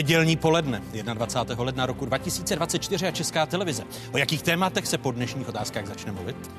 [0.00, 0.82] Nedělní poledne
[1.14, 1.64] 21.
[1.64, 3.84] ledna roku 2024 a Česká televize.
[4.12, 6.50] O jakých tématech se po dnešních otázkách začne mluvit?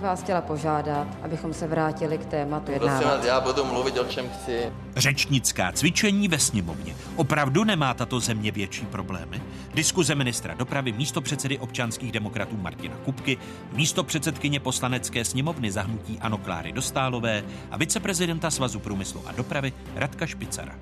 [0.00, 4.30] vás chtěla požádat, abychom se vrátili k tématu Prosím vás, já budu mluvit o čem
[4.30, 4.72] chci.
[4.96, 6.94] Řečnická cvičení ve sněmovně.
[7.16, 9.42] Opravdu nemá tato země větší problémy?
[9.74, 13.38] Diskuze ministra dopravy, místo předsedy občanských demokratů Martina Kupky,
[13.72, 20.26] místo předsedkyně poslanecké sněmovny zahnutí Ano Kláry Dostálové a viceprezidenta Svazu průmyslu a dopravy Radka
[20.26, 20.74] Špicara.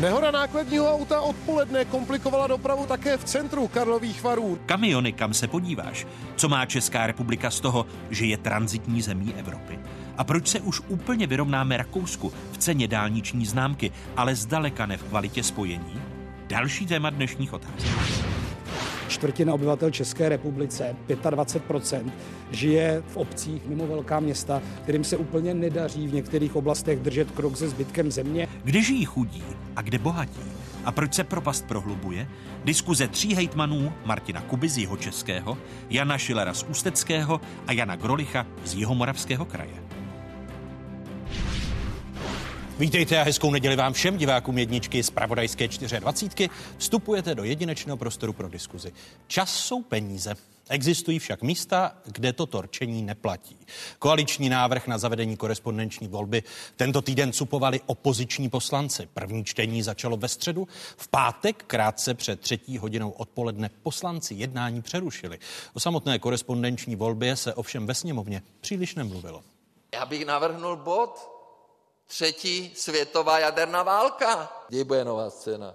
[0.00, 4.58] Nehoda nákladního auta odpoledne komplikovala dopravu také v centru Karlových varů.
[4.66, 6.06] Kamiony, kam se podíváš?
[6.36, 9.78] Co má Česká republika z toho, že je transitní zemí Evropy?
[10.18, 15.02] A proč se už úplně vyrovnáme Rakousku v ceně dálniční známky, ale zdaleka ne v
[15.02, 16.02] kvalitě spojení?
[16.48, 18.45] Další téma dnešních otázek.
[19.08, 22.10] Čtvrtina obyvatel České republice, 25%,
[22.50, 27.56] žije v obcích mimo velká města, kterým se úplně nedaří v některých oblastech držet krok
[27.56, 28.48] se zbytkem země.
[28.64, 29.44] Kde žijí chudí
[29.76, 30.40] a kde bohatí?
[30.84, 32.28] A proč se propast prohlubuje?
[32.64, 35.58] Diskuze tří hejtmanů Martina Kuby z jeho českého,
[35.90, 39.85] Jana Šilera z Ústeckého a Jana Grolicha z Jihomoravského kraje.
[42.78, 46.48] Vítejte a hezkou neděli vám všem divákům jedničky z Pravodajské 24.
[46.78, 48.92] Vstupujete do jedinečného prostoru pro diskuzi.
[49.26, 50.34] Čas jsou peníze.
[50.68, 53.58] Existují však místa, kde to torčení neplatí.
[53.98, 56.42] Koaliční návrh na zavedení korespondenční volby
[56.76, 59.08] tento týden cupovali opoziční poslanci.
[59.14, 60.68] První čtení začalo ve středu.
[60.96, 65.38] V pátek, krátce před třetí hodinou odpoledne, poslanci jednání přerušili.
[65.74, 69.42] O samotné korespondenční volbě se ovšem ve sněmovně příliš nemluvilo.
[69.94, 71.35] Já bych navrhnul bod
[72.06, 74.52] třetí světová jaderná válka.
[74.68, 75.74] Kdy bude nová scéna?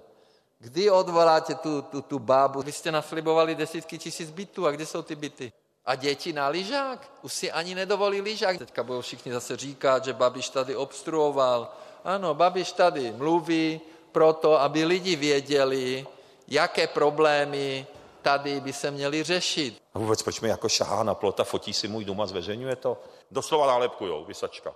[0.59, 2.61] Kdy odvoláte tu, tu, tu bábu?
[2.61, 5.53] Vy jste naslibovali desítky tisíc bytů a kde jsou ty byty?
[5.85, 7.11] A děti na lyžák?
[7.22, 8.57] Už si ani nedovolí lyžák.
[8.57, 11.73] Teďka budou všichni zase říkat, že Babiš tady obstruoval.
[12.03, 16.07] Ano, Babiš tady mluví proto, aby lidi věděli,
[16.47, 17.88] jaké problémy
[18.22, 19.81] tady by se měly řešit.
[19.94, 22.97] A vůbec proč mi jako šahá na plota, fotí si můj dům a zveřejňuje to?
[23.31, 24.75] Doslova nálepkujou, vysačka.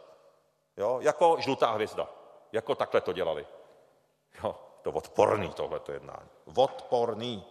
[0.78, 1.00] Jo?
[1.02, 2.10] Jako žlutá hvězda.
[2.52, 3.46] Jako takhle to dělali.
[4.44, 4.56] Jo?
[4.82, 6.30] To odporný tohleto jednání.
[6.56, 7.44] Odporný.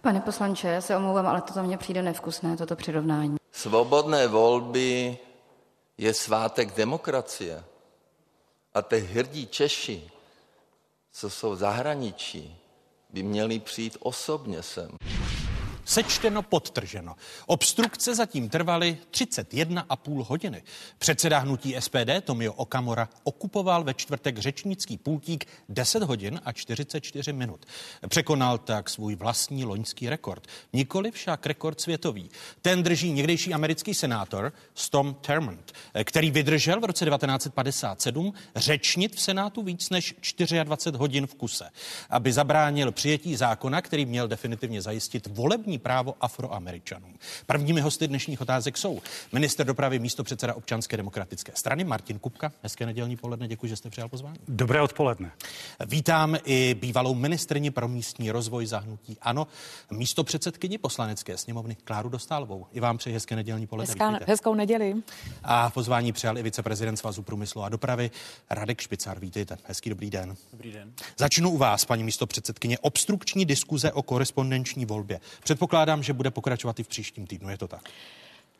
[0.00, 3.36] Pane poslanče, já se omlouvám, ale toto mně přijde nevkusné, toto přirovnání.
[3.52, 5.18] Svobodné volby
[5.98, 7.64] je svátek demokracie.
[8.74, 10.10] A ty hrdí Češi,
[11.12, 12.58] co jsou v zahraničí,
[13.10, 14.98] by měli přijít osobně sem.
[15.84, 17.14] Sečteno, podtrženo.
[17.46, 20.62] Obstrukce zatím trvaly 31,5 hodiny.
[20.98, 27.66] Předseda hnutí SPD Tomio Okamora okupoval ve čtvrtek řečnický pultík 10 hodin a 44 minut.
[28.08, 30.46] Překonal tak svůj vlastní loňský rekord.
[30.72, 32.30] Nikoli však rekord světový.
[32.60, 35.72] Ten drží někdejší americký senátor Storm Termont,
[36.04, 40.14] který vydržel v roce 1957 řečnit v Senátu víc než
[40.64, 41.70] 24 hodin v kuse,
[42.10, 47.14] aby zabránil přijetí zákona, který měl definitivně zajistit volební právo afroameričanům.
[47.46, 49.00] Prvními hosty dnešních otázek jsou
[49.32, 52.52] minister dopravy místo předseda občanské demokratické strany Martin Kupka.
[52.62, 54.36] Hezké nedělní poledne, děkuji, že jste přijal pozvání.
[54.48, 55.32] Dobré odpoledne.
[55.86, 59.46] Vítám i bývalou ministrni pro místní rozvoj zahnutí ANO,
[59.90, 62.66] místo předsedkyni poslanecké sněmovny Kláru Dostálovou.
[62.72, 63.92] I vám přeji hezké nedělní poledne.
[63.92, 64.94] Hezká, hezkou neděli.
[65.44, 68.10] A pozvání přijal i viceprezident Svazu průmyslu a dopravy
[68.50, 69.20] Radek Špicar.
[69.20, 69.58] Vítejte.
[69.64, 70.36] Hezký dobrý den.
[70.52, 70.92] Dobrý den.
[71.18, 72.78] Začnu u vás, paní místo předsedkyně.
[72.78, 75.20] Obstrukční diskuze o korespondenční volbě.
[75.62, 77.50] Předpokládám, že bude pokračovat i v příštím týdnu.
[77.50, 77.88] Je to tak?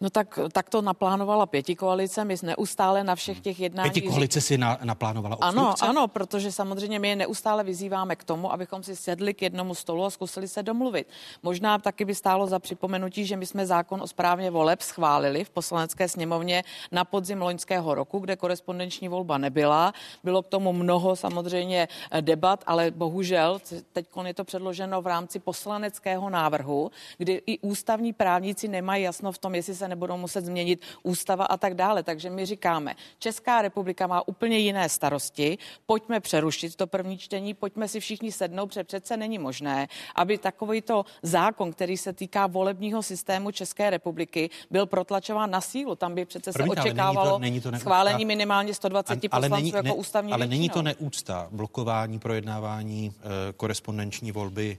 [0.03, 3.93] No tak, tak to naplánovala pěti koalice, my neustále na všech těch jednáních...
[3.93, 5.85] Pěti koalice si na, naplánovala obstrukce?
[5.87, 9.75] Ano, ano, protože samozřejmě my je neustále vyzýváme k tomu, abychom si sedli k jednomu
[9.75, 11.09] stolu a zkusili se domluvit.
[11.43, 15.51] Možná taky by stálo za připomenutí, že my jsme zákon o správně voleb schválili v
[15.51, 19.93] poslanecké sněmovně na podzim loňského roku, kde korespondenční volba nebyla.
[20.25, 21.89] Bylo k tomu mnoho samozřejmě
[22.21, 23.61] debat, ale bohužel
[23.93, 29.39] teď je to předloženo v rámci poslaneckého návrhu, kdy i ústavní právníci nemají jasno v
[29.39, 32.03] tom, jestli se nebudou muset změnit ústava a tak dále.
[32.03, 37.89] Takže my říkáme, Česká republika má úplně jiné starosti, pojďme přerušit to první čtení, pojďme
[37.89, 43.51] si všichni sednout, protože přece není možné, aby takovýto zákon, který se týká volebního systému
[43.51, 45.95] České republiky, byl protlačován na sílu.
[45.95, 49.71] Tam by přece se očekávalo není to, není to schválení minimálně 120 ale poslanců není,
[49.71, 50.59] jako ne, ústavní Ale většinou.
[50.59, 54.79] není to neúcta blokování projednávání e, korespondenční volby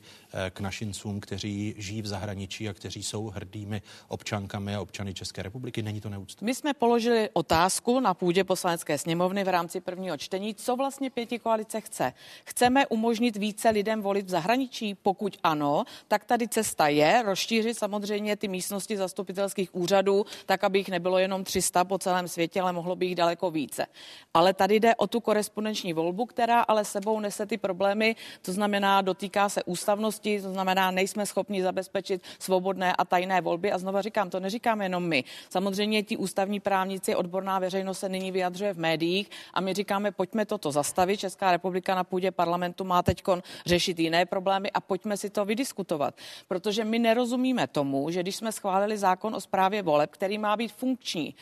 [0.50, 5.44] k našincům, kteří žijí v zahraničí a kteří jsou hrdými občankami a občany občany České
[5.44, 5.82] republiky.
[5.82, 6.46] Není to neúcta.
[6.46, 11.40] My jsme položili otázku na půdě poslanecké sněmovny v rámci prvního čtení, co vlastně pěti
[11.40, 12.14] koalice chce.
[12.46, 14.96] Chceme umožnit více lidem volit v zahraničí?
[14.96, 20.90] Pokud ano, tak tady cesta je rozšířit samozřejmě ty místnosti zastupitelských úřadů, tak aby jich
[20.90, 23.86] nebylo jenom 300 po celém světě, ale mohlo by jich daleko více.
[24.34, 29.02] Ale tady jde o tu korespondenční volbu, která ale sebou nese ty problémy, to znamená,
[29.02, 33.72] dotýká se ústavnosti, to znamená, nejsme schopni zabezpečit svobodné a tajné volby.
[33.72, 35.24] A znova říkám, to neříkáme jenom my.
[35.50, 40.46] Samozřejmě ti ústavní právníci, odborná veřejnost se nyní vyjadřuje v médiích a my říkáme, pojďme
[40.46, 41.20] toto zastavit.
[41.20, 43.24] Česká republika na půdě parlamentu má teď
[43.66, 46.16] řešit jiné problémy a pojďme si to vydiskutovat.
[46.48, 50.72] Protože my nerozumíme tomu, že když jsme schválili zákon o správě voleb, který má být
[50.72, 51.36] funkční,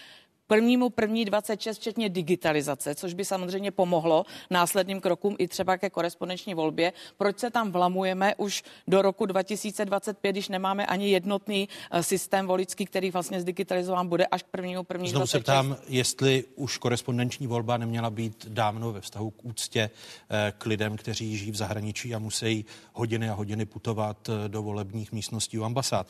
[0.51, 6.53] prvnímu první 26, včetně digitalizace, což by samozřejmě pomohlo následným krokům i třeba ke korespondenční
[6.53, 6.93] volbě.
[7.17, 12.85] Proč se tam vlamujeme už do roku 2025, když nemáme ani jednotný eh, systém volický,
[12.85, 15.31] který vlastně zdigitalizován bude až k prvnímu první Znovu 26.
[15.31, 19.89] se ptám, jestli už korespondenční volba neměla být dávno ve vztahu k úctě
[20.29, 24.63] eh, k lidem, kteří žijí v zahraničí a musí hodiny a hodiny putovat eh, do
[24.63, 26.07] volebních místností u ambasád.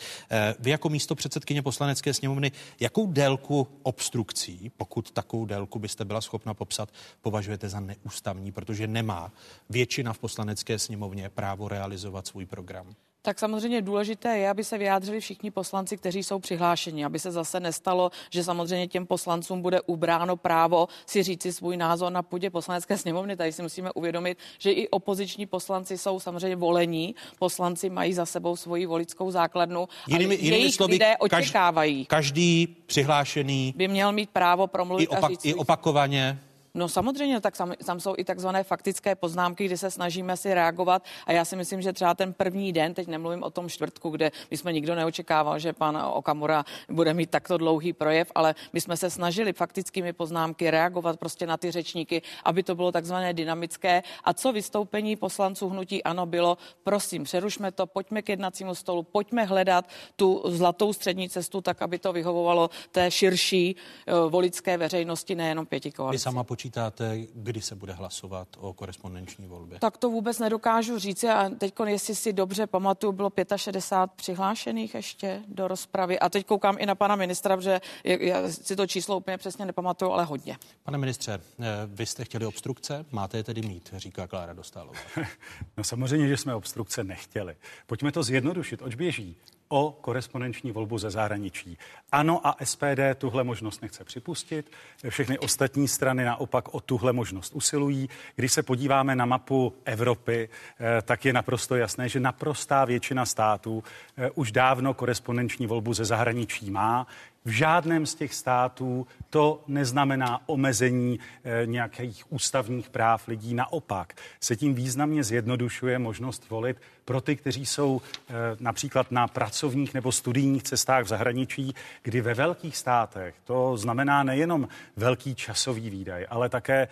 [0.59, 6.21] Vy jako místo předsedkyně poslanecké sněmovny, jakou délku obstrukce obstrukcí, pokud takovou délku byste byla
[6.21, 6.89] schopna popsat,
[7.21, 9.31] považujete za neústavní, protože nemá
[9.69, 12.95] většina v poslanecké sněmovně právo realizovat svůj program?
[13.23, 17.59] Tak samozřejmě důležité je, aby se vyjádřili všichni poslanci, kteří jsou přihlášeni, aby se zase
[17.59, 22.97] nestalo, že samozřejmě těm poslancům bude ubráno právo si říci svůj názor na půdě poslanecké
[22.97, 23.35] sněmovny.
[23.35, 28.55] Tady si musíme uvědomit, že i opoziční poslanci jsou samozřejmě volení, poslanci mají za sebou
[28.55, 29.87] svoji volickou základnu.
[30.07, 32.05] Jinými, jinými slovy, lidé očekávají.
[32.05, 36.39] Každý přihlášený by měl mít právo promluvit i, opak, a říct i opakovaně
[36.73, 41.03] No samozřejmě, tak tam, tam jsou i takzvané faktické poznámky, kdy se snažíme si reagovat
[41.25, 44.31] a já si myslím, že třeba ten první den, teď nemluvím o tom čtvrtku, kde
[44.51, 48.97] my jsme nikdo neočekával, že pan Okamura bude mít takto dlouhý projev, ale my jsme
[48.97, 54.03] se snažili faktickými poznámky reagovat prostě na ty řečníky, aby to bylo takzvané dynamické.
[54.23, 59.45] A co vystoupení poslanců hnutí ano bylo, prosím, přerušme to, pojďme k jednacímu stolu, pojďme
[59.45, 59.85] hledat
[60.15, 65.91] tu zlatou střední cestu, tak aby to vyhovovalo té širší uh, volické veřejnosti, nejenom pěti
[65.91, 66.21] koalici
[66.61, 69.79] počítáte, kdy se bude hlasovat o korespondenční volbě?
[69.79, 71.23] Tak to vůbec nedokážu říct.
[71.23, 76.19] A teď, jestli si dobře pamatuju, bylo 65 přihlášených ještě do rozpravy.
[76.19, 80.11] A teď koukám i na pana ministra, že já si to číslo úplně přesně nepamatuju,
[80.11, 80.57] ale hodně.
[80.83, 84.99] Pane ministře, eh, vy jste chtěli obstrukce, máte je tedy mít, říká Klára Dostálová.
[85.77, 87.55] No samozřejmě, že jsme obstrukce nechtěli.
[87.87, 89.37] Pojďme to zjednodušit, oč běží
[89.71, 91.77] o korespondenční volbu ze zahraničí.
[92.11, 94.71] Ano a SPD tuhle možnost nechce připustit,
[95.09, 98.09] všechny ostatní strany naopak o tuhle možnost usilují.
[98.35, 103.83] Když se podíváme na mapu Evropy, eh, tak je naprosto jasné, že naprostá většina států
[104.17, 107.07] eh, už dávno korespondenční volbu ze zahraničí má.
[107.45, 113.53] V žádném z těch států to neznamená omezení e, nějakých ústavních práv lidí.
[113.53, 116.77] Naopak se tím významně zjednodušuje možnost volit
[117.11, 122.33] pro ty, kteří jsou e, například na pracovních nebo studijních cestách v zahraničí, kdy ve
[122.33, 126.87] velkých státech to znamená nejenom velký časový výdaj, ale také e,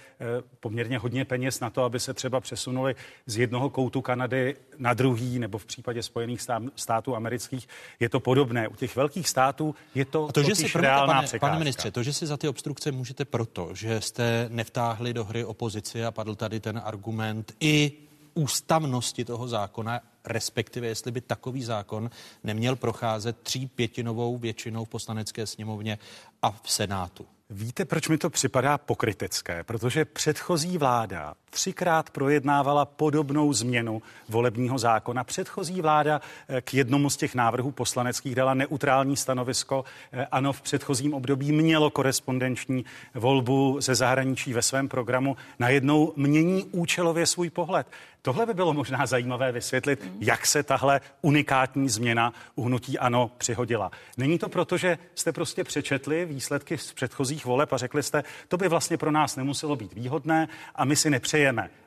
[0.60, 2.96] poměrně hodně peněz na to, aby se třeba přesunuli
[3.26, 6.42] z jednoho koutu Kanady na druhý, nebo v případě Spojených
[6.76, 7.68] států amerických
[8.00, 8.68] je to podobné.
[8.68, 12.14] U těch velkých států je to to, že si, reálná pane, pane ministře, to, že
[12.14, 16.60] si za ty obstrukce můžete proto, že jste nevtáhli do hry opozici a padl tady
[16.60, 22.10] ten argument i ústavnosti toho zákona, respektive jestli by takový zákon
[22.44, 26.00] neměl procházet tří pětinovou většinou v poslanecké sněmovně
[26.42, 27.26] a v Senátu.
[27.50, 29.64] Víte, proč mi to připadá pokrytecké?
[29.64, 35.24] Protože předchozí vláda třikrát projednávala podobnou změnu volebního zákona.
[35.24, 39.86] Předchozí vláda eh, k jednomu z těch návrhů poslaneckých dala neutrální stanovisko.
[40.12, 45.38] Eh, ano, v předchozím období mělo korespondenční volbu ze zahraničí ve svém programu.
[45.60, 47.88] Najednou mění účelově svůj pohled.
[48.22, 53.92] Tohle by bylo možná zajímavé vysvětlit, jak se tahle unikátní změna u hnutí ANO přihodila.
[54.18, 58.58] Není to proto, že jste prostě přečetli výsledky z předchozích voleb a řekli jste, to
[58.58, 61.39] by vlastně pro nás nemuselo být výhodné a my si nepřejeme,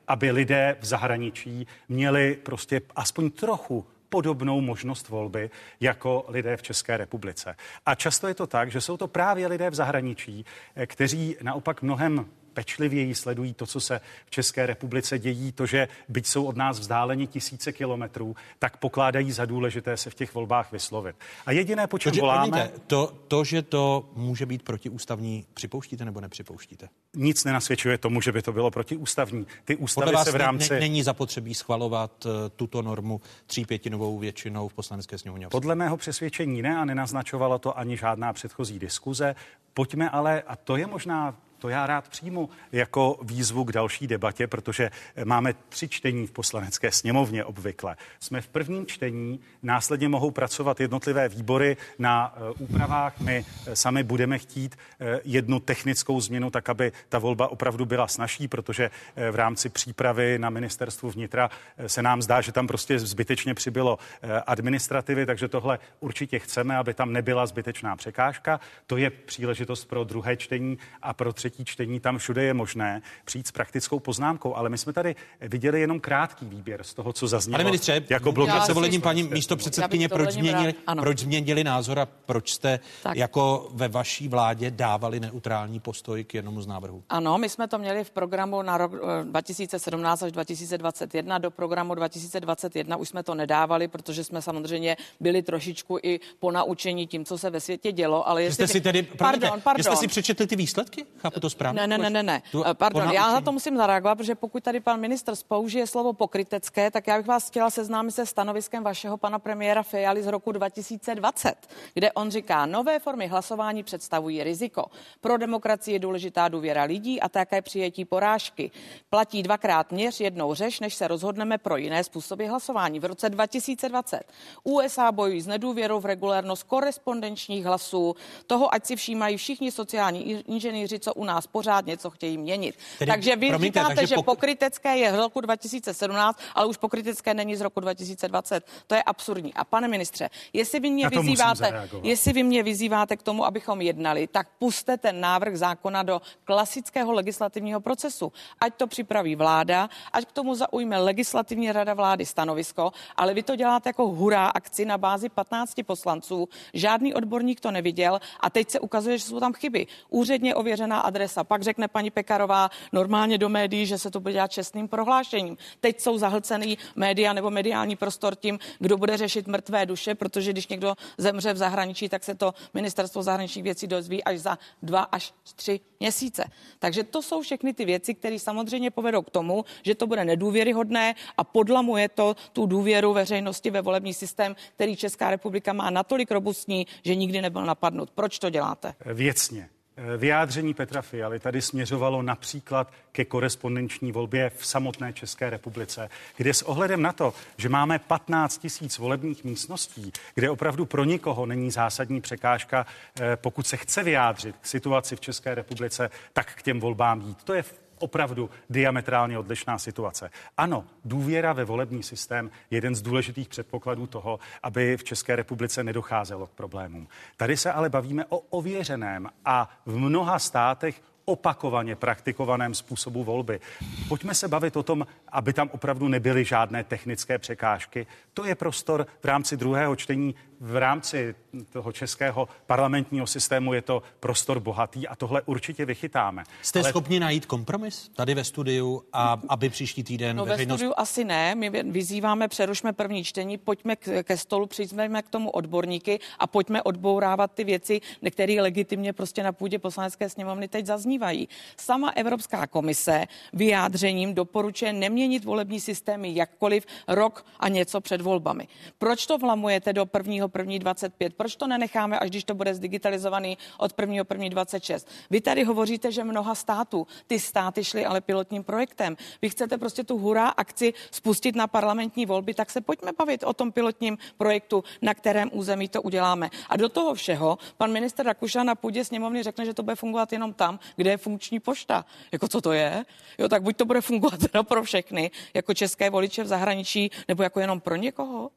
[0.09, 6.97] aby lidé v zahraničí měli prostě aspoň trochu podobnou možnost volby jako lidé v České
[6.97, 7.57] republice.
[7.87, 10.45] A často je to tak, že jsou to právě lidé v zahraničí,
[10.87, 16.27] kteří naopak mnohem pečlivěji sledují to, co se v České republice dějí, to, že byť
[16.27, 21.17] jsou od nás vzdáleni tisíce kilometrů, tak pokládají za důležité se v těch volbách vyslovit.
[21.47, 22.51] A jediné, po čem voláme...
[22.51, 26.89] Promiňte, to, to, že to může být protiústavní, připouštíte nebo nepřipouštíte?
[27.17, 29.47] Nic nenasvědčuje tomu, že by to bylo protiústavní.
[29.65, 30.75] Ty ústavy se v rámci...
[30.75, 35.49] Ne, není zapotřebí schvalovat uh, tuto normu třípětinovou většinou v poslanecké sněmovně?
[35.49, 39.35] Podle mého přesvědčení ne a nenaznačovala to ani žádná předchozí diskuze.
[39.75, 44.47] Pojďme ale, a to je možná to já rád přijmu jako výzvu k další debatě,
[44.47, 44.91] protože
[45.25, 47.97] máme tři čtení v poslanecké sněmovně obvykle.
[48.21, 53.21] Jsme v prvním čtení, následně mohou pracovat jednotlivé výbory na eh, úpravách.
[53.21, 58.09] My eh, sami budeme chtít eh, jednu technickou změnu, tak aby ta volba opravdu byla
[58.09, 58.91] snažší, protože
[59.31, 61.51] v rámci přípravy na ministerstvu vnitra
[61.87, 63.99] se nám zdá, že tam prostě zbytečně přibylo
[64.47, 68.61] administrativy, takže tohle určitě chceme, aby tam nebyla zbytečná překážka.
[68.87, 73.03] To je příležitost pro druhé čtení a pro třetí třetí čtení, tam všude je možné
[73.25, 77.29] přijít s praktickou poznámkou, ale my jsme tady viděli jenom krátký výběr z toho, co
[77.29, 77.55] zaznělo.
[77.59, 82.07] Pane ministře, jako blok se volením paní místo předsedkyně, proč změnili, proč změnili názor a
[82.07, 83.17] proč jste tak.
[83.17, 87.03] jako ve vaší vládě dávali neutrální postoj k jednomu z návrhů?
[87.09, 88.93] Ano, my jsme to měli v programu na rok
[89.25, 91.39] 2017 eh, až 2021.
[91.39, 97.07] Do programu 2021 už jsme to nedávali, protože jsme samozřejmě byli trošičku i po naučení
[97.07, 98.29] tím, co se ve světě dělo.
[98.29, 99.85] Ale jestli jste si tedy, pardon, pardon.
[99.85, 101.07] Jste si přečetli ty výsledky?
[101.19, 101.81] Chápu to správně?
[101.81, 102.43] Ne, ne, ne, ne, ne.
[102.53, 106.13] Tu, eh, Pardon, já na to musím zareagovat, protože pokud tady pan ministr použije slovo
[106.13, 110.53] pokrytecké, tak já bych vás chtěla seznámit se stanoviskem vašeho pana premiéra Fialy z roku
[110.53, 111.55] 2020,
[111.95, 114.85] kde on říká, nové formy hlasování představují riziko.
[115.21, 118.71] Pro demokracii je důležitá důvěra lidí a také přijetí porážky.
[119.11, 123.01] Platí dvakrát měř, jednou řeš, než se rozhodneme pro jiné způsoby hlasování.
[123.01, 124.21] V roce 2020
[124.65, 130.99] USA bojují s nedůvěrou v regulérnost korespondenčních hlasů, toho, ať si všímají všichni sociální inženýři,
[130.99, 132.75] co u nás pořád něco chtějí měnit.
[132.99, 134.27] Tedy, takže vy promiňte, říkáte, takže že pok...
[134.27, 138.67] pokrytecké je z roku 2017, ale už pokrytecké není z roku 2020.
[138.87, 139.55] To je absurdní.
[139.55, 144.27] A pane ministře, jestli vy mě vyzýváte, jestli vy mě vyzýváte k tomu, abychom jednali,
[144.27, 148.33] tak puste ten návrh zákona do klasického legislativního procesu.
[148.61, 153.57] Ať to připraví vláda, ať k tomu zaujme legislativní rada vlády stanovisko, ale vy to
[153.57, 156.49] děláte jako hurá akci na bázi 15 poslanců.
[156.75, 159.87] Žádný odborník to neviděl a teď se ukazuje, že jsou tam chyby.
[160.09, 161.45] Úředně ověřená adresa.
[161.45, 165.57] Pak řekne paní Pekarová normálně do médií, že se to bude dělat čestným prohlášením.
[165.81, 170.69] Teď jsou zahlcený média nebo mediální prostor tím, kdo bude řešit mrtvé duše, protože když
[170.69, 175.35] někdo zemře v zahraničí, tak se to ministerstvo zahraničních věcí dozví až za dva až
[175.55, 176.45] tři měsíce.
[176.79, 181.15] Takže to jsou všechny ty věci, které samozřejmě povedou k tomu, že to bude nedůvěryhodné
[181.37, 186.87] a podlamuje to tu důvěru veřejnosti ve volební systém, který Česká republika má natolik robustní,
[187.05, 188.11] že nikdy nebyl napadnut.
[188.11, 188.95] Proč to děláte?
[189.05, 189.69] Věcně.
[190.17, 196.63] Vyjádření Petra Fialy tady směřovalo například ke korespondenční volbě v samotné České republice, kde s
[196.63, 202.21] ohledem na to, že máme 15 tisíc volebních místností, kde opravdu pro nikoho není zásadní
[202.21, 202.87] překážka,
[203.21, 207.39] eh, pokud se chce vyjádřit k situaci v České republice, tak k těm volbám jít.
[207.45, 207.65] To je
[208.03, 210.31] opravdu diametrálně odlišná situace.
[210.57, 215.85] Ano, důvěra ve volební systém je jeden z důležitých předpokladů toho, aby v České republice
[215.85, 217.09] nedocházelo k problémům.
[217.37, 223.61] Tady se ale bavíme o ověřeném a v mnoha státech opakovaně praktikovaném způsobu volby.
[224.09, 228.07] Pojďme se bavit o tom, aby tam opravdu nebyly žádné technické překážky.
[228.35, 231.35] To je prostor v rámci druhého čtení v rámci
[231.73, 236.45] toho českého parlamentního systému je to prostor bohatý a tohle určitě vychytáme.
[236.63, 236.89] Jste Ale...
[236.89, 240.75] schopni najít kompromis tady ve studiu, a aby příští týden no, veřejnost...
[240.75, 241.55] ve studiu asi ne.
[241.55, 246.83] My vyzýváme, přerušme první čtení, pojďme k, ke stolu, přijďme k tomu odborníky a pojďme
[246.83, 248.01] odbourávat ty věci,
[248.31, 251.49] které legitimně prostě na půdě poslanecké sněmovny teď zaznívají.
[251.77, 258.69] Sama Evropská komise vyjádřením doporučuje neměnit volební systémy jakkoliv rok a něco před volbami.
[258.99, 261.35] Proč to vlamujete do prvního první 25.
[261.35, 265.09] Proč to nenecháme, až když to bude zdigitalizovaný od prvního první 26?
[265.31, 269.17] Vy tady hovoříte, že mnoha států, ty státy šly ale pilotním projektem.
[269.43, 273.53] Vy chcete prostě tu hurá akci spustit na parlamentní volby, tak se pojďme bavit o
[273.53, 276.51] tom pilotním projektu, na kterém území to uděláme.
[276.69, 280.33] A do toho všeho pan minister Rakušan na půdě sněmovny řekne, že to bude fungovat
[280.33, 282.05] jenom tam, kde je funkční pošta.
[282.33, 283.05] Jako co to je?
[283.39, 287.61] Jo, tak buď to bude fungovat pro všechny, jako české voliče v zahraničí, nebo jako
[287.61, 288.51] jenom pro někoho.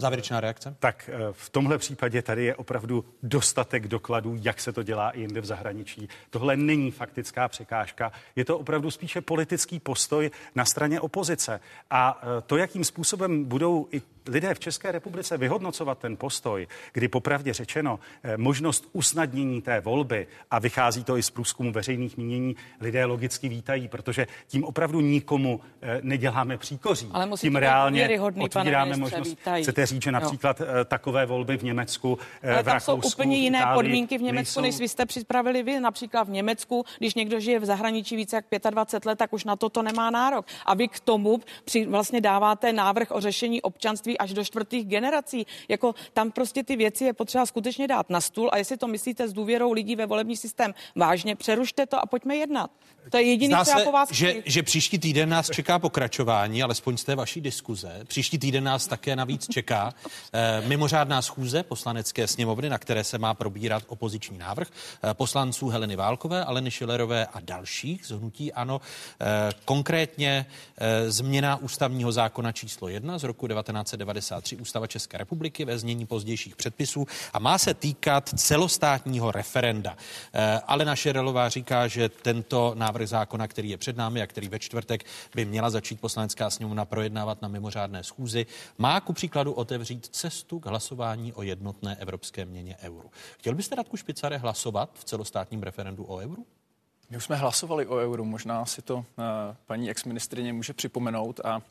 [0.00, 0.76] Závěrečná reakce?
[0.78, 5.20] Tak eh, v tomhle případě tady je opravdu dostatek dokladů, jak se to dělá i
[5.20, 6.08] jinde v zahraničí.
[6.30, 11.60] Tohle není faktická překážka, je to opravdu spíše politický postoj na straně opozice.
[11.90, 17.08] A eh, to, jakým způsobem budou i lidé v České republice vyhodnocovat ten postoj, kdy
[17.08, 22.56] popravdě řečeno eh, možnost usnadnění té volby a vychází to i z průzkumu veřejných mínění,
[22.80, 27.08] lidé logicky vítají, protože tím opravdu nikomu eh, neděláme příkoří.
[27.12, 29.28] Ale tím reálně otvíráme možnost.
[29.28, 29.62] vítají.
[29.62, 30.12] Chcete říct, že Jo.
[30.12, 33.76] například eh, takové volby v Německu, Ale v tam jsou Rakousku, úplně v jiné Itálii
[33.76, 35.80] podmínky v Německu, nejsou- než vy jste připravili vy.
[35.80, 39.56] Například v Německu, když někdo žije v zahraničí více jak 25 let, tak už na
[39.56, 40.46] to to nemá nárok.
[40.66, 45.46] A vy k tomu při, vlastně dáváte návrh o řešení občanství až do čtvrtých generací.
[45.68, 49.28] Jako tam prostě ty věci je potřeba skutečně dát na stůl a jestli to myslíte
[49.28, 52.70] s důvěrou lidí ve volební systém vážně, přerušte to a pojďme jednat.
[53.10, 54.42] To je jediný, Zdá co se, po vás že, chci.
[54.46, 58.00] že příští týden nás čeká pokračování, alespoň z té vaší diskuze.
[58.06, 59.94] Příští týden nás také navíc čeká
[60.32, 65.96] eh, mimořádná schůze poslanecké sněmovny, na které se má probírat opoziční návrh eh, poslanců Heleny
[65.96, 68.80] Válkové, Aleny Šilerové a dalších z hnutí ANO.
[69.20, 70.46] Eh, konkrétně
[70.78, 73.46] eh, změna ústavního zákona číslo 1 z roku
[74.12, 79.96] 1993 Ústava České republiky ve znění pozdějších předpisů a má se týkat celostátního referenda.
[80.32, 84.58] Eh, Alena Šerelová říká, že tento návrh zákona, který je před námi a který ve
[84.58, 88.46] čtvrtek by měla začít poslanecká sněmovna projednávat na mimořádné schůzi,
[88.78, 93.10] má ku příkladu otevřít cestu k hlasování o jednotné evropské měně euru.
[93.38, 96.46] Chtěl byste, Radku Špicare, hlasovat v celostátním referendu o euru?
[97.10, 99.04] My už jsme hlasovali o euru, možná si to uh,
[99.66, 101.62] paní exministrině může připomenout a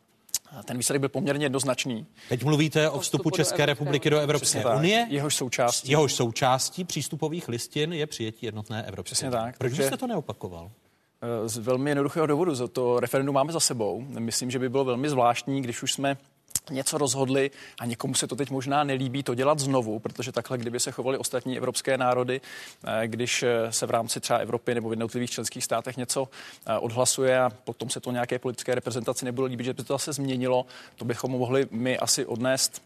[0.66, 2.06] ten výsledek byl poměrně jednoznačný.
[2.30, 4.78] Teď mluvíte o vstupu České republiky do Evropské Přesně tak.
[4.80, 5.08] unie.
[5.10, 5.92] Jehož součástí.
[5.92, 9.42] Jehož součástí přístupových listin je přijetí jednotné Evropské Přesně unie.
[9.42, 10.72] tak, Proč takže- byste to neopakoval?
[11.22, 12.56] Eh, Z velmi jednoduchého důvodu.
[12.56, 14.06] Za to referendum máme za sebou.
[14.20, 16.18] Myslím, že by bylo velmi zvláštní, když už jsme
[16.70, 20.80] něco rozhodli a někomu se to teď možná nelíbí to dělat znovu, protože takhle, kdyby
[20.80, 22.42] se chovaly ostatní evropské národy,
[22.84, 26.30] eh, když eh, se v rámci třeba Evropy nebo v jednotlivých členských státech něco
[26.66, 30.14] eh, odhlasuje a potom se to nějaké politické reprezentaci nebude líbit, že by to zase
[30.14, 32.82] změnilo, to bychom mohli my asi odnést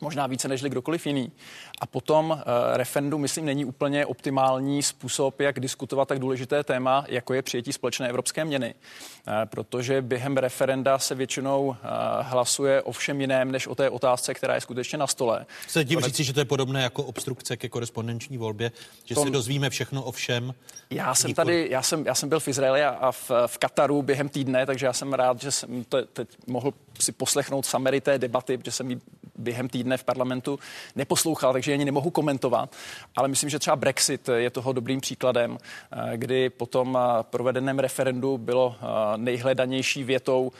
[0.00, 1.32] možná více než kdokoliv jiný.
[1.78, 2.36] A potom uh,
[2.72, 8.08] referendum, myslím, není úplně optimální způsob, jak diskutovat tak důležité téma, jako je přijetí společné
[8.08, 8.74] evropské měny.
[8.74, 11.74] Uh, protože během referenda se většinou uh,
[12.20, 15.46] hlasuje o všem jiném, než o té otázce, která je skutečně na stole.
[15.64, 18.72] Chcete tím Konec- říci, že to je podobné jako obstrukce ke korespondenční volbě,
[19.04, 20.54] že To- se dozvíme všechno o všem?
[20.90, 24.02] Já jsem Nikoli- tady, já jsem, já jsem byl v Izraeli a- v, v Kataru
[24.02, 28.18] během týdne, takže já jsem rád, že jsem to teď mohl si poslechnout summary té
[28.18, 28.98] debaty, protože jsem ji
[29.38, 30.58] během týdne v parlamentu
[30.96, 32.76] neposlouchal, takže ji ani nemohu komentovat.
[33.16, 37.78] Ale myslím, že třeba Brexit je toho dobrým příkladem, eh, kdy po tom eh, provedeném
[37.78, 40.52] referendu bylo eh, nejhledanější větou,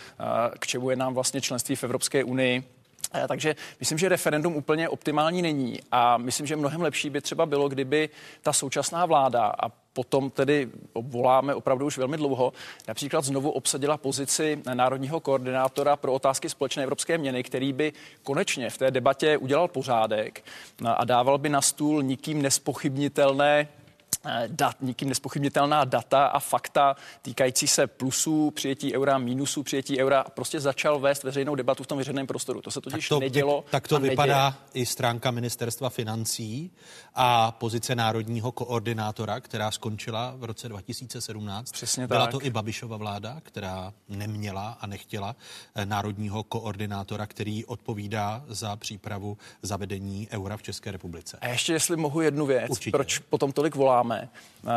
[0.58, 2.64] k čemu je nám vlastně členství v Evropské unii.
[3.28, 7.68] Takže myslím, že referendum úplně optimální není a myslím, že mnohem lepší by třeba bylo,
[7.68, 8.08] kdyby
[8.42, 12.52] ta současná vláda a potom tedy voláme opravdu už velmi dlouho,
[12.88, 18.78] například znovu obsadila pozici národního koordinátora pro otázky společné evropské měny, který by konečně v
[18.78, 20.44] té debatě udělal pořádek
[20.84, 23.68] a dával by na stůl nikým nespochybnitelné
[24.46, 30.30] dat, nikým nespochybnitelná data a fakta týkající se plusů přijetí eura, minusů přijetí eura a
[30.30, 32.62] prostě začal vést veřejnou debatu v tom veřejném prostoru.
[32.62, 33.64] To se totiž to, nedělo.
[33.70, 34.10] tak to a neděje.
[34.10, 36.70] vypadá i stránka ministerstva financí
[37.14, 41.72] a pozice národního koordinátora, která skončila v roce 2017.
[41.72, 42.30] Přesně Byla tak.
[42.30, 45.36] to i Babišova vláda, která neměla a nechtěla
[45.74, 51.38] eh, národního koordinátora, který odpovídá za přípravu zavedení eura v České republice.
[51.40, 52.90] A ještě, jestli mohu jednu věc, Určitě.
[52.90, 54.15] proč potom tolik voláme.
[54.62, 54.70] Uh,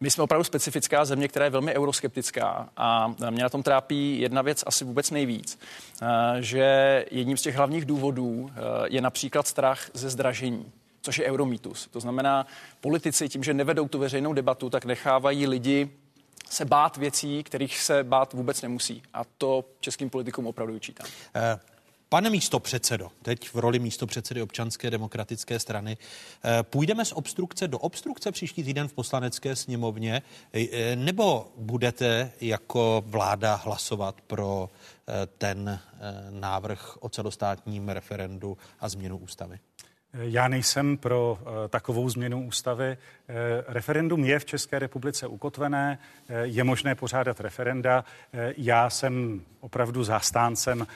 [0.00, 4.42] my jsme opravdu specifická země, která je velmi euroskeptická a mě na tom trápí jedna
[4.42, 5.58] věc asi vůbec nejvíc,
[6.02, 6.08] uh,
[6.40, 8.50] že jedním z těch hlavních důvodů uh,
[8.84, 10.72] je například strach ze zdražení
[11.04, 11.88] což je euromítus.
[11.90, 12.46] To znamená,
[12.80, 15.90] politici tím, že nevedou tu veřejnou debatu, tak nechávají lidi
[16.52, 19.02] se bát věcí, kterých se bát vůbec nemusí.
[19.14, 21.06] A to českým politikům opravdu vyčítám.
[21.34, 21.58] Eh,
[22.12, 25.96] Pane místo předsedo, teď v roli místo předsedy občanské demokratické strany,
[26.44, 30.22] eh, půjdeme z obstrukce do obstrukce příští týden v poslanecké sněmovně,
[30.52, 34.70] eh, nebo budete jako vláda hlasovat pro
[35.08, 35.80] eh, ten
[36.30, 39.58] návrh o celostátním referendu a změnu ústavy?
[40.14, 42.86] Já nejsem pro eh, takovou změnu ústavy.
[42.86, 43.34] Eh,
[43.66, 45.98] Referendum je v České republice ukotvené,
[46.28, 48.04] eh, je možné pořádat referenda.
[48.56, 50.86] Já jsem opravdu zastáncem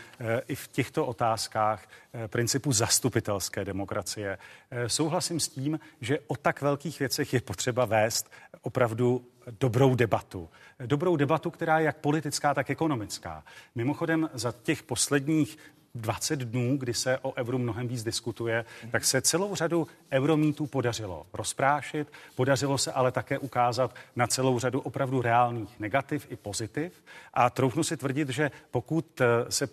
[0.48, 1.88] i v těchto otázkách
[2.26, 4.38] principu zastupitelské demokracie.
[4.86, 8.30] Souhlasím s tím, že o tak velkých věcech je potřeba vést
[8.62, 9.24] opravdu
[9.60, 10.48] dobrou debatu.
[10.86, 13.44] Dobrou debatu, která je jak politická, tak ekonomická.
[13.74, 15.58] Mimochodem za těch posledních
[15.96, 21.26] 20 dnů, kdy se o euru mnohem víc diskutuje, tak se celou řadu euromítů podařilo
[21.32, 26.92] rozprášit, podařilo se ale také ukázat na celou řadu opravdu reálných negativ i pozitiv.
[27.34, 29.68] A troufnu si tvrdit, že pokud eh, se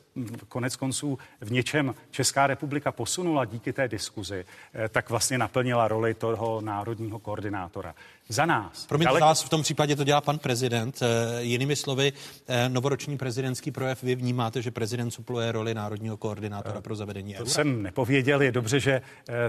[0.48, 6.14] konec konců v něčem Česká republika posunula díky té diskuzi, eh, tak vlastně naplnila roli
[6.14, 7.96] toho národního koordinátora.
[8.30, 8.86] Za nás.
[8.86, 9.26] Promiňte, daleko...
[9.26, 11.00] vás v tom případě to dělá pan prezident.
[11.02, 12.14] E, jinými slovy,
[12.48, 17.36] e, novoroční prezidentský projev, vy vnímáte, že prezident supluje roli národního koordinátora e, pro zavedení
[17.36, 17.46] eura?
[17.46, 19.02] To jsem nepověděl, je dobře, že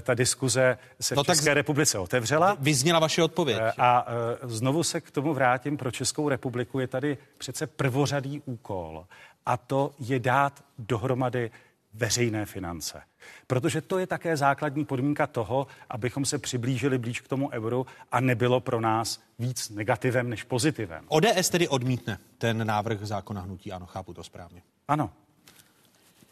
[0.03, 2.57] ta diskuze se no v České tak republice otevřela.
[2.61, 3.61] Vyzněla vaše odpověď.
[3.79, 4.07] A
[4.43, 5.77] znovu se k tomu vrátím.
[5.77, 9.05] Pro Českou republiku je tady přece prvořadý úkol
[9.47, 11.51] a to je dát dohromady
[11.95, 13.03] veřejné finance.
[13.47, 18.21] Protože to je také základní podmínka toho, abychom se přiblížili blíž k tomu euru a
[18.21, 21.05] nebylo pro nás víc negativem než pozitivem.
[21.09, 24.63] ODS tedy odmítne ten návrh zákona hnutí, ano, chápu to správně.
[24.89, 25.11] Ano.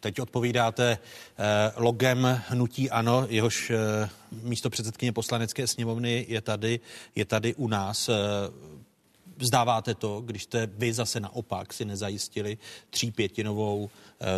[0.00, 4.08] Teď odpovídáte eh, logem hnutí ANO, jehož eh,
[4.42, 6.80] místo předsedkyně poslanecké sněmovny je tady,
[7.14, 8.08] je tady u nás.
[8.08, 8.12] Eh,
[9.36, 12.58] Vzdáváte to, když jste vy zase naopak si nezajistili
[12.90, 13.90] třípětinovou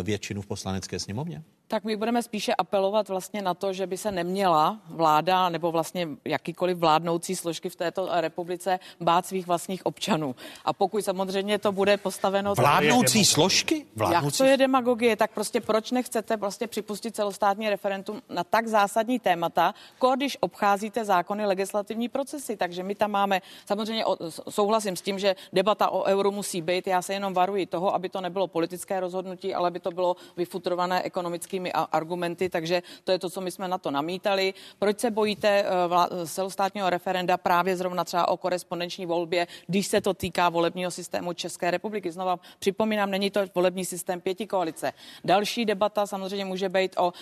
[0.03, 1.43] většinu v poslanecké sněmovně?
[1.75, 6.07] Tak my budeme spíše apelovat vlastně na to, že by se neměla vláda nebo vlastně
[6.25, 10.35] jakýkoliv vládnoucí složky v této republice bát svých vlastních občanů.
[10.65, 12.55] A pokud samozřejmě to bude postaveno...
[12.55, 13.85] Vládnoucí složky?
[13.95, 14.25] Vládnoucí...
[14.25, 19.19] Jak to je demagogie, tak prostě proč nechcete prostě připustit celostátní referendum na tak zásadní
[19.19, 19.73] témata,
[20.15, 22.57] když obcházíte zákony legislativní procesy.
[22.57, 24.03] Takže my tam máme, samozřejmě
[24.49, 26.87] souhlasím s tím, že debata o euru musí být.
[26.87, 31.03] Já se jenom varuji toho, aby to nebylo politické rozhodnutí, ale aby to bylo vyfutrované
[31.03, 34.53] ekonomicky vědeckými argumenty, takže to je to, co my jsme na to namítali.
[34.79, 40.01] Proč se bojíte eh, vlá- celostátního referenda právě zrovna třeba o korespondenční volbě, když se
[40.01, 42.11] to týká volebního systému České republiky?
[42.11, 44.93] Znova připomínám, není to volební systém pěti koalice.
[45.23, 47.13] Další debata samozřejmě může být o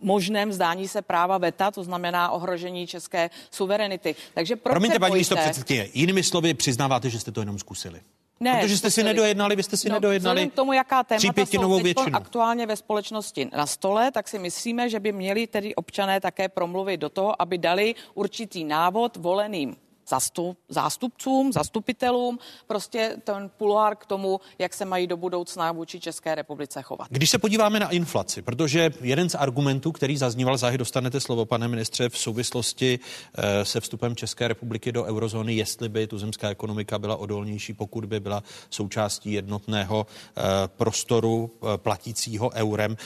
[0.00, 4.16] možném zdání se práva veta, to znamená ohrožení české suverenity.
[4.34, 8.00] Takže proč Promiňte, paní místo předsedkyně, jinými slovy přiznáváte, že jste to jenom zkusili.
[8.42, 11.82] Ne, Protože jste si nedojednali, vy jste si no, nedojednali k tomu, jaká témata jsou
[11.82, 12.16] většinu.
[12.16, 16.96] aktuálně ve společnosti na stole, tak si myslíme, že by měli tedy občané také promluvit
[16.96, 19.76] do toho, aby dali určitý návod voleným
[20.10, 26.34] zastup, zástupcům, zastupitelům, prostě ten pulár k tomu, jak se mají do budoucna vůči České
[26.34, 27.06] republice chovat.
[27.10, 31.68] Když se podíváme na inflaci, protože jeden z argumentů, který zazníval, záhy dostanete slovo, pane
[31.68, 37.16] ministře, v souvislosti eh, se vstupem České republiky do eurozóny, jestli by tuzemská ekonomika byla
[37.16, 42.96] odolnější, pokud by byla součástí jednotného eh, prostoru eh, platícího eurem.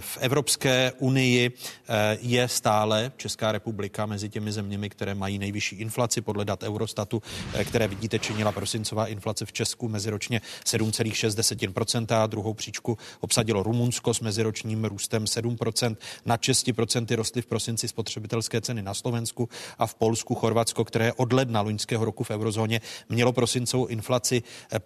[0.00, 1.52] V Evropské unii
[2.20, 7.22] je stále Česká republika mezi těmi zeměmi, které mají nejvyšší inflaci podle dat Eurostatu,
[7.54, 14.20] eh, které vidíte, činila prosincová inflace v Česku meziročně 7,6%, druhou příčku obsadilo Rumunsko s
[14.20, 20.34] meziročním růstem 7%, na 6% rostly v prosinci spotřebitelské ceny na Slovensku a v Polsku
[20.34, 24.42] Chorvatsko, které od ledna loňského roku v eurozóně mělo prosincovou inflaci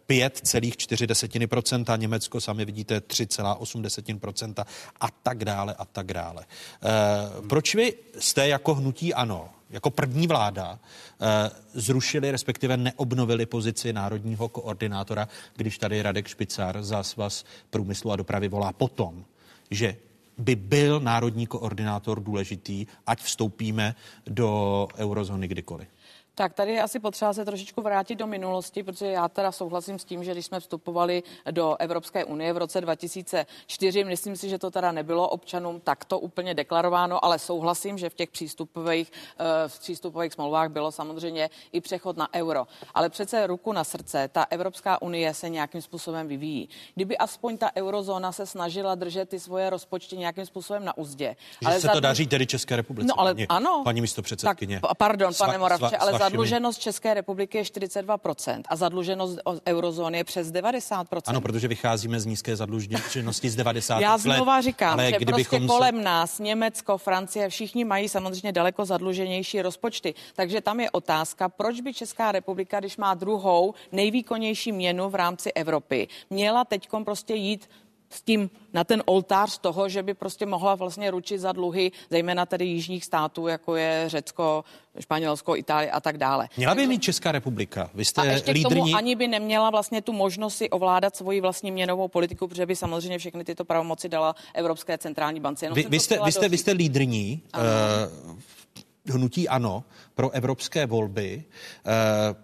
[0.09, 4.65] 5,4%, Německo sami vidíte 3,8%
[5.01, 6.43] a tak dále a tak dále.
[6.43, 13.93] E, proč vy jste jako hnutí ano jako první vláda eh, zrušili, respektive neobnovili pozici
[13.93, 19.25] národního koordinátora, když tady Radek Špicar za svaz průmyslu a dopravy volá potom,
[19.71, 19.97] že
[20.39, 23.95] by byl národní koordinátor důležitý, ať vstoupíme
[24.27, 25.89] do eurozóny kdykoliv.
[26.39, 30.05] Tak tady je asi potřeba se trošičku vrátit do minulosti, protože já teda souhlasím s
[30.05, 34.71] tím, že když jsme vstupovali do Evropské unie v roce 2004, myslím si, že to
[34.71, 40.33] teda nebylo občanům takto úplně deklarováno, ale souhlasím, že v těch přístupových, eh, v přístupových
[40.33, 42.67] smlouvách bylo samozřejmě i přechod na euro.
[42.95, 46.69] Ale přece ruku na srdce, ta Evropská unie se nějakým způsobem vyvíjí.
[46.95, 51.37] Kdyby aspoň ta eurozóna se snažila držet ty svoje rozpočty nějakým způsobem na úzdě.
[51.63, 51.97] Že ale se zadluž...
[51.97, 53.09] to daří tedy České republice.
[53.09, 53.81] No ale paní, ano.
[53.85, 54.81] Paní místo předsedkyně.
[54.81, 60.25] Tak, pardon, pane Moravče, ale za Zadluženost České republiky je 42% a zadluženost eurozóny je
[60.25, 61.21] přes 90%.
[61.27, 64.01] Ano, protože vycházíme z nízké zadluženosti z 90.
[64.01, 66.03] Já znova říkám, ale že prostě kolem se...
[66.03, 70.15] nás Německo, Francie, všichni mají samozřejmě daleko zadluženější rozpočty.
[70.35, 75.53] Takže tam je otázka, proč by Česká republika, když má druhou nejvýkonnější měnu v rámci
[75.53, 77.69] Evropy, měla teď prostě jít
[78.11, 82.47] s tím na ten oltář toho, že by prostě mohla vlastně ručit za dluhy, zejména
[82.47, 84.65] tedy jižních států, jako je Řecko,
[85.01, 86.49] Španělsko, Itálie a tak dále.
[86.57, 87.91] Měla by mít Česká republika.
[87.95, 88.75] Vy jste a ještě lídrní...
[88.75, 92.67] k tomu ani by neměla vlastně tu možnost si ovládat svoji vlastní měnovou politiku, protože
[92.67, 95.71] by samozřejmě všechny tyto pravomoci dala Evropské centrální bance.
[95.71, 101.45] vy, vy, jste, vy, jste, vy jste lídrní uh, hnutí ANO pro evropské volby.
[101.87, 101.93] Uh,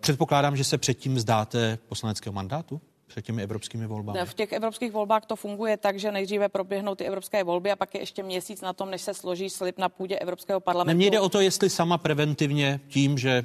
[0.00, 2.80] předpokládám, že se předtím zdáte poslaneckého mandátu?
[3.14, 4.18] Před těmi evropskými volbami?
[4.24, 7.94] V těch evropských volbách to funguje tak, že nejdříve proběhnou ty evropské volby a pak
[7.94, 10.96] je ještě měsíc na tom, než se složí slib na půdě Evropského parlamentu.
[10.96, 13.44] Mně jde o to, jestli sama preventivně tím, že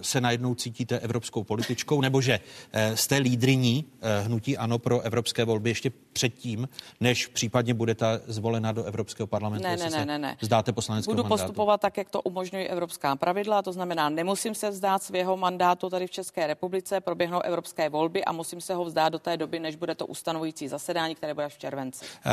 [0.00, 2.40] se najednou cítíte evropskou političkou, nebo že
[2.72, 6.68] eh, jste lídriní eh, hnutí ANO pro evropské volby ještě předtím,
[7.00, 10.36] než případně budete zvolena do Evropského parlamentu, ne, ne, ne, ne, ne.
[10.40, 11.28] zdáte Budu mandátu.
[11.28, 16.06] postupovat tak, jak to umožňují evropská pravidla, to znamená, nemusím se vzdát svého mandátu tady
[16.06, 19.76] v České republice, proběhnou evropské volby a musím se ho vzdát do té doby, než
[19.76, 22.04] bude to ustanovující zasedání, které bude v červenci.
[22.26, 22.32] Uh,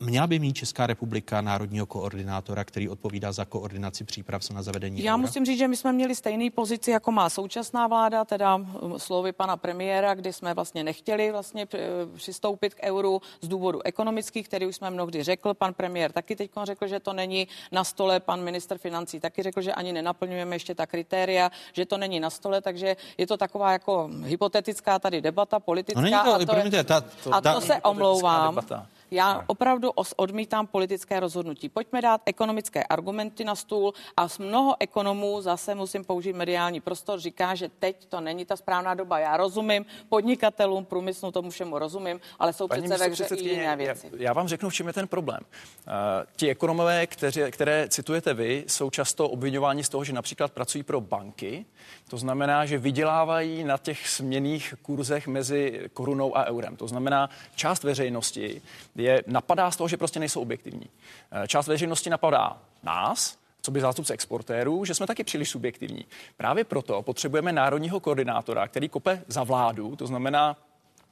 [0.00, 5.12] Měla by mít Česká republika národního koordinátora, který odpovídá za koordinaci příprav na zavedení Já
[5.12, 5.16] eura?
[5.16, 9.32] musím říct, že my jsme měli stejný pozici, jako má současná vláda, teda um, slovy
[9.32, 11.78] pana premiéra, kdy jsme vlastně nechtěli vlastně eh,
[12.16, 15.54] přistoupit k euru z důvodu ekonomických, který už jsme mnohdy řekl.
[15.54, 18.20] Pan premiér taky teď řekl, že to není na stole.
[18.20, 22.30] Pan minister financí taky řekl, že ani nenaplňujeme ještě ta kritéria, že to není na
[22.30, 26.00] stole, takže je to taková jako hypotetická tady debata politická.
[26.00, 28.54] No není to, a to, promiňte, ta, to, a to se omlouvám.
[28.54, 28.86] Debata.
[29.10, 31.68] Já opravdu odmítám politické rozhodnutí.
[31.68, 37.20] Pojďme dát ekonomické argumenty na stůl a z mnoho ekonomů, zase musím použít mediální prostor,
[37.20, 39.18] říká, že teď to není ta správná doba.
[39.18, 43.76] Já rozumím podnikatelům, průmyslu, tomu všemu rozumím, ale jsou Paní přece ve hře i jiné
[43.76, 44.10] věci.
[44.12, 45.40] Já, já vám řeknu, v čem je ten problém.
[45.40, 45.92] Uh,
[46.36, 51.00] ti ekonomové, kteři, které citujete vy, jsou často obvinováni z toho, že například pracují pro
[51.00, 51.66] banky.
[52.08, 56.76] To znamená, že vydělávají na těch směných kurzech mezi korunou a eurem.
[56.76, 58.62] To znamená, část veřejnosti
[58.96, 60.86] je napadá z toho, že prostě nejsou objektivní.
[61.32, 66.04] Eh, část veřejnosti napadá nás, co by zástupce exportérů, že jsme taky příliš subjektivní.
[66.36, 70.56] Právě proto potřebujeme národního koordinátora, který kope za vládu, to znamená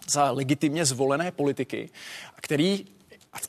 [0.08, 1.90] za legitimně zvolené politiky,
[2.34, 2.86] který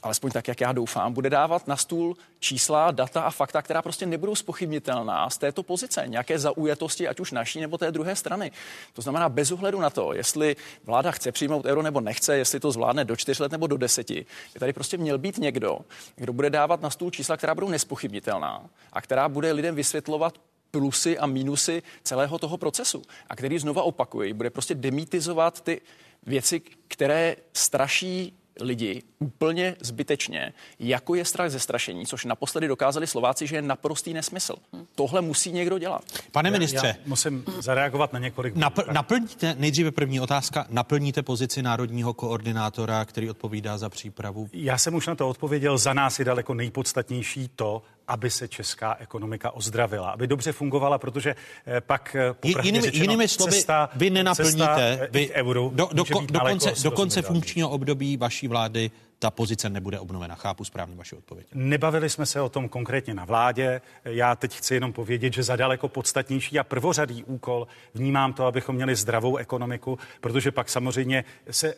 [0.03, 4.05] alespoň tak, jak já doufám, bude dávat na stůl čísla, data a fakta, která prostě
[4.05, 8.51] nebudou spochybnitelná z této pozice, nějaké zaujatosti, ať už naší nebo té druhé strany.
[8.93, 12.71] To znamená, bez ohledu na to, jestli vláda chce přijmout euro nebo nechce, jestli to
[12.71, 15.79] zvládne do čtyř let nebo do deseti, je tady prostě měl být někdo,
[16.15, 20.37] kdo bude dávat na stůl čísla, která budou nespochybnitelná a která bude lidem vysvětlovat
[20.71, 25.81] plusy a mínusy celého toho procesu a který znova opakuji, bude prostě demitizovat ty
[26.23, 33.47] věci, které straší lidi úplně zbytečně, jako je strach ze strašení, což naposledy dokázali Slováci,
[33.47, 34.55] že je naprostý nesmysl.
[34.95, 36.03] Tohle musí někdo dělat.
[36.31, 38.55] Pane ministře, já, já musím zareagovat na několik.
[38.55, 44.49] Napl- naplníte, nejdříve první otázka, naplníte pozici národního koordinátora, který odpovídá za přípravu?
[44.53, 48.95] Já jsem už na to odpověděl, za nás je daleko nejpodstatnější to, aby se česká
[48.99, 54.09] ekonomika ozdravila, aby dobře fungovala, protože eh, pak eh, jinými, řečeno, jinými slovy, cesta, vy
[54.09, 58.91] nenaplníte cesta eh, vy euru do, do, do, konce, do konce funkčního období vaší vlády
[59.19, 60.35] ta pozice nebude obnovena.
[60.35, 61.47] Chápu správně vaši odpověď.
[61.53, 63.81] Nebavili jsme se o tom konkrétně na vládě.
[64.05, 68.75] Já teď chci jenom povědět, že za daleko podstatnější a prvořadý úkol vnímám to, abychom
[68.75, 71.75] měli zdravou ekonomiku, protože pak samozřejmě se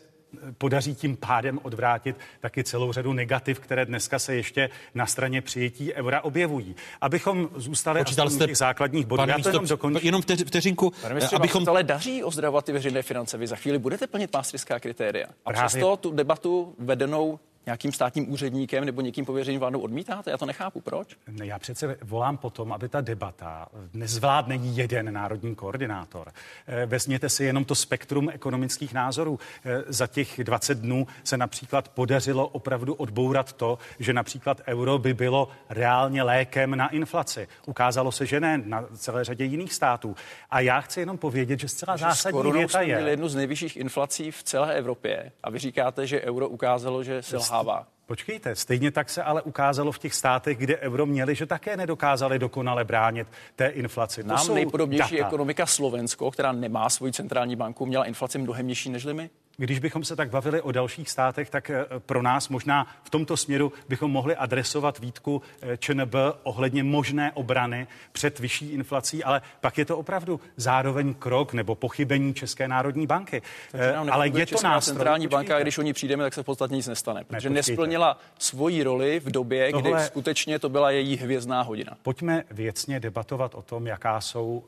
[0.58, 5.94] podaří tím pádem odvrátit taky celou řadu negativ, které dneska se ještě na straně přijetí
[5.94, 6.76] eura objevují.
[7.00, 9.22] Abychom zůstali Počítal jste, těch základních bodů.
[9.28, 10.06] Já to jenom dokončím.
[10.06, 10.92] Jenom vteřinku.
[11.02, 11.68] Pane ministře, abychom...
[11.68, 13.38] ale daří ozdravovat ty veřejné finance.
[13.38, 15.26] Vy za chvíli budete plnit mástřická kritéria.
[15.44, 15.68] A Právě...
[15.68, 20.30] přesto tu debatu vedenou nějakým státním úředníkem nebo někým pověřeným vládou odmítáte?
[20.30, 20.80] Já to nechápu.
[20.80, 21.16] Proč?
[21.28, 26.32] Ne, já přece volám potom, aby ta debata nezvládne jeden národní koordinátor.
[26.66, 29.38] Eh, vezměte si jenom to spektrum ekonomických názorů.
[29.64, 35.14] Eh, za těch 20 dnů se například podařilo opravdu odbourat to, že například euro by
[35.14, 37.48] bylo reálně lékem na inflaci.
[37.66, 40.16] Ukázalo se, že ne na celé řadě jiných států.
[40.50, 42.96] A já chci jenom povědět, že zcela zásadní věta je...
[42.96, 47.57] jednu z nejvyšších inflací v celé Evropě a vy říkáte, že euro ukázalo, že selhá
[47.62, 47.86] selhává.
[48.06, 52.38] Počkejte, stejně tak se ale ukázalo v těch státech, kde euro měli, že také nedokázali
[52.38, 54.22] dokonale bránit té inflaci.
[54.22, 55.26] To Nám nejpodobnější data.
[55.26, 59.30] ekonomika Slovensko, která nemá svoji centrální banku, měla inflaci mnohem nižší než my.
[59.60, 63.36] Když bychom se tak bavili o dalších státech, tak eh, pro nás možná v tomto
[63.36, 69.78] směru bychom mohli adresovat výtku eh, ČNB ohledně možné obrany před vyšší inflací, ale pak
[69.78, 73.42] je to opravdu zároveň krok nebo pochybení České národní banky.
[73.74, 74.94] Eh, ale je to nástroj.
[74.94, 77.54] centrální banka, a když o ní přijdeme, tak se v podstatě nic nestane, protože ne,
[77.54, 79.90] nesplnila svoji roli v době, Tohle...
[79.90, 81.96] kdy skutečně to byla její hvězdná hodina.
[82.02, 84.64] Pojďme věcně debatovat o tom, jaká jsou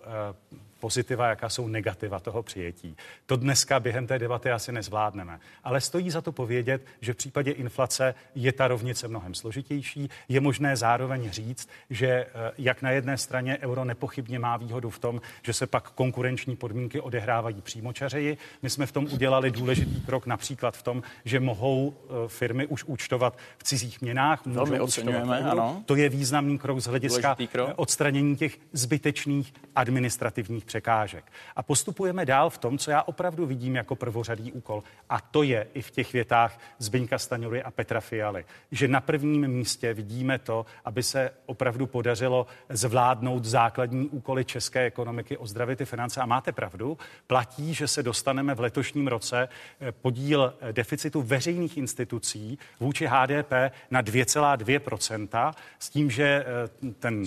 [0.81, 2.97] pozitiva, jaká jsou negativa toho přijetí.
[3.27, 5.41] To dneska během té debaty asi nezvládneme.
[5.65, 10.11] Ale stojí za to povědět, že v případě inflace je ta rovnice mnohem složitější.
[10.29, 12.27] Je možné zároveň říct, že eh,
[12.59, 17.01] jak na jedné straně euro nepochybně má výhodu v tom, že se pak konkurenční podmínky
[17.01, 18.39] odehrávají přímočařeji.
[18.63, 22.85] My jsme v tom udělali důležitý krok například v tom, že mohou eh, firmy už
[22.85, 24.43] účtovat v cizích měnách.
[24.47, 25.83] Velmi oceňujeme, ano.
[25.87, 27.71] To je významný krok z hlediska krok.
[27.77, 31.25] odstranění těch zbytečných administrativních překážek.
[31.57, 34.83] A postupujeme dál v tom, co já opravdu vidím jako prvořadý úkol.
[35.09, 39.49] A to je i v těch větách Zbyňka Staňury a Petra Fialy, že na prvním
[39.49, 46.21] místě vidíme to, aby se opravdu podařilo zvládnout základní úkoly české ekonomiky, ozdravit ty finance.
[46.21, 49.49] A máte pravdu, platí, že se dostaneme v letošním roce
[49.81, 53.53] eh, podíl eh, deficitu veřejných institucí vůči HDP
[53.91, 57.25] na 2,2% s tím, že eh, ten,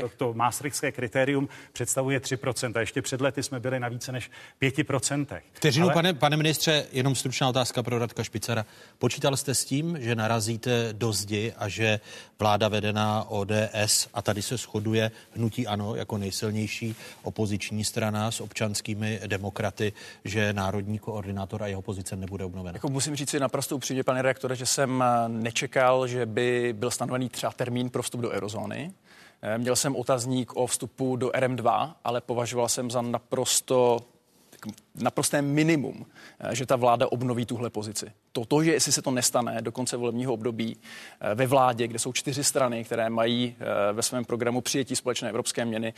[0.00, 2.36] to, to maastrichtské kritérium představuje 3
[2.80, 4.74] Ještě před lety jsme byli na více než 5
[5.52, 5.94] Vteřinu, Ale...
[5.94, 8.66] pane, pane ministře, jenom stručná otázka pro Radka Špicara.
[8.98, 12.00] Počítal jste s tím, že narazíte do zdi a že
[12.38, 19.20] vláda vedená ODS, a tady se shoduje hnutí ANO jako nejsilnější opoziční strana s občanskými
[19.26, 19.92] demokraty,
[20.24, 22.76] že národní koordinátor a jeho pozice nebude obnovena?
[22.76, 27.28] Jako musím říct si naprosto upřímně, pane redaktore, že jsem nečekal, že by byl stanovený
[27.28, 28.92] třeba termín pro vstup do eurozóny.
[29.42, 33.98] Eh, měl jsem otazník o vstupu do RM2, ale považoval jsem za naprosto
[34.94, 36.06] naprosté minimum,
[36.40, 38.12] eh, že ta vláda obnoví tuhle pozici.
[38.32, 40.76] To, to, že jestli se to nestane do konce volebního období
[41.20, 43.56] eh, ve vládě, kde jsou čtyři strany, které mají
[43.92, 45.94] ve svém programu přijetí společné evropské měny,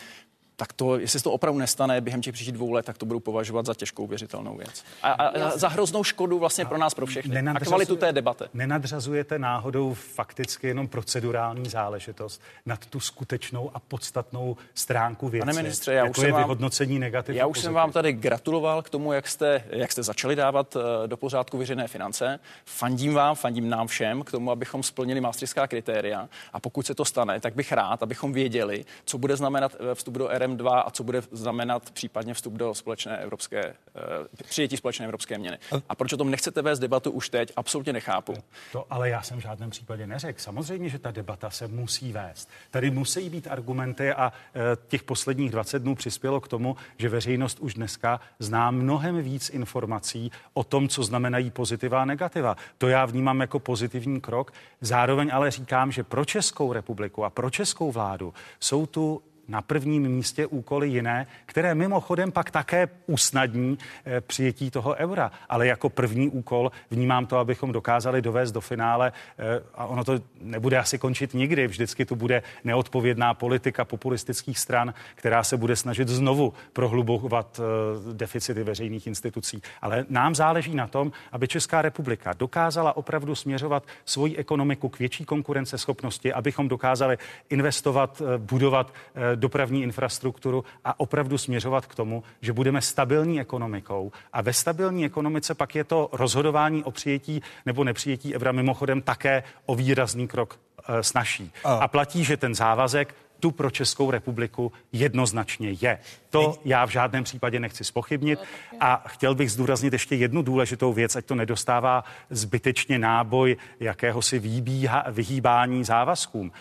[0.62, 3.20] tak to, jestli se to opravdu nestane během těch příštích dvou let, tak to budu
[3.20, 4.84] považovat za těžkou věřitelnou věc.
[5.02, 7.40] A, a, a za hroznou škodu vlastně pro nás, pro všechny.
[7.48, 8.44] A kvalitu té debaty.
[8.54, 15.46] Nenadřazujete náhodou fakticky jenom procedurální záležitost nad tu skutečnou a podstatnou stránku věci.
[15.46, 17.36] Pane ministře, já jako už jsem je vám, vyhodnocení negativ.
[17.36, 21.08] Já už jsem vám tady gratuloval k tomu, jak jste, jak jste začali dávat eh,
[21.08, 22.40] do pořádku veřejné finance.
[22.64, 26.28] Fandím vám, fandím nám všem k tomu, abychom splnili maastrichtská kritéria.
[26.52, 30.14] A pokud se to stane, tak bych rád, abychom věděli, co bude znamenat eh, vstup
[30.14, 35.04] do RM M2 a co bude znamenat případně vstup do společné evropské, uh, přijetí společné
[35.04, 35.58] evropské měny.
[35.88, 38.34] A proč o tom nechcete vést debatu už teď, absolutně nechápu.
[38.72, 40.40] To ale já jsem v žádném případě neřekl.
[40.40, 42.48] Samozřejmě, že ta debata se musí vést.
[42.70, 47.60] Tady musí být argumenty a uh, těch posledních 20 dnů přispělo k tomu, že veřejnost
[47.60, 52.56] už dneska zná mnohem víc informací o tom, co znamenají pozitiva a negativa.
[52.78, 54.52] To já vnímám jako pozitivní krok.
[54.80, 60.08] Zároveň ale říkám, že pro Českou republiku a pro českou vládu jsou tu na prvním
[60.08, 65.30] místě úkoly jiné, které mimochodem pak také usnadní eh, přijetí toho eura.
[65.48, 70.20] Ale jako první úkol vnímám to, abychom dokázali dovést do finále, eh, a ono to
[70.40, 76.08] nebude asi končit nikdy, vždycky tu bude neodpovědná politika populistických stran, která se bude snažit
[76.08, 79.62] znovu prohlubovat eh, deficity veřejných institucí.
[79.82, 85.24] Ale nám záleží na tom, aby Česká republika dokázala opravdu směřovat svoji ekonomiku k větší
[85.24, 87.18] konkurenceschopnosti, abychom dokázali
[87.50, 88.92] investovat, budovat
[89.36, 94.12] dopravní infrastrukturu a opravdu směřovat k tomu, že budeme stabilní ekonomikou.
[94.32, 99.42] A ve stabilní ekonomice pak je to rozhodování o přijetí nebo nepřijetí evra mimochodem také
[99.66, 101.52] o výrazný krok e, snaží.
[101.64, 105.98] A platí, že ten závazek tu pro Českou republiku jednoznačně je.
[106.30, 108.38] To já v žádném případě nechci spochybnit
[108.80, 115.04] a chtěl bych zdůraznit ještě jednu důležitou věc, ať to nedostává zbytečně náboj jakéhosi výbíha,
[115.10, 116.52] vyhýbání závazkům.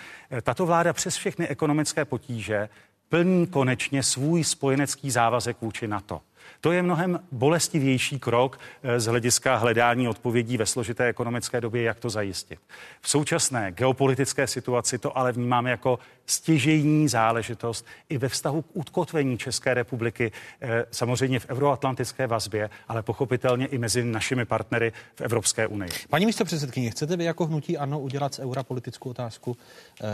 [0.42, 2.70] Tato vláda přes všechny ekonomické potíže
[3.10, 6.22] plní konečně svůj spojenecký závazek vůči NATO.
[6.62, 12.00] To je mnohem bolestivější krok eh, z hlediska hledání odpovědí ve složité ekonomické době, jak
[12.00, 12.60] to zajistit.
[13.02, 19.38] V současné geopolitické situaci to ale vnímáme jako stěžejní záležitost i ve vztahu k ukotvení
[19.38, 25.68] České republiky, eh, samozřejmě v euroatlantické vazbě, ale pochopitelně i mezi našimi partnery v Evropské
[25.68, 25.92] unii.
[26.10, 29.58] Paní místo předsedkyně, chcete vy jako hnutí ANO udělat z eura politickou otázku
[30.02, 30.06] eh,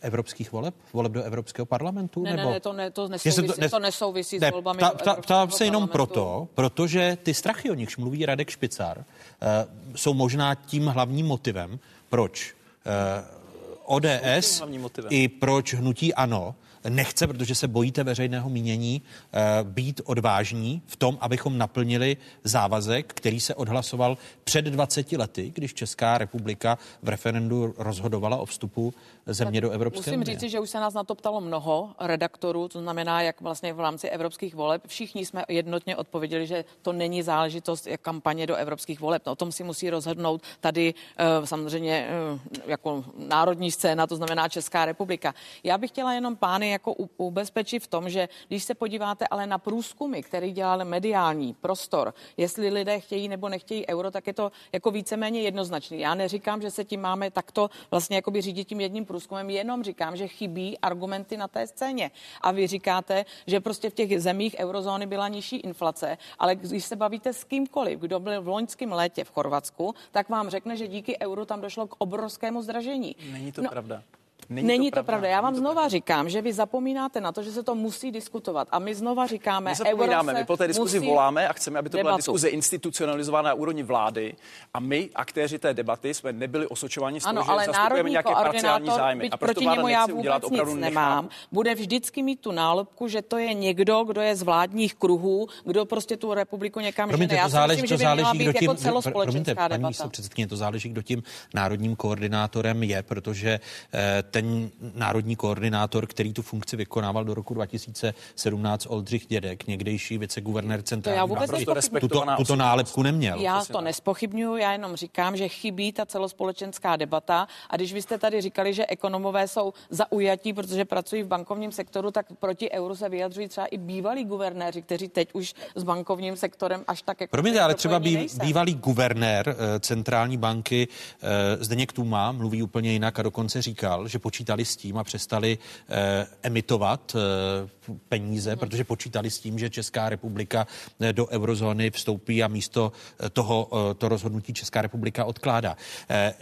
[0.00, 2.22] evropských voleb, voleb do Evropského parlamentu?
[2.22, 2.48] Ne, nebo?
[2.48, 5.14] ne, ne, to, ne, to nesouvisí, to, ne, to nesouvisí ne, s volbami ta, ta,
[5.14, 10.54] ta se jenom proto, protože ty strachy, o nichž mluví Radek Špicar, uh, jsou možná
[10.54, 14.62] tím hlavním motivem, proč uh, ODS
[15.08, 16.54] i proč hnutí ANO
[16.88, 23.40] nechce, protože se bojíte veřejného mínění, uh, být odvážní v tom, abychom naplnili závazek, který
[23.40, 28.94] se odhlasoval před 20 lety, když Česká republika v referendu rozhodovala o vstupu
[29.26, 30.38] země do Evropské Musím unie.
[30.38, 33.80] říct, že už se nás na to ptalo mnoho redaktorů, to znamená, jak vlastně v
[33.80, 34.82] rámci evropských voleb.
[34.86, 39.22] Všichni jsme jednotně odpověděli, že to není záležitost jak kampaně do evropských voleb.
[39.26, 40.94] No, o tom si musí rozhodnout tady
[41.40, 45.34] uh, samozřejmě uh, jako národní scéna, to znamená Česká republika.
[45.64, 49.58] Já bych chtěla jenom pány jako ubezpečit v tom, že když se podíváte ale na
[49.58, 54.90] průzkumy, který dělal mediální prostor, jestli lidé chtějí nebo nechtějí euro, tak je to jako
[54.90, 56.00] víceméně jednoznačný.
[56.00, 59.13] Já neříkám, že se tím máme takto vlastně jakoby řídit tím jedním průzkumem,
[59.48, 62.10] jenom říkám, že chybí argumenty na té scéně.
[62.40, 66.96] A vy říkáte, že prostě v těch zemích eurozóny byla nižší inflace, ale když se
[66.96, 71.18] bavíte s kýmkoliv, kdo byl v loňském létě v Chorvatsku, tak vám řekne, že díky
[71.20, 73.16] euru tam došlo k obrovskému zdražení.
[73.32, 74.02] Není to no, pravda.
[74.48, 75.28] Není, Není to, pravda.
[75.28, 78.68] Já vám znova říkám, že vy zapomínáte na to, že se to musí diskutovat.
[78.70, 81.78] A my znova říkáme, My zapomínáme, euro se my po té diskuzi voláme a chceme,
[81.78, 82.16] aby to byla debatu.
[82.16, 84.34] diskuze institucionalizovaná na úrovni vlády.
[84.74, 88.32] A my, aktéři té debaty, jsme nebyli osočováni z toho, Ano, že ale zastupujeme nějaké
[88.34, 89.24] parciální zájmy.
[89.24, 91.74] byť A proč to proti vláda němu já nechce udělat, vůbec opravdu nic nemám, bude
[91.74, 96.16] vždycky mít tu nálepku, že to je někdo, kdo je z vládních kruhů, kdo prostě
[96.16, 97.38] tu republiku někam Promiňte, žene.
[97.38, 99.54] Já to si záleží, myslím, to že by měla záleží, být kdo tím, jako celospolečenská
[99.54, 99.88] paní debata.
[99.88, 101.22] místo předsedkyně, to záleží, kdo tím
[101.54, 103.60] národním koordinátorem je, protože
[103.94, 110.82] eh, ten národní koordinátor, který tu funkci vykonával do roku 2017, Oldřich Dědek, někdejší viceguvernér
[110.82, 112.00] centrální vůbec banky, nezpochybňuji.
[112.00, 113.40] tuto, tuto nálepku neměl.
[113.40, 117.48] Já to nespochybnuju, já jenom říkám, že chybí ta celospolečenská debata.
[117.70, 122.10] A když vy jste tady říkali, že ekonomové jsou zaujatí, protože pracují v bankovním sektoru,
[122.10, 126.84] tak proti euru se vyjadřují třeba i bývalí guvernéři, kteří teď už s bankovním sektorem
[126.86, 128.38] až tak jako Promiňte, ale třeba nejsou.
[128.38, 130.88] bývalý guvernér eh, centrální banky
[131.22, 135.58] eh, Zdeněk Tuma mluví úplně jinak a dokonce říkal, že počítali s tím a přestali
[135.88, 137.68] eh, emitovat eh,
[138.08, 138.58] peníze, Mhm.
[138.58, 140.66] protože počítali s tím, že Česká republika
[141.00, 145.76] eh, do eurozóny vstoupí a místo eh, toho eh, to rozhodnutí Česká republika odkládá.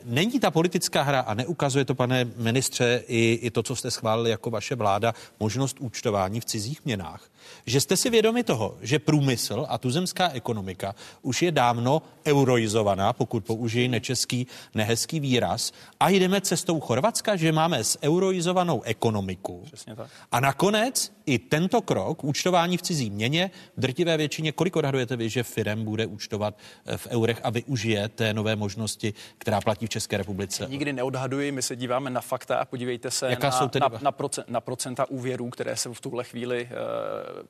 [0.05, 4.30] Není ta politická hra a neukazuje to, pane ministře, i, i to, co jste schválili
[4.30, 7.30] jako vaše vláda, možnost účtování v cizích měnách,
[7.66, 13.45] že jste si vědomi toho, že průmysl a tuzemská ekonomika už je dávno euroizovaná, pokud
[13.45, 19.62] použijí nečeský, nehezký výraz, a jdeme cestou Chorvatska, že máme zeuroizovanou ekonomiku.
[19.64, 20.11] Přesně tak.
[20.32, 25.28] A nakonec i tento krok, účtování v cizí měně, v drtivé většině, kolik odhadujete vy,
[25.28, 29.88] že firem bude účtovat eh, v eurech a využije té nové možnosti, která platí v
[29.88, 30.66] České republice?
[30.68, 33.98] Nikdy neodhaduji, my se díváme na fakta a podívejte se Jaká na, jsou tedy- na,
[34.02, 36.74] na, procent, na procenta úvěrů, které jsou v tuhle chvíli e,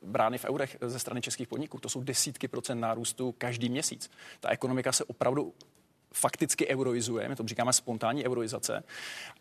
[0.01, 1.79] brány v eurech ze strany českých podniků.
[1.79, 4.09] To jsou desítky procent nárůstu každý měsíc.
[4.39, 5.53] Ta ekonomika se opravdu
[6.13, 8.83] fakticky euroizuje, my to říkáme spontánní euroizace.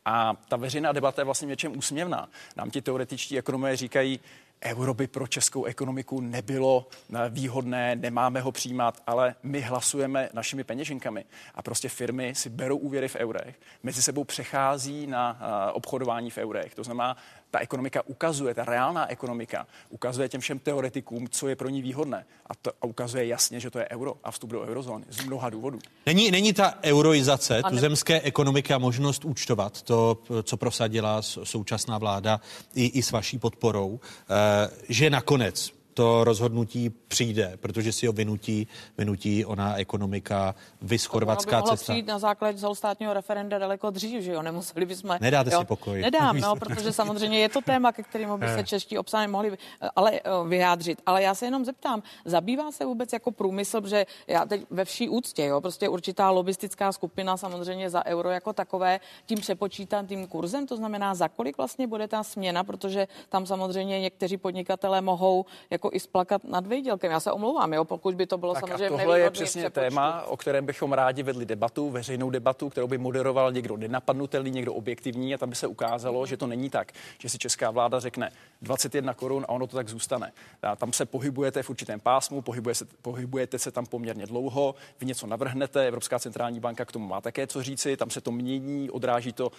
[0.04, 2.28] A ta veřejná debata je vlastně něčem úsměvná.
[2.56, 4.20] Nám ti teoretičtí ekonomové říkají,
[4.64, 10.64] euro by pro českou ekonomiku nebylo eh, výhodné, nemáme ho přijímat, ale my hlasujeme našimi
[10.64, 11.24] peněženkami.
[11.54, 16.38] A prostě firmy si berou úvěry v eurech, mezi sebou přechází na eh, obchodování v
[16.38, 16.74] eurech.
[16.74, 17.16] To znamená,
[17.52, 22.24] ta ekonomika ukazuje, ta reálná ekonomika ukazuje těm všem teoretikům, co je pro ní výhodné.
[22.46, 25.50] A, to, a ukazuje jasně, že to je euro a vstup do eurozóny z mnoha
[25.50, 25.78] důvodů.
[26.06, 32.40] Není, není ta euroizace tuzemské ekonomiky a možnost účtovat to, co prosadila současná vláda
[32.74, 38.68] i, i s vaší podporou, eh, že nakonec to rozhodnutí přijde, protože si ho vynutí,
[38.98, 41.92] vynutí ona ekonomika, vys by chorvatská mohlo cesta.
[41.92, 44.42] přijít na základě celostátního referenda daleko dřív, že jo?
[44.42, 45.18] Nemuseli bychom...
[45.20, 45.60] Nedáte jo?
[45.60, 46.00] si pokoj.
[46.00, 49.56] Nedám, no, protože samozřejmě je to téma, ke kterému by se čeští občané mohli
[49.96, 51.02] ale, eh, vyjádřit.
[51.06, 55.08] Ale já se jenom zeptám, zabývá se vůbec jako průmysl, protože já teď ve vší
[55.08, 60.76] úctě, jo, prostě určitá lobistická skupina samozřejmě za euro jako takové tím přepočítaným kurzem, to
[60.76, 66.00] znamená, za kolik vlastně bude ta směna, protože tam samozřejmě někteří podnikatelé mohou jako i
[66.00, 67.12] splakat nad výdělkem.
[67.12, 69.80] Já se omlouvám, jo, pokud by to bylo Tak samozřejmě a tohle je přesně přepočtu.
[69.80, 74.74] téma, o kterém bychom rádi vedli debatu, veřejnou debatu, kterou by moderoval někdo nenapadnutelný, někdo
[74.74, 78.30] objektivní a tam by se ukázalo, že to není tak, že si česká vláda řekne
[78.62, 80.32] 21 korun a ono to tak zůstane.
[80.62, 85.06] A tam se pohybujete v určitém pásmu, pohybuje se, pohybujete se tam poměrně dlouho, vy
[85.06, 88.90] něco navrhnete, Evropská centrální banka k tomu má také co říci, tam se to mění,
[88.90, 89.52] odráží to uh,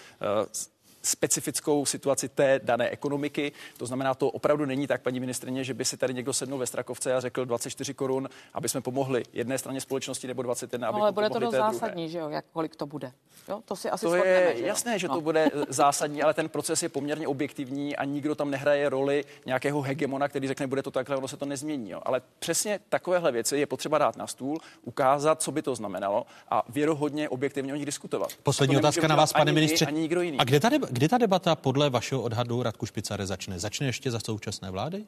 [1.04, 3.52] specifickou situaci té dané ekonomiky.
[3.78, 6.66] To znamená, to opravdu není tak, paní ministrině, že by si tady někdo sednul ve
[6.68, 11.04] Strakovce a řekl 24 korun, aby jsme pomohli jedné straně společnosti nebo 21, aby No,
[11.04, 11.74] ale bude to dost té druhé.
[11.74, 13.12] zásadní, že jo, jak kolik to bude.
[13.50, 14.68] Jo, to si asi To je že jo?
[14.68, 15.14] jasné, že No.
[15.16, 19.82] to bude zásadní, ale ten proces je poměrně objektivní a nikdo tam nehraje roli nějakého
[19.82, 21.90] hegemona, který řekne, bude to takhle, ono se to nezmění.
[21.90, 22.00] Jo.
[22.04, 26.64] Ale přesně takovéhle věci je potřeba dát na stůl, ukázat, co by to znamenalo a
[26.70, 28.30] věrohodně objektivně o nich diskutovat.
[28.44, 29.86] Poslední otázka na vás, pane ani ministře.
[29.86, 30.38] Ani nikdo jiný.
[30.38, 33.60] A kde ta, deba- kdy ta debata podle vašeho odhadu Radku Špicare začne?
[33.60, 35.06] Začne ještě za současné vlády?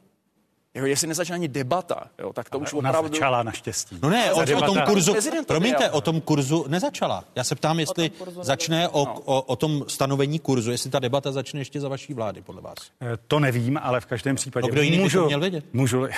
[0.76, 3.08] Jo, jestli nezačne ani debata, jo, tak to Ale už ona opravdu...
[3.08, 3.98] začala naštěstí.
[4.02, 5.14] No ne, o, o tom kurzu,
[5.46, 7.24] promiňte, o tom kurzu nezačala.
[7.36, 11.32] Já se ptám, jestli kurzu začne o, o, o tom stanovení kurzu, jestli ta debata
[11.32, 12.74] začne ještě za vaší vlády, podle vás.
[13.02, 15.64] Eh, To nevím, ale v každém případě No, kdo jiný by to měl vědět?
[15.72, 16.10] Můžu, eh,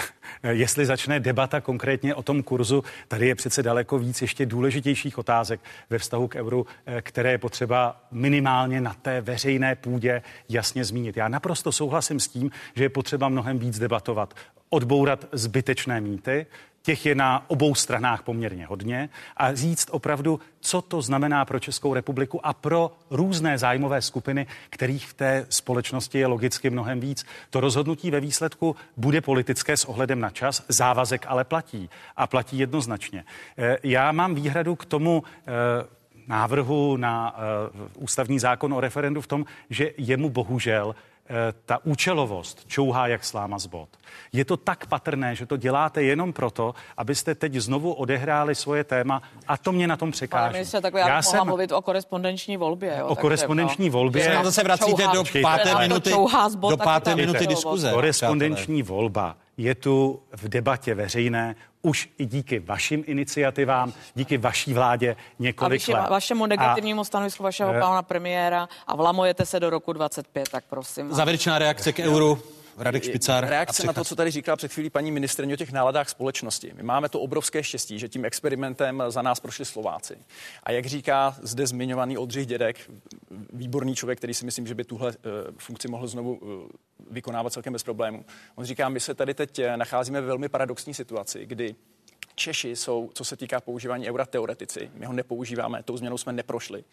[0.51, 5.61] jestli začne debata konkrétně o tom kurzu, tady je přece daleko víc ještě důležitějších otázek
[5.91, 11.17] ve vztahu k euru, eh, které je potřeba minimálně na té veřejné půdě jasně zmínit.
[11.17, 14.35] Já naprosto souhlasím s tím, že je potřeba mnohem víc debatovat,
[14.71, 16.47] odbourat zbytečné mýty,
[16.89, 21.95] těch je na obou stranách poměrně hodně a říct opravdu, co to znamená pro Českou
[21.95, 27.27] republiku a pro různé zájmové skupiny, kterých v té společnosti je logicky mnohem víc.
[27.51, 32.59] To rozhodnutí ve výsledku bude politické s ohledem na čas, závazek ale platí a platí
[32.59, 33.25] jednoznačně.
[33.59, 39.27] Eh, Já mám výhradu k tomu, eh, návrhu na uh, ústavní zákon o referendu v
[39.27, 41.18] tom, že jemu bohužel Eh,
[41.67, 43.89] ta účelovost čouhá jak sláma z bod.
[44.33, 49.23] Je to tak patrné, že to děláte jenom proto, abyste teď znovu odehráli svoje téma
[49.49, 50.43] a to mě na tom překáží.
[50.43, 52.97] Pane ministře, tak já, já jsem mluvit o korespondenční volbě.
[52.99, 54.39] Jo, o korespondenční no, volbě.
[54.43, 56.11] Zase vracíte do páté minuty,
[56.71, 57.91] do páté minuty diskuze.
[57.93, 65.17] Korespondenční volba je tu v debatě veřejné už i díky vašim iniciativám, díky vaší vládě
[65.39, 66.11] několik a let.
[66.11, 70.65] vašemu negativnímu a, stanovisku vašeho uh, pana premiéra a vlamujete se do roku 25, tak
[70.71, 71.13] prosím.
[71.13, 72.43] Závěrečná reakce k euru.
[72.79, 73.49] Radek Špicár.
[73.49, 76.73] Reakce na to, co tady říkala před chvílí paní ministrně o těch náladách společnosti.
[76.75, 80.19] My máme to obrovské štěstí, že tím experimentem za nás prošli Slováci.
[80.63, 82.91] A jak říká zde zmiňovaný Oldřich Dědek,
[83.53, 85.15] výborný člověk, který si myslím, že by tuhle uh,
[85.59, 86.49] funkci mohl znovu uh,
[87.11, 88.25] vykonávat celkem bez problémů.
[88.55, 91.75] On říká, my se tady teď eh, nacházíme ve velmi paradoxní situaci, kdy
[92.39, 94.91] Češi jsou, co se týká používání eura, teoretici.
[94.95, 96.85] My ho nepoužíváme, tou změnou jsme neprošli.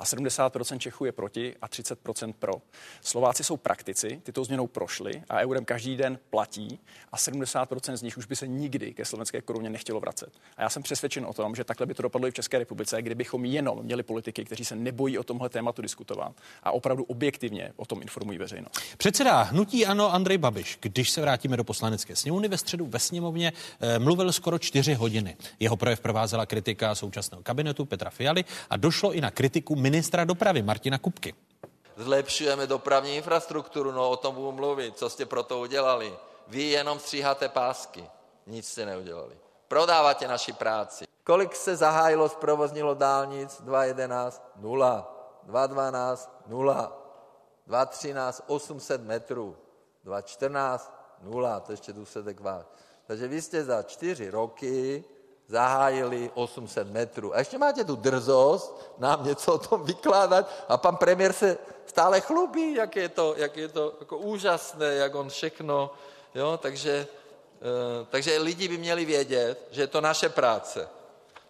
[0.00, 2.52] A 70% Čechů je proti a 30% pro.
[3.00, 6.80] Slováci jsou praktici, ty tou změnou prošli a eurem každý den platí
[7.12, 10.32] a 70% z nich už by se nikdy ke slovenské koruně nechtělo vracet.
[10.56, 13.02] A já jsem přesvědčen o tom, že takhle by to dopadlo i v České republice,
[13.02, 16.32] kdybychom jenom měli politiky, kteří se nebojí o tomhle tématu diskutovat
[16.62, 18.80] a opravdu objektivně o tom informují veřejnost.
[18.96, 23.52] Předseda hnutí ano Andrej Babiš, když se vrátíme do poslanecké sněmovny ve středu ve sněmovně,
[23.80, 25.36] eh, mluvil skoro čtyři 4 hodiny.
[25.60, 30.62] Jeho projev provázela kritika současného kabinetu Petra Fialy a došlo i na kritiku ministra dopravy
[30.62, 31.34] Martina Kupky.
[31.96, 34.98] Zlepšujeme dopravní infrastrukturu, no o tom budu mluvit.
[34.98, 36.12] Co jste pro to udělali?
[36.48, 38.04] Vy jenom stříháte pásky.
[38.46, 39.36] Nic jste neudělali.
[39.68, 41.04] Prodáváte naši práci.
[41.24, 43.62] Kolik se zahájilo, zprovoznilo dálnic?
[43.62, 45.46] 2.11, 0.
[45.46, 46.92] 2.12, 0.
[47.68, 49.56] 2.13, 800 metrů.
[50.06, 50.80] 2.14,
[51.22, 51.60] 0.
[51.60, 52.66] To ještě důsledek vás.
[53.10, 55.04] Takže vy jste za čtyři roky
[55.46, 57.34] zahájili 800 metrů.
[57.34, 62.20] A ještě máte tu drzost nám něco o tom vykládat a pan premiér se stále
[62.20, 65.90] chlubí, jak je to, jak je to jako úžasné, jak on všechno,
[66.34, 67.06] jo, takže,
[67.60, 70.88] uh, takže lidi by měli vědět, že je to naše práce,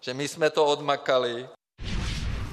[0.00, 1.48] že my jsme to odmakali.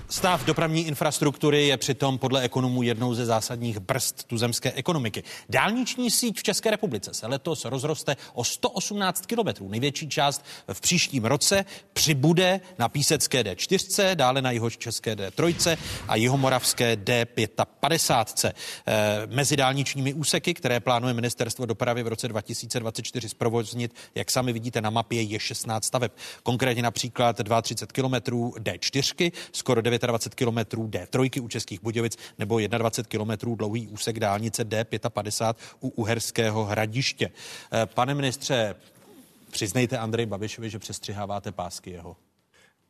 [0.09, 5.23] Stav dopravní infrastruktury je přitom podle ekonomů jednou ze zásadních brzd tuzemské ekonomiky.
[5.49, 9.69] Dálniční síť v České republice se letos rozroste o 118 kilometrů.
[9.69, 15.77] Největší část v příštím roce přibude na Písecké D4, dále na Jihočeské D3
[16.07, 18.51] a Jihomoravské D55.
[18.87, 24.81] Eh, mezi dálničními úseky, které plánuje ministerstvo dopravy v roce 2024 zprovoznit, jak sami vidíte
[24.81, 26.11] na mapě, je 16 staveb.
[26.43, 33.09] Konkrétně například 32 kilometrů D4, skoro 9 29 kilometrů D3 u Českých Budějovic nebo 21
[33.09, 37.31] kilometrů dlouhý úsek dálnice D55 u Uherského hradiště.
[37.73, 38.75] Eh, pane ministře,
[39.51, 42.15] přiznejte Andrej Babišovi, že přestřiháváte pásky jeho.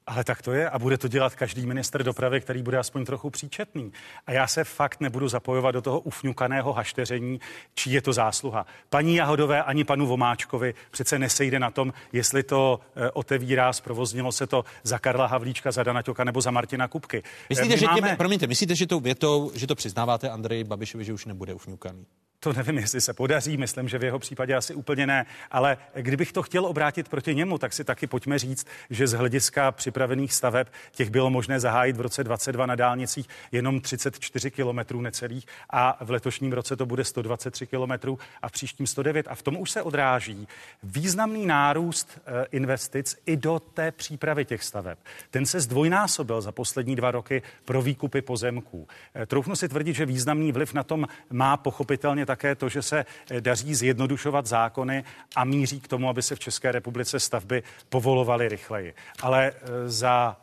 [0.08, 3.30] Ale tak to je a bude to dělat každý minister dopravy, který bude aspoň trochu
[3.30, 3.92] příčetný.
[4.28, 7.40] A já se fakt nebudu zapojovat do toho ufňukaného hašteření,
[7.74, 8.66] čí je to zásluha.
[8.90, 14.48] Paní Jahodové ani panu Vomáčkovi přece nesejde na tom, jestli to e, otevírá, zprovoznilo se
[14.48, 17.24] to za Karla Havlíčka, za Dana Ťoka nebo za Martina Kupky.
[17.50, 18.08] Myslíte, e, že máme...
[18.08, 22.06] tím, promiňte, myslíte, že tou větou, že to přiznáváte Andreji Babišovi, že už nebude ufňukaný?
[22.40, 26.32] To nevím, jestli se podaří, myslím, že v jeho případě asi úplně ne, ale kdybych
[26.32, 30.68] to chtěl obrátit proti němu, tak si taky pojďme říct, že z hlediska připravených staveb
[30.92, 36.12] těch bylo možné zahájit v roce 22 na dálnicích jenom 34 kilometrů necelých a v
[36.12, 39.82] letošním roce to bude 123 kilometrů a v příštím 109 a v tom už se
[39.82, 40.48] odráží
[40.84, 44.98] významný nárůst eh, investic i do té přípravy těch staveb.
[45.32, 48.88] Ten se zdvojnásobil za poslední dva roky pro výkupy pozemků.
[49.16, 53.06] Eh, troufnu si tvrdit, že významný vliv na tom má pochopitelně také to, že se
[53.32, 55.04] eh, daří zjednodušovat zákony
[55.36, 58.94] a míří k tomu, aby se v České republice stavby povolovaly rychleji.
[59.22, 60.38] Ale eh, za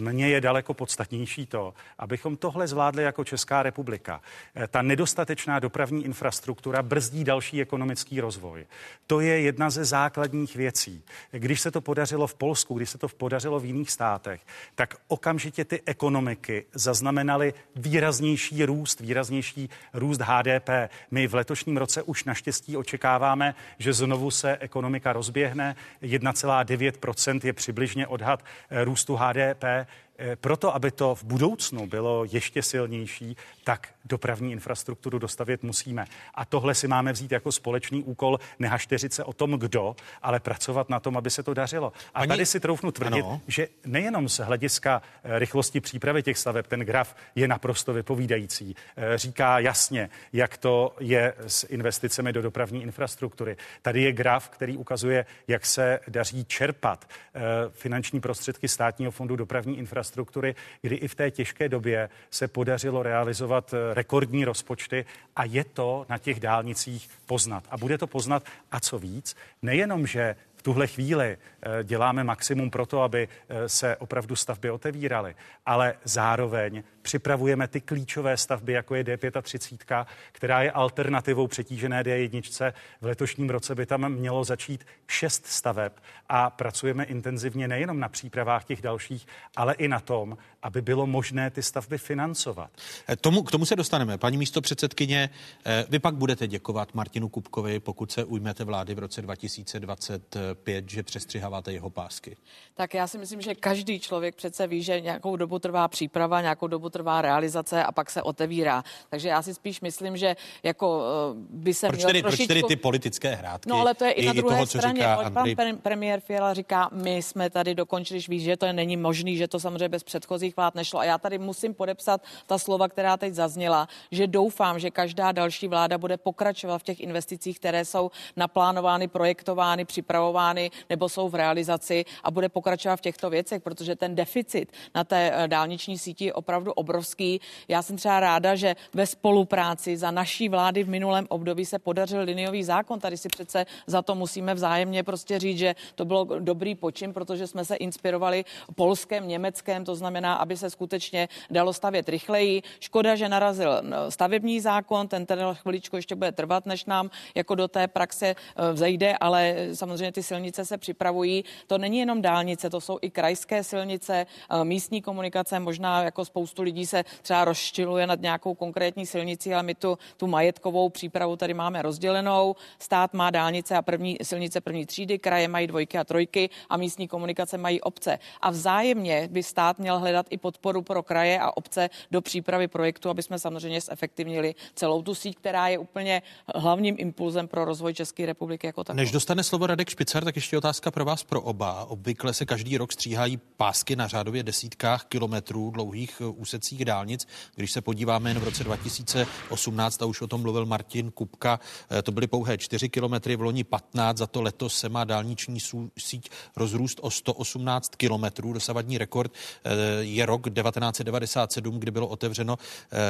[0.00, 4.20] mně je daleko podstatnější to, abychom tohle zvládli jako Česká republika.
[4.54, 8.66] Eh, ta nedostatečná dopravní infrastruktura brzdí další ekonomický rozvoj.
[9.06, 11.02] To je jedna ze základních věcí.
[11.30, 14.40] Když se to podařilo v Polsku, když se to podařilo v jiných státech,
[14.74, 20.68] tak okamžitě ty ekonomiky zaznamenaly výraznější růst, výraznější růst HDP.
[21.10, 25.76] My v letošním roce už naštěstí očekáváme, že znovu se ekonomika rozběhne.
[26.02, 29.86] 1,9% je přibližně odhad eh, růstu HDP HDP.
[30.18, 36.04] Eh, proto, aby to v budoucnu bylo ještě silnější, tak dopravní infrastrukturu dostavět musíme.
[36.34, 40.90] A tohle si máme vzít jako společný úkol, nehašteřit se o tom, kdo, ale pracovat
[40.90, 41.92] na tom, aby se to dařilo.
[42.14, 42.28] A Ani...
[42.28, 43.40] tady si troufnu tvrdit, ano.
[43.46, 48.76] že nejenom z hlediska eh, rychlosti přípravy těch staveb, ten graf je naprosto vypovídající.
[48.96, 53.56] Eh, říká jasně, jak to je s investicemi do dopravní infrastruktury.
[53.82, 57.40] Tady je graf, který ukazuje, jak se daří čerpat eh,
[57.70, 63.74] finanční prostředky státního fondu dopravní infrastruktury, kdy i v té těžké době se podařilo realizovat
[63.96, 65.04] rekordní rozpočty
[65.36, 67.64] a je to na těch dálnicích poznat.
[67.70, 68.42] A bude to poznat
[68.72, 73.68] a co víc, nejenom, že v tuhle chvíli eh, děláme maximum pro to, aby eh,
[73.68, 75.34] se opravdu stavby otevíraly,
[75.66, 82.72] ale zároveň připravujeme ty klíčové stavby, jako je D35, která je alternativou přetížené D1.
[83.00, 85.92] V letošním roce by tam mělo začít šest staveb
[86.28, 89.26] a pracujeme intenzivně nejenom na přípravách těch dalších,
[89.56, 92.70] ale i na tom, aby bylo možné ty stavby financovat.
[93.08, 94.18] Eh, tomu, k tomu se dostaneme.
[94.18, 95.30] Paní místo předsedkyně,
[95.66, 101.02] eh, vy pak budete děkovat Martinu Kupkovi, pokud se ujmete vlády v roce 2025, že
[101.02, 102.36] přestřiháváte jeho pásky.
[102.74, 106.66] Tak já si myslím, že každý člověk přece ví, že nějakou dobu trvá příprava, nějakou
[106.66, 108.84] dobu trvá realizace a pak se otevírá.
[109.10, 111.02] Takže já si spíš myslím, že jako
[111.32, 112.46] eh, by se proč měl tedy, trošičku...
[112.46, 113.70] Proč tedy ty politické hrádky?
[113.70, 115.00] No ale to je i, i na druhé toho, straně.
[115.00, 115.56] Říká Andrej...
[115.56, 119.60] Pan premiér Fiala říká, my jsme tady dokončili, víš, že to není možný, že to
[119.60, 121.00] samozřejmě bez předchozích vlád nešlo.
[121.00, 125.68] A já tady musím podepsat ta slova, která teď zazněla, že doufám, že každá další
[125.68, 132.04] vláda bude pokračovat v těch investicích, které jsou naplánovány, projektovány, připravovány nebo jsou v realizaci
[132.24, 136.32] a bude pokračovat v těchto věcech, protože ten deficit na té eh, dálniční síti je
[136.32, 137.40] opravdu obrovský.
[137.68, 142.22] Já jsem třeba ráda, že ve spolupráci za naší vlády v minulém období se podařil
[142.22, 143.00] liniový zákon.
[143.00, 147.46] Tady si přece za to musíme vzájemně prostě říct, že to bylo dobrý počin, protože
[147.46, 148.44] jsme se inspirovali
[148.74, 152.62] polském, německém, to znamená, aby se skutečně dalo stavět rychleji.
[152.80, 157.68] Škoda, že narazil stavební zákon, ten teda chviličku ještě bude trvat, než nám jako do
[157.68, 158.34] té praxe e,
[158.72, 161.44] vzejde, ale samozřejmě ty silnice se připravují.
[161.66, 164.26] To není jenom dálnice, to jsou i krajské silnice,
[164.62, 169.74] místní komunikace, možná jako spoustu lidí se třeba rozštiluje nad nějakou konkrétní silnicí, ale my
[169.74, 172.54] tu, tu majetkovou přípravu tady máme rozdělenou.
[172.78, 177.08] Stát má dálnice a první silnice první třídy, kraje mají dvojky a trojky a místní
[177.08, 178.18] komunikace mají obce.
[178.40, 183.10] A vzájemně by stát měl hledat i podporu pro kraje a obce do přípravy projektu,
[183.10, 186.22] aby jsme samozřejmě zefektivnili celou tu síť, která je úplně
[186.54, 189.02] hlavním impulzem pro rozvoj České republiky jako takové.
[189.02, 191.84] Než dostane slovo Radek Špicar, tak ještě otázka pro vás pro oba.
[191.84, 197.26] Obvykle se každý rok stříhají pásky na řádově desítkách kilometrů dlouhých uh, úsecích dálnic.
[197.54, 201.60] Když se podíváme jen v roce 2018, a už o tom mluvil Martin Kupka,
[201.90, 205.60] eh, to byly pouhé 4 kilometry, v loni 15, za to letos se má dálniční
[205.98, 208.52] síť rozrůst o 118 kilometrů.
[208.52, 209.32] Dosavadní rekord
[209.64, 209.70] eh,
[210.16, 212.58] je rok 1997, kdy bylo otevřeno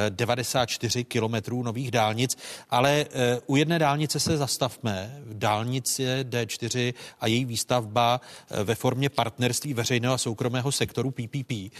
[0.09, 2.37] 94 eh, kilometrů nových dálnic,
[2.69, 3.05] ale
[3.47, 5.21] u jedné dálnice se zastavme.
[5.33, 8.21] Dálnice D4 a její výstavba
[8.63, 11.73] ve formě partnerství veřejného a soukromého sektoru PPP,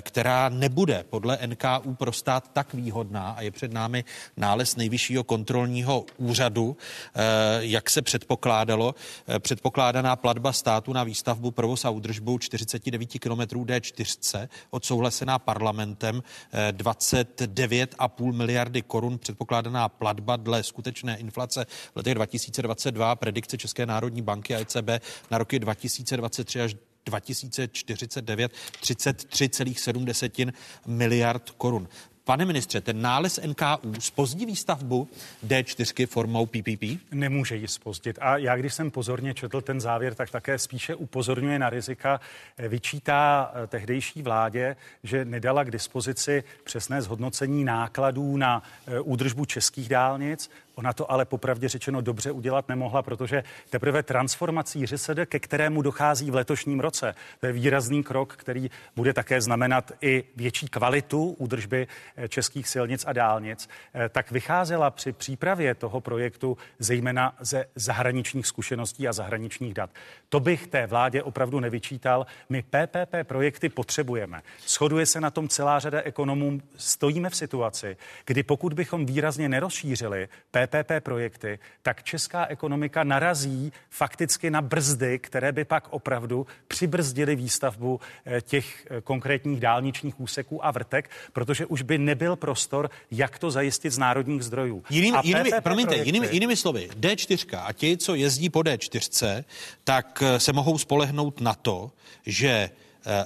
[0.00, 4.04] která nebude podle NKU pro stát tak výhodná a je před námi
[4.36, 7.20] nález nejvyššího kontrolního úřadu, eh,
[7.58, 8.94] jak se předpokládalo.
[9.28, 16.22] Eh, předpokládaná platba státu na výstavbu, provoz a údržbu 49 km D4 odsouhlasená parlamentem
[16.70, 24.22] 29,5 eh, miliardy korun předpokládaná platba dle skutečné inflace v letech 2022 predikce České národní
[24.22, 24.88] banky a ECB
[25.30, 26.74] na roky 2023 až
[27.06, 30.52] 2049 33,7
[30.86, 31.88] miliard korun.
[32.26, 35.08] Pane ministře, ten nález NKU spozdí výstavbu
[35.46, 37.12] D4 formou PPP?
[37.12, 38.18] Nemůže ji spozdit.
[38.20, 42.20] A já, když jsem pozorně četl ten závěr, tak také spíše upozorňuje na rizika.
[42.68, 49.88] Vyčítá eh, tehdejší vládě, že nedala k dispozici přesné zhodnocení nákladů na eh, údržbu českých
[49.88, 55.82] dálnic, Ona to ale popravdě řečeno dobře udělat nemohla, protože teprve transformací ŘSD, ke kterému
[55.82, 61.24] dochází v letošním roce, to je výrazný krok, který bude také znamenat i větší kvalitu
[61.38, 67.64] údržby eh, českých silnic a dálnic, eh, tak vycházela při přípravě toho projektu zejména ze
[67.74, 69.90] zahraničních zkušeností a zahraničních dat.
[70.28, 72.26] To bych té vládě opravdu nevyčítal.
[72.48, 74.42] My PPP projekty potřebujeme.
[74.66, 76.60] Shoduje se na tom celá řada ekonomů.
[76.76, 77.96] Stojíme v situaci,
[78.26, 85.18] kdy pokud bychom výrazně nerozšířili PPP PPP projekty, tak česká ekonomika narazí fakticky na brzdy,
[85.18, 91.66] které by pak opravdu přibrzdily výstavbu eh, těch eh, konkrétních dálničních úseků a vrtek, protože
[91.66, 94.82] už by nebyl prostor, jak to zajistit z národních zdrojů.
[94.90, 99.44] Jinými, jinými, promiňte, projekty, jinými, jinými slovy, D4 a ti, co jezdí po D4,
[99.84, 101.90] tak eh, se mohou spolehnout na to,
[102.26, 102.70] že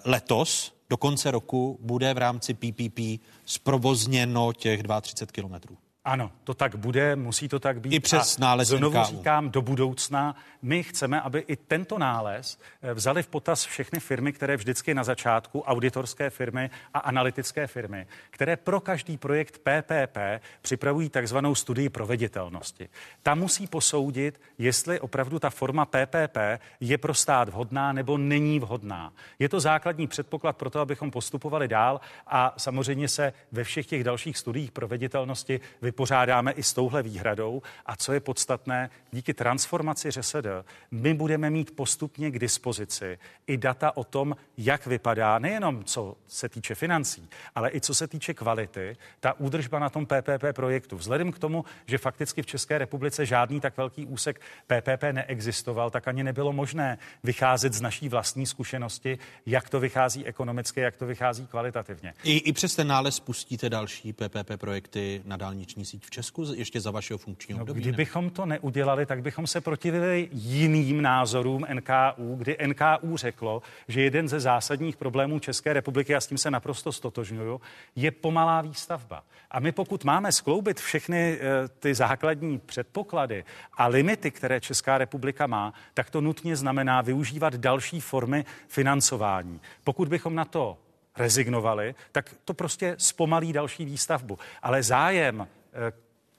[0.05, 5.77] letos do konce roku bude v rámci PPP zprovozněno těch 32 kilometrů.
[6.05, 7.93] Ano, to tak bude, musí to tak být.
[7.93, 9.05] I přes a nález Znovu NKÚ.
[9.05, 14.33] říkám, do budoucna my chceme, aby i tento nález eh, vzali v potaz všechny firmy,
[14.33, 20.19] které vždycky na začátku, auditorské firmy a analytické firmy, které pro každý projekt PPP
[20.63, 22.89] připravují takzvanou studii proveditelnosti.
[23.23, 26.37] Ta musí posoudit, jestli opravdu ta forma PPP
[26.81, 29.13] je pro stát vhodná nebo není vhodná.
[29.39, 34.05] Je to základní předpoklad pro to, abychom postupovali dál a samozřejmě se ve všech těch
[34.05, 35.61] dalších studiích proveditelnosti
[35.91, 37.63] vypořádáme i s touhle výhradou.
[37.87, 40.47] A co je podstatné, díky transformaci ŘSD
[40.91, 46.49] my budeme mít postupně k dispozici i data o tom, jak vypadá nejenom co se
[46.49, 50.97] týče financí, ale i co se týče kvality, ta údržba na tom PPP projektu.
[50.97, 56.09] Vzhledem k tomu, že fakticky v České republice žádný tak velký úsek PPP neexistoval, tak
[56.09, 61.47] ani nebylo možné vycházet z naší vlastní zkušenosti, jak to vychází ekonomicky, jak to vychází
[61.47, 62.15] kvalitativně.
[62.25, 66.81] I, I přes ten nález spustíte další PPP projekty na dálniční síť v Česku ještě
[66.81, 67.81] za vašeho funkčního No, období?
[67.81, 74.29] kdybychom to neudělali, tak bychom se protivili jiným názorům NKU, kdy NKU řeklo, že jeden
[74.29, 77.61] ze zásadních problémů České republiky, a s tím se naprosto stotožňuju,
[77.97, 79.23] je pomalá výstavba.
[79.51, 85.47] A my pokud máme skloubit všechny eh, ty základní předpoklady a limity, které Česká republika
[85.47, 89.61] má, tak to nutně znamená využívat další formy financování.
[89.85, 90.79] Pokud bychom na to
[91.17, 94.39] rezignovali, tak to prostě zpomalí další výstavbu.
[94.63, 95.91] Ale zájem uh,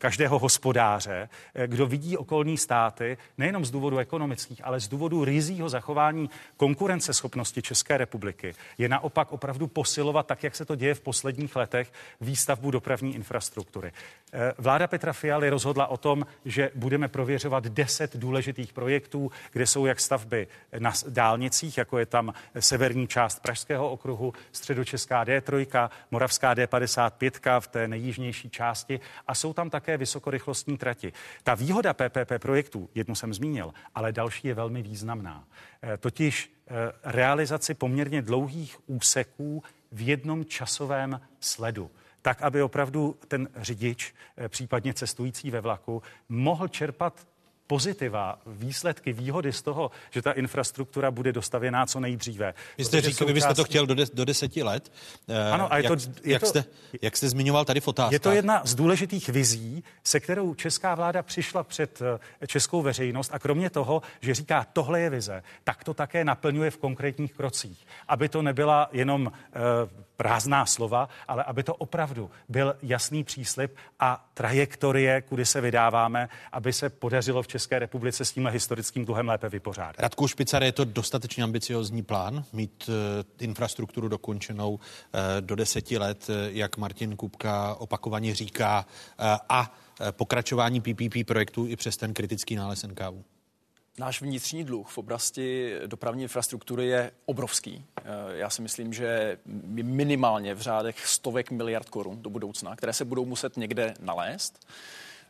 [0.02, 5.70] každého hospodáře, eh, kdo vidí okolní státy, nejenom z důvodu ekonomických, ale z důvodu rizího
[5.70, 11.56] zachování konkurenceschopnosti České republiky, je naopak opravdu posilovat, tak jak se to děje v posledních
[11.56, 13.91] letech, výstavbu dopravní infrastruktury.
[14.34, 19.86] Eh, Vláda Petra Fialy rozhodla o tom, že budeme prověřovat 10 důležitých projektů, kde jsou
[19.86, 20.47] jak stavby
[20.80, 27.88] na dálnicích, jako je tam severní část Pražského okruhu, středočeská D3, moravská D55 v té
[27.88, 31.14] nejjižnější části a jsou tam také vysokorychlostní trati.
[31.44, 35.48] Ta výhoda PPP projektů, jednu jsem zmínil, ale další je velmi významná.
[35.84, 36.74] Eh, Totiž eh,
[37.04, 44.94] realizaci poměrně dlouhých úseků v jednom časovém sledu tak, aby opravdu ten řidič, eh, případně
[44.94, 47.28] cestující ve vlaku, mohl čerpat
[47.72, 52.53] pozitiva, výsledky, výhody z toho, že ta infrastruktura bude dostavěná co nejdříve.
[52.78, 54.91] Vy jste říkal, vy byste to součástí- chtěl do, de, do deseti let.
[55.28, 56.63] Eh, Ano, a je jak, to- je jak, to- jste,
[57.01, 58.11] jak jste zmiňoval tady v otázkách.
[58.11, 62.01] Je to jedna z důležitých vizí, se kterou česká vláda přišla před
[62.41, 66.72] eh, českou veřejnost a kromě toho, že říká, tohle je vize, tak to také naplňuje
[66.72, 67.88] v konkrétních krocích.
[68.07, 69.59] Aby to nebyla jenom eh,
[70.22, 76.74] prázdná slova, ale aby to opravdu byl jasný příslip a trajektorie, kudy se vydáváme, aby
[76.74, 79.99] se podařilo v České republice s tímhle historickým dluhem lépe vypořádat.
[79.99, 82.93] Radku Špicar, je to dostatečně ambiciozní plán mít uh,
[83.39, 84.80] infrastrukturu dokončenou uh,
[85.39, 88.86] do deseti let, uh, jak Martin Kupka opakovaně říká,
[89.19, 89.74] uh, a
[90.11, 93.24] pokračování PPP projektu i přes ten kritický nález NKU.
[94.00, 97.86] Náš vnitřní dluh v oblasti dopravní infrastruktury je obrovský.
[97.98, 99.38] Eh, Já si myslím, že
[99.84, 104.68] minimálně v řádech stovek miliard korun do budoucna, které se budou muset někde nalézt.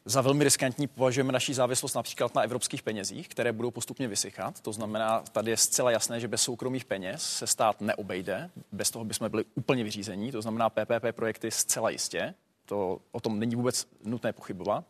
[0.05, 4.59] Za velmi riskantní považujeme naší závislost například na evropských penězích, které budou postupně vysychat.
[4.59, 8.49] To znamená, tady je zcela jasné, že bez soukromých peněz se stát neobejde.
[8.71, 10.31] Bez toho bychom byli úplně vyřízení.
[10.31, 12.33] To znamená PPP projekty zcela jistě.
[12.65, 14.85] To, o tom není vůbec nutné pochybovat.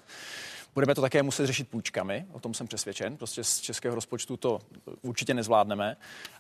[0.74, 3.18] Budeme to také muset řešit půjčkami, o tom jsem přesvědčen.
[3.18, 4.60] Prostě z českého rozpočtu to
[5.02, 5.98] určitě nezvládneme.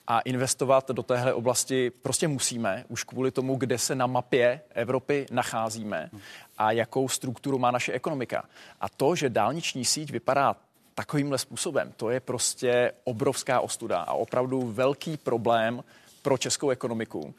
[0.08, 5.26] A investovat do téhle oblasti prostě musíme, už kvůli tomu, kde se na mapě Evropy
[5.32, 6.10] nacházíme
[6.58, 8.44] a jakou strukturu má naše ekonomika.
[8.82, 10.56] A to, že dálniční síť vypadá
[10.96, 15.84] takovýmhle způsobem, to je prostě obrovská ostuda a opravdu velký problém
[16.22, 17.34] pro českou ekonomiku.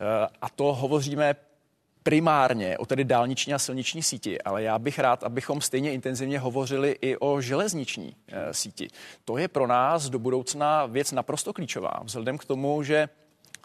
[0.00, 1.34] Eh, A to hovoříme
[2.06, 6.96] primárně o tedy dálniční a silniční síti, ale já bych rád, abychom stejně intenzivně hovořili
[7.00, 8.88] i o železniční e, síti.
[9.24, 13.08] To je pro nás do budoucna věc naprosto klíčová, vzhledem k tomu, že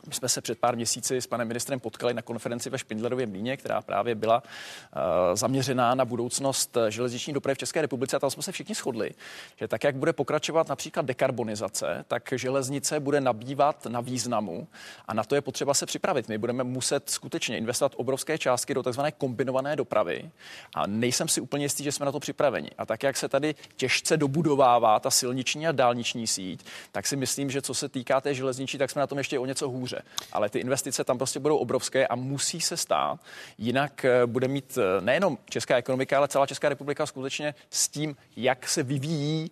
[0.07, 3.57] my jsme se před pár měsíci s panem ministrem potkali na konferenci ve Špindlerově mlíně,
[3.57, 5.01] která právě byla uh,
[5.35, 9.11] zaměřená na budoucnost eh, železniční dopravy v České republice a tam jsme se všichni shodli,
[9.55, 14.67] že tak, jak bude pokračovat například dekarbonizace, tak železnice bude nabývat na významu
[15.07, 16.29] a na to je potřeba se připravit.
[16.29, 19.01] My budeme muset skutečně investovat obrovské částky do tzv.
[19.17, 20.31] kombinované dopravy
[20.75, 22.69] a nejsem si úplně jistý, že jsme na to připraveni.
[22.77, 27.51] A tak, jak se tady těžce dobudovává ta silniční a dálniční síť, tak si myslím,
[27.51, 30.01] že co se týká té železniční, tak jsme na tom ještě o něco hůře hůře.
[30.31, 33.19] Ale ty investice tam prostě budou obrovské a musí se stát.
[33.57, 38.15] Jinak eh, bude mít eh, nejenom česká ekonomika, ale celá Česká republika skutečně s tím,
[38.35, 39.51] jak se vyvíjí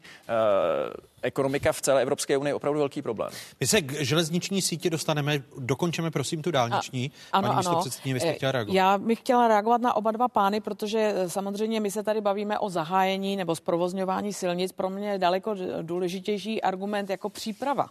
[1.21, 3.31] ekonomika v celé Evropské unii opravdu velký problém.
[3.59, 7.11] My se k železniční síti dostaneme, dokončeme prosím tu dálniční.
[7.31, 7.83] A, ano, Paní ano.
[8.05, 8.75] vy jste chtěla reagovat.
[8.75, 12.69] Já bych chtěla reagovat na oba dva pány, protože samozřejmě my se tady bavíme o
[12.69, 14.71] zahájení nebo zprovozňování silnic.
[14.71, 17.89] Pro mě je daleko důležitější argument jako příprava.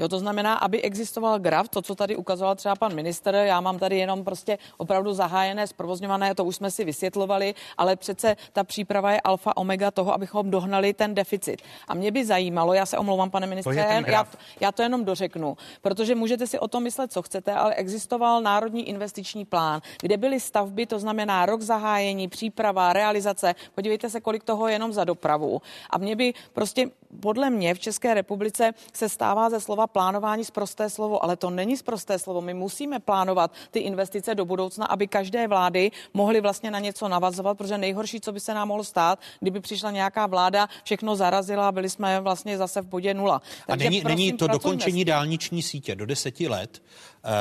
[0.00, 3.78] Jo, to znamená, aby existoval graf, to, co tady ukazoval třeba pan minister, já mám
[3.78, 9.12] tady jenom prostě opravdu zahájené, zprovozňované, to už jsme si vysvětlovali, ale přece ta příprava
[9.12, 11.62] je alfa omega toho, abychom dohnali ten deficit.
[11.88, 14.26] A mě by zajímalo, já se omlouvám, pane ministře, já,
[14.60, 18.88] já to jenom dořeknu, protože můžete si o tom myslet, co chcete, ale existoval Národní
[18.88, 23.54] investiční plán, kde byly stavby, to znamená rok zahájení, příprava, realizace.
[23.74, 25.62] Podívejte se, kolik toho je jenom za dopravu.
[25.90, 26.90] A mě by prostě
[27.20, 31.76] podle mě v České republice se stává ze slova plánování zprosté slovo, ale to není
[31.76, 32.40] zprosté slovo.
[32.40, 37.58] My musíme plánovat ty investice do budoucna, aby každé vlády mohly vlastně na něco navazovat,
[37.58, 41.72] protože nejhorší, co by se nám mohlo stát, kdyby přišla nějaká vláda, všechno zarazila a
[41.72, 43.42] byli jsme vlastně zase v bodě nula.
[43.66, 46.82] Takže a není, prosím, není to dokončení dálniční sítě do deseti let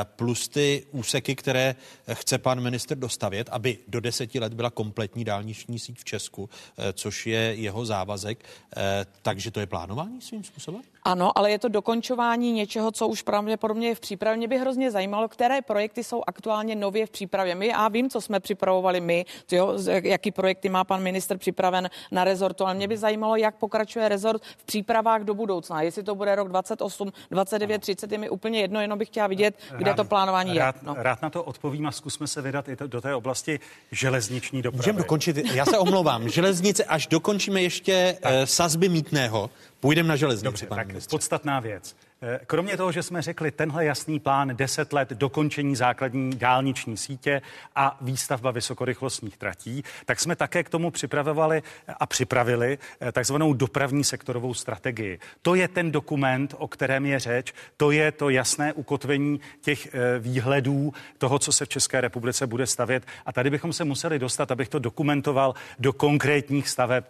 [0.03, 1.75] plus ty úseky, které
[2.13, 6.93] chce pan minister dostavět, aby do deseti let byla kompletní dálniční síť v Česku, eh,
[6.93, 8.45] což je jeho závazek.
[8.77, 10.81] Eh, takže to je plánování svým způsobem?
[11.03, 14.37] Ano, ale je to dokončování něčeho, co už pravděpodobně je v přípravě.
[14.37, 17.55] Mě by hrozně zajímalo, které projekty jsou aktuálně nově v přípravě.
[17.55, 19.73] My, já vím, co jsme připravovali my, jo,
[20.03, 24.43] jaký projekty má pan minister připraven na rezortu, ale mě by zajímalo, jak pokračuje rezort
[24.57, 25.81] v přípravách do budoucna.
[25.81, 29.55] Jestli to bude rok 28, 29, 30, je mi úplně jedno, jenom bych chtěla vidět,
[29.77, 30.81] kde rád, to plánování rád, je.
[30.83, 30.95] No.
[30.97, 33.59] Rád na to odpovím a zkusme se vydat i to, do té oblasti
[33.91, 34.77] železniční dopravy.
[34.77, 38.33] Můžeme dokončit, já se omlouvám, železnice, až dokončíme ještě tak.
[38.33, 39.49] uh, sazby mítného,
[39.79, 41.09] půjdeme na železnici, Dobře, tak ministře.
[41.09, 41.95] podstatná věc.
[42.21, 47.41] Eh, kromě toho, že jsme řekli tenhle jasný plán 10 let dokončení základní dálniční sítě
[47.75, 51.63] a výstavba vysokorychlostních tratí, tak jsme také k tomu připravovali
[51.99, 55.19] a připravili eh, takzvanou dopravní sektorovou strategii.
[55.41, 60.19] To je ten dokument, o kterém je řeč, to je to jasné ukotvení těch eh,
[60.19, 63.03] výhledů toho, co se v České republice bude stavět.
[63.25, 67.03] A tady bychom se museli dostat, abych to dokumentoval do konkrétních staveb,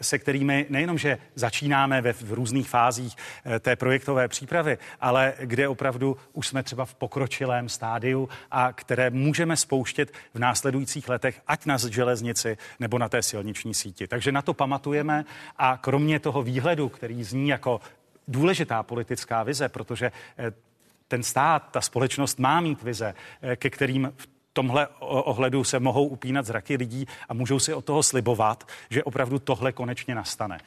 [0.00, 3.16] se kterými nejenom, že začínáme ve v různých fázích
[3.60, 9.56] té projektové přípravy, ale kde opravdu už jsme třeba v pokročilém stádiu a které můžeme
[9.56, 14.06] spouštět v následujících letech, ať na železnici nebo na té silniční síti.
[14.06, 15.24] Takže na to pamatujeme
[15.56, 17.80] a kromě toho výhledu, který zní jako
[18.28, 20.52] důležitá politická vize, protože eh,
[21.08, 26.06] ten stát, ta společnost má mít vize, eh, ke kterým v tomhle ohledu se mohou
[26.06, 30.58] upínat zraky lidí a můžou si od toho slibovat, že opravdu tohle konečně nastane.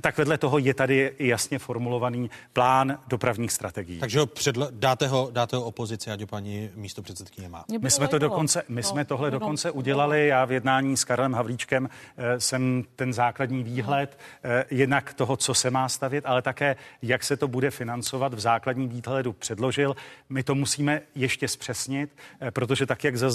[0.00, 3.98] Tak vedle toho je tady jasně formulovaný plán dopravních strategií.
[4.00, 7.64] Takže ho předle, dáte, ho, dáte ho opozici, ať paní místo předsedkyně má.
[7.80, 10.26] My jsme, to dokonce, my no, jsme tohle no, dokonce no, udělali.
[10.26, 15.54] Já v jednání s Karlem Havlíčkem eh, jsem ten základní výhled eh, jednak toho, co
[15.54, 19.96] se má stavět, ale také, jak se to bude financovat v základním výhledu předložil.
[20.28, 23.31] My to musíme ještě zpřesnit, eh, protože tak, jak zaznělo,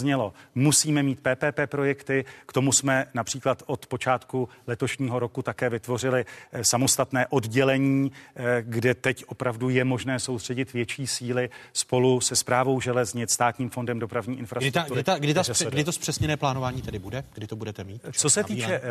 [0.55, 2.25] musíme mít PPP projekty.
[2.45, 8.93] K tomu jsme například od počátku letošního roku také vytvořili eh, samostatné oddělení, eh, kde
[8.93, 14.93] teď opravdu je možné soustředit větší síly spolu se zprávou železnic, státním fondem dopravní infrastruktury.
[14.93, 17.23] Kdy, ta, kdy, ta, kdy, ta, kdy to zpřesněné plánování tedy bude?
[17.33, 18.05] Kdy to budete mít?
[18.11, 18.81] Co se týče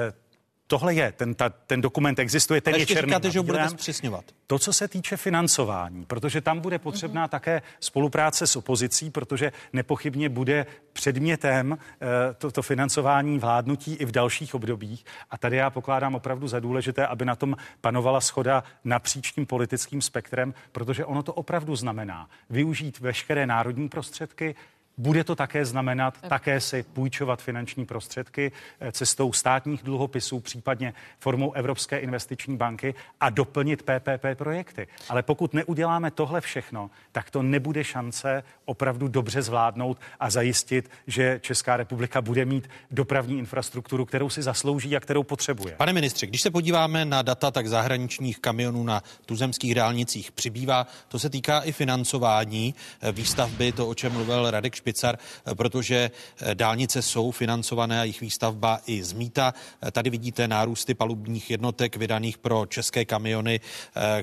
[0.67, 3.11] tohle je, ten, ta, ten dokument existuje, ten Ale je černý.
[3.11, 4.25] říkáte, že ho budete zpřesňovat.
[4.47, 7.31] To, co se týče financování, protože tam bude potřebná mm-hmm.
[7.31, 14.13] také spolupráce s opozicí, protože nepochybně bude předmětem e, to, to financování vládnutí i v
[14.13, 15.05] dalších obdobích.
[15.31, 20.03] A tady já pokládám opravdu za důležité, aby na tom panovala schoda napříč tím politickým
[20.03, 24.55] spektrem, protože ono to opravdu znamená využít veškeré národní prostředky,
[24.99, 31.53] bude to také znamenat také si půjčovat finanční prostředky eh, cestou státních dluhopisů, případně formou
[31.53, 34.89] Evropské investiční banky a doplnit PPP projekty.
[35.09, 41.41] Ale pokud neuděláme tohle všechno, tak to nebude šance opravdu dobře zvládnout a zajistit, že
[41.43, 45.75] Česká republika bude mít dopravní infrastrukturu, kterou si zaslouží a kterou potřebuje.
[45.77, 50.87] Pane ministře, když se podíváme na data, tak zahraničních kamionů na tuzemských dálnicích přibývá.
[51.09, 55.19] To se týká i financování eh, výstavby, to, o čem mluvil Radek Špicar,
[55.55, 56.11] protože
[56.55, 59.55] dálnice jsou financované a jejich výstavba i z mýta.
[59.93, 63.61] Tady vidíte nárůsty palubních jednotek vydaných pro české kamiony,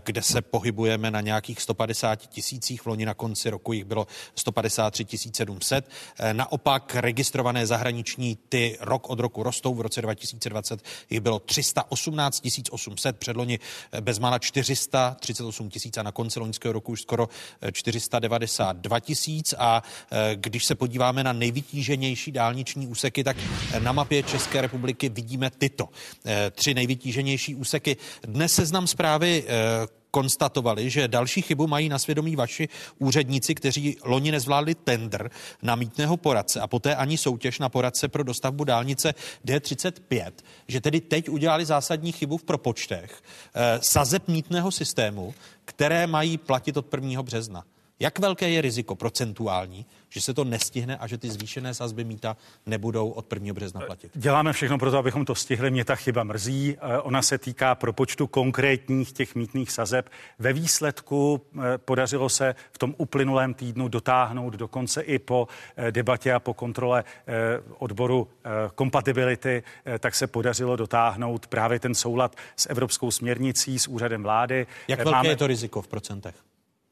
[0.04, 2.82] kde se pohybujeme na nějakých 150 tisících.
[2.82, 5.90] V loni na konci roku jich bylo 153 700.
[6.34, 9.74] Naopak registrované zahraniční ty rok od roku rostou.
[9.74, 13.60] V roce 2020 jich bylo 318 800, předloni
[14.02, 17.30] bezmála 438 tisíc a na konci loňského roku už skoro
[17.72, 19.54] 492 tisíc.
[19.58, 19.84] A
[20.54, 23.38] když se podíváme na nejvytíženější dálniční úseky, tak
[23.80, 25.90] na mapě České republiky vidíme tyto
[26.52, 27.98] tři nejvytíženější úseky.
[28.22, 29.44] Dnes seznam zprávy
[30.12, 35.32] konstatovali, že další chybu mají na svědomí vaši úředníci, kteří loni nezvládli tender
[35.62, 39.14] na mítného poradce a poté ani soutěž na poradce pro dostavbu dálnice
[39.46, 40.32] D35,
[40.68, 43.22] že tedy teď udělali zásadní chybu v propočtech
[43.56, 45.34] eh, sazeb mítného systému,
[45.66, 47.24] které mají platit od 1.
[47.24, 47.64] března.
[48.04, 52.38] Jak velké je riziko procentuální, že se to nestihne a že ty zvýšené sazby míta
[52.66, 53.54] nebudou od 1.
[53.54, 54.12] března platit?
[54.16, 55.72] Děláme všechno pro to, abychom to stihli.
[55.72, 56.78] Mě ta chyba mrzí.
[56.78, 60.10] Eh, ona se týká propočtu konkrétních těch mítných sazeb.
[60.40, 65.48] Ve výsledku eh, podařilo se v tom uplynulém týdnu dotáhnout dokonce i po
[65.78, 67.04] eh, debatě a po kontrole
[67.80, 68.28] odboru
[68.76, 69.64] kompatibility,
[70.00, 74.68] tak se podařilo dotáhnout právě ten soulad s evropskou směrnicí, s úřadem vlády.
[74.88, 75.30] Jak velké Máme...
[75.30, 76.36] je to riziko v procentech?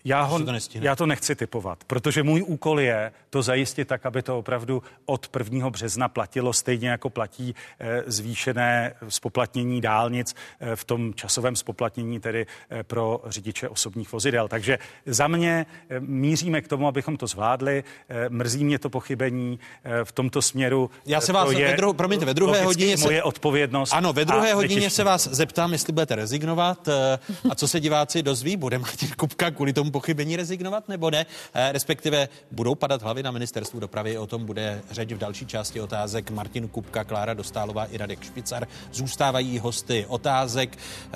[0.05, 4.21] Já, ho, to já to nechci typovat, protože můj úkol je to zajistit tak, aby
[4.21, 5.69] to opravdu od 1.
[5.69, 12.45] března platilo stejně jako platí e, zvýšené spoplatnění dálnic e, v tom časovém spoplatnění tedy
[12.71, 14.47] e, pro řidiče osobních vozidel.
[14.47, 17.83] Takže za mě e, míříme k tomu, abychom to zvládli.
[18.09, 20.89] E, mrzí mě to pochybení e, v tomto směru.
[21.05, 23.03] Já se vás, je ve dru, promiňte, ve druhé hodině se...
[23.03, 23.93] moje odpovědnost.
[23.93, 28.23] Ano, ve druhé hodině se vás zeptám, jestli budete rezignovat e, a co se diváci
[28.23, 28.57] dozví.
[28.57, 31.25] Bude Martin Kupka kvůli tomu pochybení rezignovat nebo ne?
[31.53, 35.81] Eh, respektive budou padat hlavy na ministerstvu dopravy, o tom bude řeč v další části
[35.81, 36.31] otázek.
[36.31, 40.77] Martin Kupka, Klára Dostálová i Radek Špicar zůstávají hosty otázek.
[40.77, 41.09] Eh,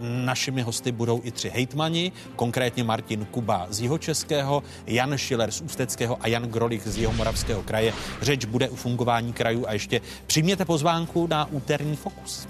[0.00, 6.18] našimi hosty budou i tři hejtmani, konkrétně Martin Kuba z Jihočeského, Jan Schiller z Ústeckého
[6.20, 7.92] a Jan Grolich z Jihomoravského kraje.
[8.22, 12.48] Řeč bude o fungování krajů a ještě přijměte pozvánku na úterní fokus.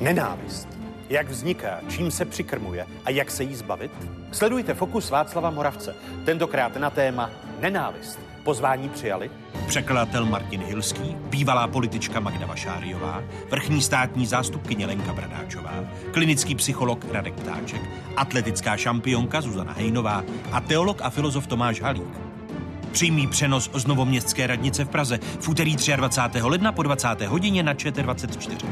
[0.00, 0.77] Nenávist
[1.10, 3.90] jak vzniká, čím se přikrmuje a jak se jí zbavit?
[4.32, 5.94] Sledujte Fokus Václava Moravce,
[6.24, 7.30] tentokrát na téma
[7.60, 8.18] nenávist.
[8.44, 9.30] Pozvání přijali?
[9.66, 15.74] Překladatel Martin Hilský, bývalá politička Magda Vašáriová, vrchní státní zástupkyně Lenka Bradáčová,
[16.12, 17.82] klinický psycholog Radek Ptáček,
[18.16, 22.18] atletická šampionka Zuzana Hejnová a teolog a filozof Tomáš Halík.
[22.92, 26.42] Přímý přenos z Novoměstské radnice v Praze v úterý 23.
[26.42, 27.20] ledna po 20.
[27.20, 28.68] hodině na ČT24.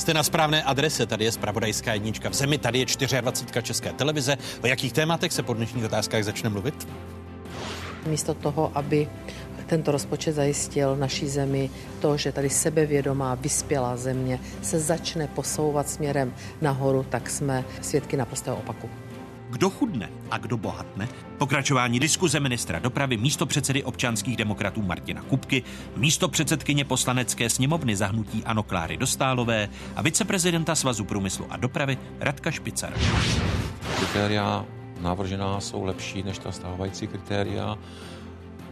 [0.00, 2.86] Jste na správné adrese, tady je Spravodajská jednička v zemi, tady je
[3.20, 3.62] 24.
[3.62, 4.38] České televize.
[4.62, 6.88] O jakých tématech se po dnešních otázkách začne mluvit?
[8.06, 9.08] Místo toho, aby
[9.66, 11.70] tento rozpočet zajistil naší zemi
[12.00, 18.56] to, že tady sebevědomá, vyspělá země se začne posouvat směrem nahoru, tak jsme svědky naprostého
[18.56, 18.90] opaku.
[19.50, 21.08] Kdo chudne a kdo bohatne?
[21.38, 25.62] Pokračování diskuze ministra dopravy místo předsedy občanských demokratů Martina Kupky,
[25.96, 32.50] místo předsedkyně poslanecké sněmovny zahnutí Ano Kláry Dostálové a viceprezidenta Svazu průmyslu a dopravy Radka
[32.50, 32.96] Špicara.
[33.96, 34.66] Kritéria
[35.00, 37.78] navržená jsou lepší než ta stávající kritéria.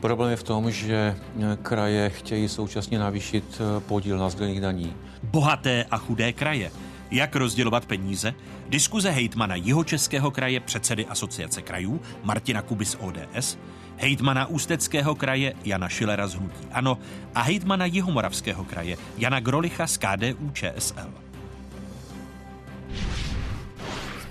[0.00, 1.16] Problém je v tom, že
[1.62, 4.94] kraje chtějí současně navýšit podíl na sdílených daní.
[5.22, 6.70] Bohaté a chudé kraje
[7.10, 8.34] jak rozdělovat peníze?
[8.68, 13.58] Diskuze hejtmana Jihočeského kraje, předsedy Asociace krajů Martina Kubis ODS,
[13.96, 16.98] hejtmana Ústeckého kraje Jana Šilera z Hnutí Ano
[17.34, 21.27] a hejtmana Jihomoravského kraje Jana Grolicha z KDU ČSL.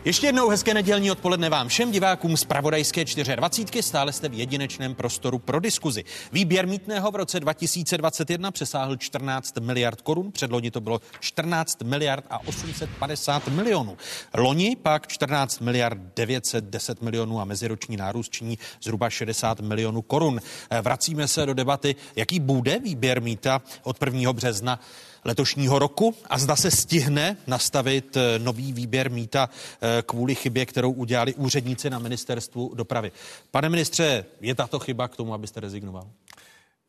[0.07, 3.05] Ještě jednou hezké nedělní odpoledne vám všem divákům z Pravodajské
[3.35, 3.83] 24.
[3.83, 6.03] Stále jste v jedinečném prostoru pro diskuzi.
[6.31, 12.47] Výběr mítného v roce 2021 přesáhl 14 miliard korun, předloni to bylo 14 miliard a
[12.47, 13.97] 850 milionů.
[14.33, 20.39] Loni pak 14 miliard 910 milionů a meziroční nárůst činí zhruba 60 milionů korun.
[20.81, 24.33] Vracíme se do debaty, jaký bude výběr míta od 1.
[24.33, 24.79] března
[25.25, 30.91] letošního roku a zda se stihne nastavit eh, nový výběr míta eh, kvůli chybě, kterou
[30.91, 33.11] udělali úředníci na ministerstvu dopravy.
[33.51, 36.07] Pane ministře, je tato chyba k tomu, abyste rezignoval?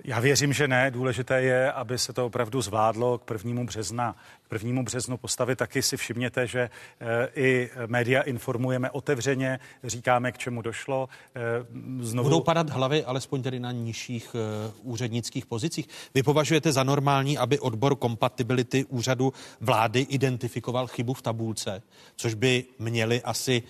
[0.05, 0.90] Já věřím, že ne.
[0.90, 4.16] Důležité je, aby se to opravdu zvládlo k prvnímu března.
[4.42, 6.70] K prvnímu březnu postavit taky si všimněte, že e,
[7.34, 11.09] i média informujeme otevřeně, říkáme, k čemu došlo.
[11.36, 11.40] E,
[12.01, 12.28] znovu...
[12.28, 14.38] Budou padat hlavy alespoň tedy na nižších e,
[14.82, 15.88] úřednických pozicích.
[16.14, 21.82] Vy považujete za normální, aby odbor kompatibility úřadu vlády identifikoval chybu v tabulce,
[22.16, 23.62] což by měli asi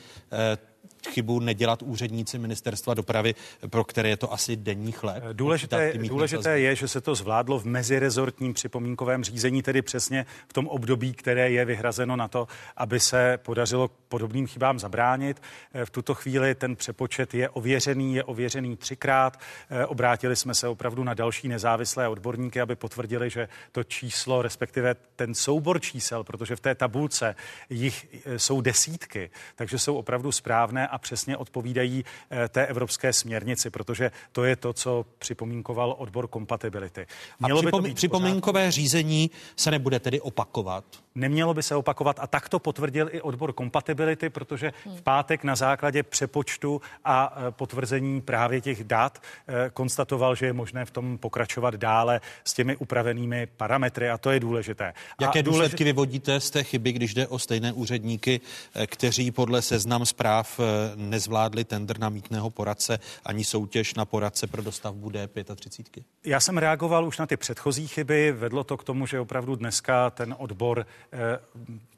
[1.11, 3.35] chybu nedělat úředníci ministerstva dopravy,
[3.71, 5.25] pro které je to asi denní chléb.
[5.33, 10.67] Důležité, důležité je, že se to zvládlo v mezirezortním připomínkovém řízení, tedy přesně v tom
[10.67, 15.43] období, které je vyhrazeno na to, aby se podařilo podobným chybám zabránit.
[15.75, 19.41] Eh, v tuto chvíli ten přepočet je ověřený, je ověřený třikrát.
[19.71, 24.95] Eh, obrátili jsme se opravdu na další nezávislé odborníky, aby potvrdili, že to číslo, respektive
[25.17, 27.37] ten soubor čísel, protože v té tabulce
[27.71, 33.71] jich eh, jsou desítky, takže jsou opravdu správné a přesně odpovídají eh, té evropské směrnici,
[33.71, 37.07] protože to je to, co připomínkoval odbor kompatibility.
[37.41, 40.85] Mělo a připom- by to připomínkové řízení se nebude tedy opakovat?
[41.19, 45.57] Nemělo by se opakovat a tak to potvrdil i odbor kompatibility, protože v pátek na
[45.57, 51.19] základě přepočtu a eh, potvrzení právě těch dat eh, konstatoval, že je možné v tom
[51.19, 54.95] pokračovat dále s těmi upravenými parametry a to je důležité.
[55.21, 58.41] Jaké a důsledky vyvodíte z té chyby, když jde o stejné úředníky,
[58.87, 60.61] kteří podle seznam zpráv
[60.97, 66.03] nezvládli tender na mítného poradce ani soutěž na poradce pro dostavbu D35?
[66.25, 68.33] Já jsem reagoval už na ty předchozí chyby.
[68.33, 70.87] Vedlo to k tomu, že opravdu dneska ten odbor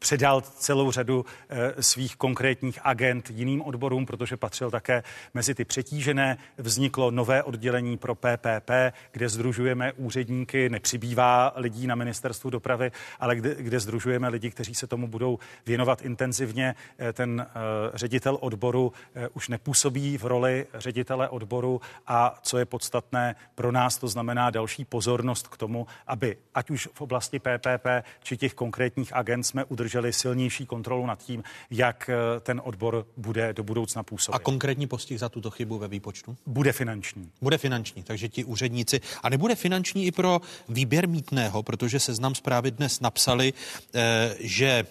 [0.01, 5.03] předal celou řadu eh, svých konkrétních agent jiným odborům, protože patřil také
[5.35, 6.39] mezi ty přetížené.
[6.59, 8.71] Vzniklo nové oddělení pro PPP,
[9.13, 14.87] kde združujeme úředníky, nepřibývá lidí na ministerstvu dopravy, ale kde, kde združujeme lidi, kteří se
[14.87, 16.75] tomu budou věnovat intenzivně.
[16.99, 17.47] Eh, ten
[17.95, 23.99] ředitel odboru eh, už nepůsobí v roli ředitele odboru a co je podstatné pro nás,
[23.99, 27.87] to znamená další pozornost k tomu, aby ať už v oblasti PPP
[28.23, 33.53] či těch konkrétních agent jsme udrželi silnější kontrolu nad tím, jak eh, ten odbor bude
[33.53, 34.37] do budoucna působit.
[34.37, 36.37] A konkrétní postih za tuto chybu ve výpočtu?
[36.47, 37.31] Bude finanční.
[37.41, 39.01] Bude finanční, takže ti úředníci.
[39.23, 43.53] A nebude finanční i pro výběr mítného, protože seznam zprávy dnes napsali,
[43.95, 44.87] eh, že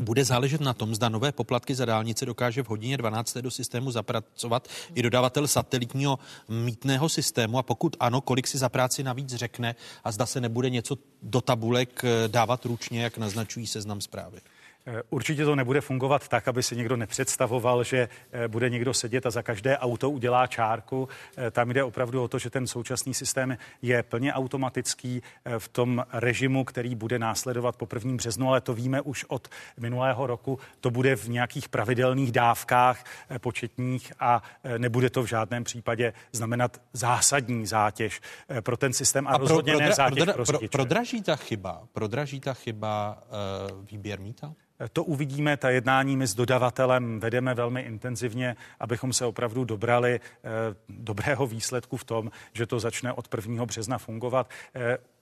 [0.00, 3.36] bude záležet na tom, zda nové poplatky za dálnice dokáže v hodině 12.
[3.36, 6.18] do systému zapracovat i dodavatel satelitního
[6.48, 9.74] mítného systému a pokud ano, kolik si za práci navíc řekne
[10.04, 14.40] a zda se nebude něco do tabulek eh, dávat ručně, jak naznačují seznam zprávy.
[14.86, 19.26] Eh, určitě to nebude fungovat tak, aby si někdo nepředstavoval, že eh, bude někdo sedět
[19.26, 21.08] a za každé auto udělá čárku.
[21.36, 25.22] Eh, tam jde opravdu o to, že ten současný systém je plně automatický
[25.58, 29.48] v tom režimu, který bude následovat po prvním březnu, ale to víme už od
[29.80, 30.58] minulého roku.
[30.80, 33.04] To bude v nějakých pravidelných dávkách
[33.38, 34.42] početních a
[34.78, 38.20] nebude to v žádném případě znamenat zásadní zátěž
[38.60, 41.36] pro ten systém a, a rozhodně pro, pro, ne zátěž pro, pro, pro Prodraží ta
[41.36, 43.22] chyba, prodraží ta chyba
[43.70, 44.54] uh, výběr mýta?
[44.92, 50.50] To uvidíme, ta jednání my s dodavatelem vedeme velmi intenzivně, abychom se opravdu dobrali eh,
[50.88, 53.66] dobrého výsledku v tom, že to začne od 1.
[53.66, 54.50] března fungovat.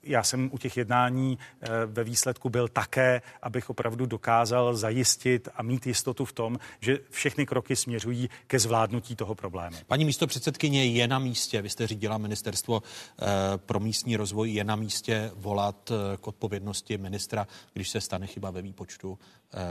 [0.05, 5.63] Já jsem u těch jednání eh, ve výsledku byl také, abych opravdu dokázal zajistit a
[5.63, 9.77] mít jistotu v tom, že všechny kroky směřují ke zvládnutí toho problému.
[9.87, 13.27] Paní místo předsedkyně je na místě, vy jste řídila ministerstvo eh,
[13.57, 18.51] pro místní rozvoj, je na místě volat eh, k odpovědnosti ministra, když se stane chyba
[18.51, 19.19] ve výpočtu.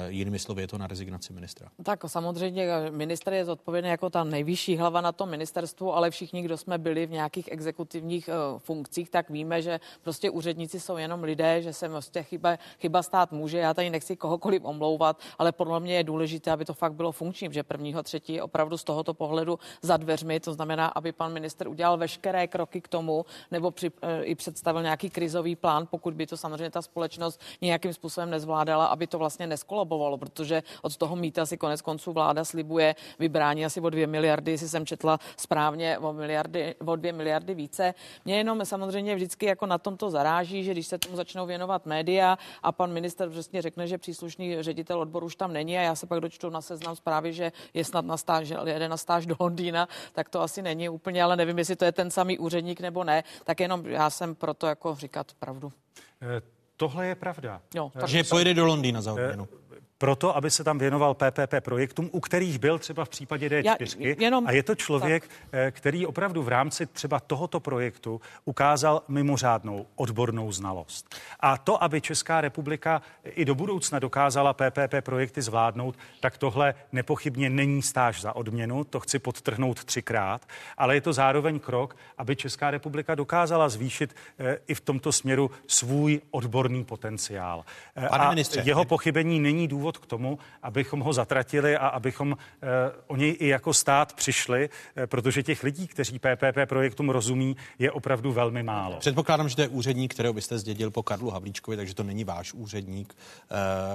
[0.08, 1.70] Jinými slovy, je to na rezignaci ministra.
[1.84, 6.58] Tak samozřejmě minister je zodpovědný jako ta nejvyšší hlava na tom ministerstvu, ale všichni, kdo
[6.58, 11.61] jsme byli v nějakých exekutivních funkcích, tak víme, že prostě prostě úředníci jsou jenom lidé,
[11.61, 13.57] že se prostě chyba, chyba stát může.
[13.57, 17.49] Já tady nechci kohokoliv omlouvat, ale podle mě je důležité, aby to fakt bylo funkční,
[17.51, 20.39] že prvního třetí opravdu z tohoto pohledu za dveřmi.
[20.39, 24.82] To znamená, aby pan minister udělal veškeré kroky k tomu, nebo při, e, i představil
[24.82, 29.47] nějaký krizový plán, pokud by to samozřejmě ta společnost nějakým způsobem nezvládala, aby to vlastně
[29.47, 34.51] neskolabovalo, protože od toho míta si konec konců vláda slibuje vybrání asi o dvě miliardy,
[34.51, 37.93] jestli jsem četla správně, o, miliardy, o dvě miliardy více.
[38.26, 42.38] Mě jenom samozřejmě vždycky jako na tomto zaráží, že když se tomu začnou věnovat média
[42.64, 46.07] a pan minister přesně řekne, že příslušný ředitel odboru už tam není a já se
[46.07, 49.88] pak dočtu na seznam zprávy, že je snad na stáž, jede na stáž do Londýna,
[50.14, 53.24] tak to asi není úplně, ale nevím, jestli to je ten samý úředník nebo ne,
[53.43, 55.72] tak jenom já jsem proto jako říkat pravdu.
[56.22, 56.41] Eh,
[56.78, 57.62] tohle je pravda.
[57.76, 59.47] Jo, takže pojede do Londýna za odměnu.
[60.02, 63.96] Proto, aby se tam věnoval PPP projektům, u kterých byl třeba v případě D4.
[64.00, 65.38] Já, jenom, a je to člověk, tak.
[65.52, 71.16] Eh, který opravdu v rámci třeba tohoto projektu ukázal mimořádnou odbornou znalost.
[71.40, 77.50] A to, aby Česká republika i do budoucna dokázala PPP projekty zvládnout, tak tohle nepochybně
[77.50, 80.46] není stáž za odměnu, to chci podtrhnout třikrát,
[80.78, 85.52] ale je to zároveň krok, aby Česká republika dokázala zvýšit eh, i v tomto směru
[85.68, 87.66] svůj odborný potenciál.
[87.96, 92.36] Eh, Pane a ministře, jeho pochybení není důvod k tomu, abychom ho zatratili a abychom
[92.36, 92.67] eh,
[93.07, 94.69] o něj i jako stát přišli,
[95.05, 98.99] protože těch lidí, kteří PPP projektům rozumí, je opravdu velmi málo.
[98.99, 102.53] Předpokládám, že to je úředník, kterého byste zdědil po Karlu Havlíčkovi, takže to není váš
[102.53, 103.15] úředník.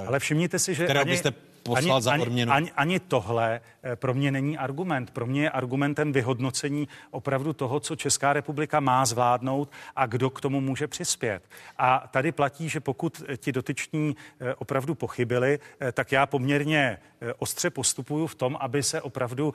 [0.09, 1.33] Ale všimněte si, že kterého ani, byste
[1.67, 2.53] poslal ani, za odměnu.
[2.53, 3.61] Ani, ani tohle
[3.95, 5.11] pro mě není argument.
[5.11, 10.41] Pro mě je argumentem vyhodnocení opravdu toho, co Česká republika má zvládnout a kdo k
[10.41, 11.43] tomu může přispět.
[11.79, 17.33] A tady platí, že pokud ti dotyční eh, opravdu pochybili, eh, tak já poměrně eh,
[17.39, 19.55] ostře postupuju v tom, aby se opravdu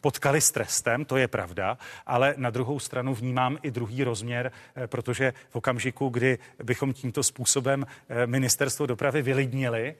[0.00, 4.52] potkali s trestem, to je pravda, ale na druhou stranu vnímám i druhý rozměr,
[4.86, 7.86] protože v okamžiku, kdy bychom tímto způsobem
[8.26, 9.94] ministerstvo dopravy vylidnili,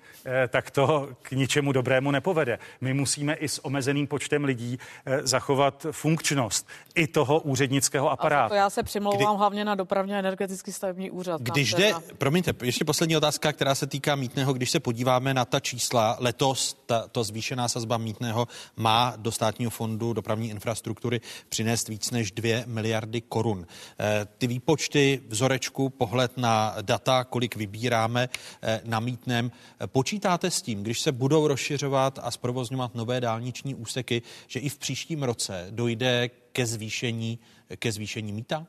[0.49, 2.59] tak to k ničemu dobrému nepovede.
[2.81, 4.79] My musíme i s omezeným počtem lidí
[5.23, 8.45] zachovat funkčnost i toho úřednického aparátu.
[8.45, 9.39] A to já se přimlouvám Kdy...
[9.39, 11.41] hlavně na dopravně energetický stavební úřad.
[11.43, 12.03] Když jde, na...
[12.19, 14.53] promiňte, ještě poslední otázka, která se týká mítného.
[14.61, 19.71] Když se podíváme na ta čísla, letos ta, to zvýšená sazba mítného má do státního
[19.71, 23.67] fondu dopravní infrastruktury přinést víc než 2 miliardy korun.
[24.01, 28.29] E, ty výpočty, vzorečku, pohled na data, kolik vybíráme
[28.63, 29.51] e, na mítném,
[29.81, 34.69] e, počítáte s tím, když se budou rozšiřovat a zprovozňovat nové dálniční úseky, že i
[34.69, 37.39] v příštím roce dojde ke zvýšení,
[37.77, 38.67] ke zvýšení mýta?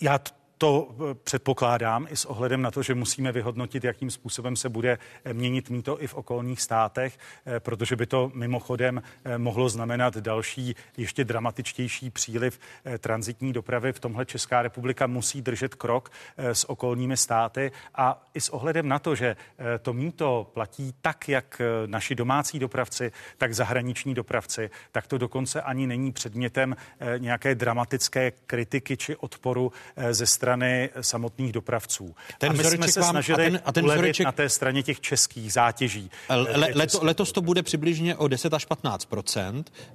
[0.00, 0.18] Já
[0.64, 4.98] to eh, předpokládám i s ohledem na to, že musíme vyhodnotit, jakým způsobem se bude
[5.24, 9.02] eh, měnit míto i v okolních státech, eh, protože by to mimochodem
[9.36, 12.58] mohlo znamenat další, ještě dramatičtější příliv
[12.98, 13.92] transitní dopravy.
[13.92, 18.98] V tomhle Česká republika musí držet krok s okolními státy a i s ohledem na
[18.98, 19.36] to, že
[19.82, 25.86] to míto platí tak, jak naši domácí dopravci, tak zahraniční dopravci, tak to dokonce ani
[25.86, 26.76] není předmětem
[27.18, 29.72] nějaké dramatické kritiky či odporu
[30.10, 32.14] ze strany strany samotných dopravců.
[32.38, 34.24] Ten a my jsme se snažili a ten, a ten vzoreček...
[34.24, 36.10] na té straně těch českých zátěží.
[36.30, 39.08] Le, leto, letos to bude přibližně o 10 až 15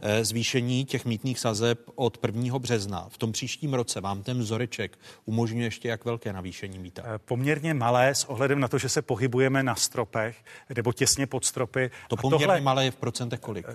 [0.01, 2.59] eh, zvýšení těch mítných sazeb od 1.
[2.59, 3.07] března.
[3.09, 7.03] V tom příštím roce vám ten vzoreček umožňuje ještě jak velké navýšení míta?
[7.05, 10.37] Eh, poměrně malé s ohledem na to, že se pohybujeme na stropech
[10.75, 11.91] nebo těsně pod stropy.
[12.07, 12.61] To poměrně tohle...
[12.61, 13.65] malé je v procentech kolik?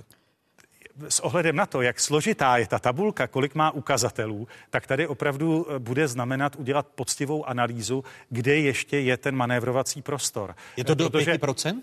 [1.02, 5.06] Eh, s ohledem na to, jak složitá je ta tabulka, kolik má ukazatelů, tak tady
[5.06, 10.54] opravdu eh, bude znamenat udělat poctivou analýzu, kde ještě je ten manévrovací prostor.
[10.76, 11.82] Je to do Protože, 5%?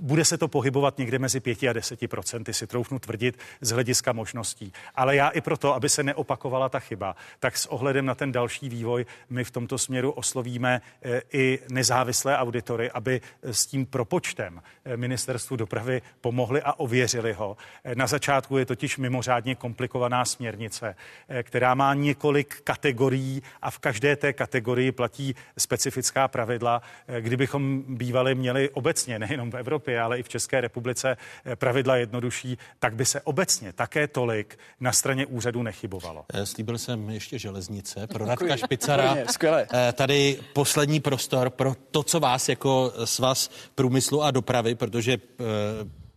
[0.00, 4.12] Bude se to pohybovat někde mezi 5 a 10 procenty, si troufnu tvrdit, z hlediska
[4.12, 4.72] možností.
[4.94, 8.68] Ale já i proto, aby se neopakovala ta chyba, tak s ohledem na ten další
[8.68, 14.96] vývoj my v tomto směru oslovíme eh, i nezávislé auditory, aby s tím propočtem eh,
[14.96, 17.56] ministerstvu dopravy pomohli a ověřili ho.
[17.84, 20.94] Eh, na začátku je totiž mimořádně komplikovaná směrnice,
[21.42, 26.82] která má několik kategorií a v každé té kategorii platí specifická pravidla.
[27.20, 31.96] Kdybychom bývali měli obecně, nejenom v Evropě, Evropě, ale i v České republice eh, pravidla
[31.96, 36.24] jednodušší, tak by se obecně také tolik na straně úřadu nechybovalo.
[36.32, 39.16] Eh, slíbil jsem ještě železnice pro Radka Špicara.
[39.16, 45.18] Eh, tady poslední prostor pro to, co vás jako svaz průmyslu a dopravy, protože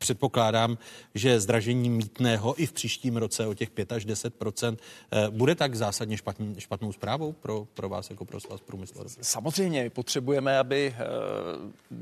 [0.01, 0.77] předpokládám,
[1.15, 4.33] že zdražení mítného i v příštím roce o těch 5 až 10
[4.63, 4.75] eh,
[5.29, 9.05] bude tak zásadně špatný, špatnou zprávou pro, pro vás jako pro svaz průmyslu?
[9.21, 11.05] Samozřejmě potřebujeme, aby eh,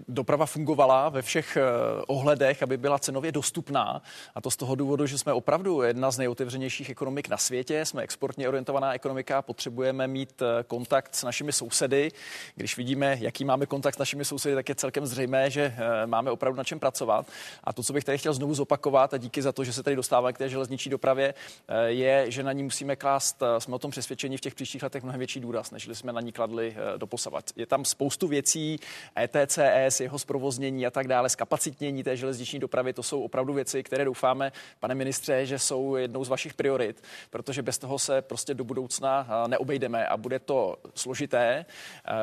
[0.08, 1.64] doprava fungovala ve všech eh,
[2.08, 4.02] ohledech, aby byla cenově dostupná.
[4.36, 8.02] A to z toho důvodu, že jsme opravdu jedna z nejotevřenějších ekonomik na světě, jsme
[8.02, 12.12] exportně orientovaná ekonomika, potřebujeme mít kontakt s našimi sousedy.
[12.56, 16.58] Když vidíme, jaký máme kontakt s našimi sousedy, tak je celkem zřejmé, že máme opravdu
[16.58, 17.28] na čem pracovat.
[17.64, 19.96] A to, co bych tady chtěl znovu zopakovat, a díky za to, že se tady
[19.96, 21.34] dostáváme k té železniční dopravě,
[21.68, 24.84] eh, je, že na ní musíme klást, eh, jsme o tom přesvědčení v těch příštích
[24.84, 27.46] letech mnohem větší důraz, než jsme na ní kladli eh, doposavat.
[27.56, 28.80] Je tam spoustu věcí,
[29.20, 34.06] ETCS, jeho zprovoznění a tak dále, zkapacitnění té železniční dopravy, to jsou opravdu věci, které
[34.06, 38.64] doufáme, pane ministře, že jsou jednou z vašich priorit, protože bez toho se prostě do
[38.64, 41.66] budoucna neobejdeme a bude to složité,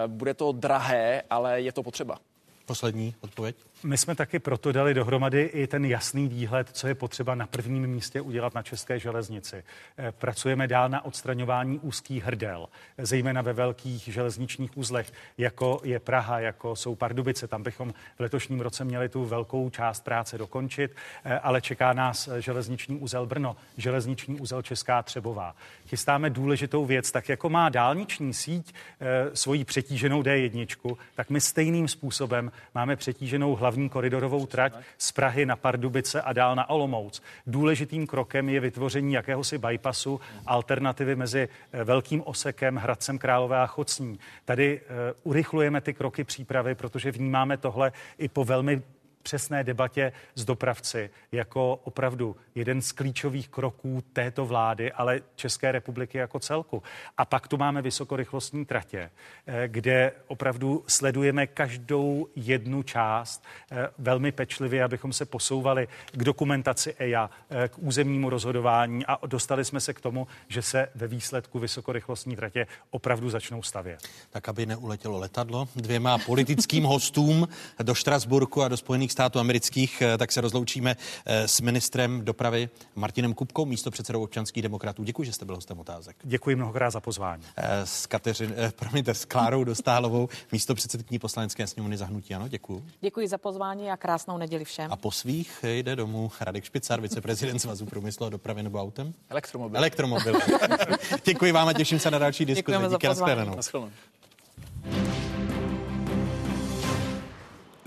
[0.06, 2.18] bude to drahé, ale je to potřeba.
[2.66, 3.56] Poslední odpověď.
[3.82, 7.86] My jsme taky proto dali dohromady i ten jasný výhled, co je potřeba na prvním
[7.86, 9.64] místě udělat na české železnici.
[9.98, 12.66] Eh, pracujeme dál na odstraňování úzkých hrdel,
[12.98, 17.48] zejména ve velkých železničních uzlech, jako je Praha, jako jsou Pardubice.
[17.48, 22.28] Tam bychom v letošním roce měli tu velkou část práce dokončit, eh, ale čeká nás
[22.38, 25.55] železniční úzel Brno, železniční úzel Česká Třebová.
[25.87, 31.89] Chystáme důležitou věc, tak jako má dálniční síť e, svoji přetíženou D1, tak my stejným
[31.89, 37.23] způsobem máme přetíženou hlavní koridorovou trať z Prahy na Pardubice a dál na Olomouc.
[37.47, 44.19] Důležitým krokem je vytvoření jakéhosi bypassu, alternativy mezi eh, velkým osekem Hradcem Králové a Chocní.
[44.45, 48.83] Tady uh, urychlujeme ty kroky přípravy, protože vnímáme tohle i po velmi
[49.27, 56.19] přesné debatě s dopravci jako opravdu jeden z klíčových kroků této vlády, ale České republiky
[56.19, 56.82] jako celku.
[57.19, 59.11] A pak tu máme vysokorychlostní tratě,
[59.47, 66.94] eh, kde opravdu sledujeme každou jednu část eh, velmi pečlivě, abychom se posouvali k dokumentaci
[66.98, 71.59] EIA, eh, k územnímu rozhodování a dostali jsme se k tomu, že se ve výsledku
[71.59, 74.09] vysokorychlostní tratě opravdu začnou stavět.
[74.31, 77.48] Tak, aby neuletělo letadlo dvěma politickým hostům
[77.82, 82.68] do Štrasburku a do Spojených států amerických, eh, tak se rozloučíme eh, s ministrem dopravy
[82.94, 85.05] Martinem Kupkou, místo předsedou občanských demokratů.
[85.05, 86.16] Děkuji, že jste byl hostem otázek.
[86.22, 87.43] Děkuji mnohokrát za pozvání.
[87.56, 92.34] Eh, s, Kateřin, promiňte, s Klárou Dostálovou, místo předsedkyní poslanecké sněmovny zahnutí.
[92.34, 92.84] Ano, děkuji.
[93.01, 94.93] Děkuji za pozvání a krásnou neděli všem.
[94.93, 99.14] A po svých jde domů Radek Špicar, viceprezident Svazu průmyslu a dopravy nebo autem?
[99.30, 99.78] Elektromobil.
[99.78, 100.34] Elektromobil.
[101.24, 102.62] děkuji vám a těším se na další diskuzi.
[102.62, 105.26] Děkujeme Díky za pozvání.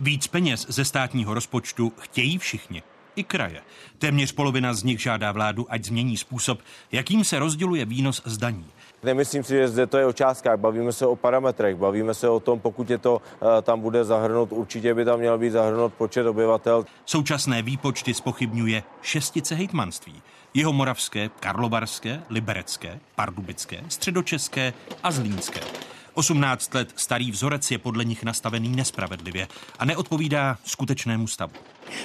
[0.01, 2.83] Víc peněz ze státního rozpočtu chtějí všichni,
[3.15, 3.61] i kraje.
[3.97, 6.59] Téměř polovina z nich žádá vládu, ať změní způsob,
[6.91, 8.65] jakým se rozděluje výnos z daní.
[9.03, 12.39] Nemyslím si, že zde to je o částkách, bavíme se o parametrech, bavíme se o
[12.39, 16.27] tom, pokud je to eh, tam bude zahrnout, určitě by tam měl být zahrnout počet
[16.27, 16.85] obyvatel.
[17.05, 20.21] Současné výpočty spochybňuje šestice hejtmanství.
[20.53, 24.73] Jeho moravské, karlovarské, liberecké, pardubické, středočeské
[25.03, 25.61] a zlínské.
[26.19, 29.47] 18 let starý vzorec je podle nich nastavený nespravedlivě
[29.79, 31.51] a neodpovídá skutečnému stavu.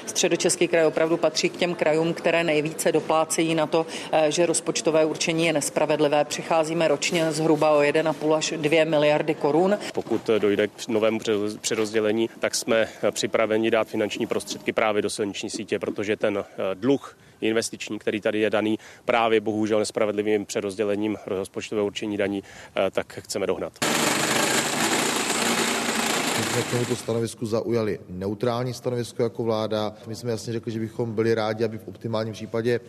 [0.07, 5.05] Středočeský kraj opravdu patří k těm krajům, které nejvíce doplácejí na to, eh, že rozpočtové
[5.05, 6.25] určení je nespravedlivé.
[6.25, 9.79] Přicházíme ročně zhruba o 1,5 až 2 miliardy korun.
[9.95, 11.21] Pokud dojde k novému
[11.61, 17.17] přerozdělení, tak jsme připraveni dát finanční prostředky právě do silniční sítě, protože ten eh, dluh
[17.41, 22.43] investiční, který tady je daný právě bohužel nespravedlivým přerozdělením rozpočtového určení daní,
[22.77, 23.73] eh, tak chceme dohnat.
[26.55, 29.93] Jsme k tomuto stanovisku zaujali neutrální stanovisko jako vláda.
[30.07, 32.81] My jsme jasně řekli, že bychom byli rádi, aby v optimálním případě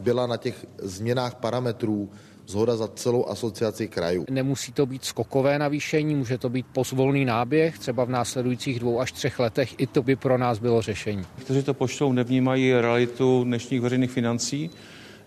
[0.00, 2.10] byla na těch změnách parametrů
[2.46, 4.24] zhoda za celou asociaci krajů.
[4.30, 9.12] Nemusí to být skokové navýšení, může to být pozvolný náběh, třeba v následujících dvou až
[9.12, 9.74] třech letech.
[9.78, 11.24] I to by pro nás bylo řešení.
[11.38, 14.70] Kteří to poštou, nevnímají realitu dnešních veřejných financí.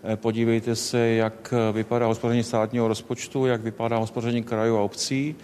[0.04, 5.36] Eh, podívejte se, jak vypadá hospodaření státního rozpočtu, jak vypadá hospodaření krajů a obcí.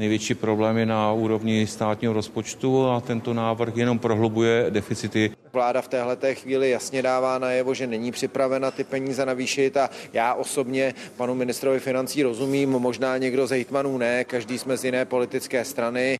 [0.00, 5.30] Největší problém je na úrovni státního rozpočtu a tento návrh jenom prohlubuje deficity.
[5.52, 10.34] Vláda v téhle chvíli jasně dává najevo, že není připravena ty peníze navýšit a já
[10.34, 15.64] osobně panu ministrovi financí rozumím, možná někdo z hejtmanů ne, každý jsme z jiné politické
[15.64, 16.16] strany.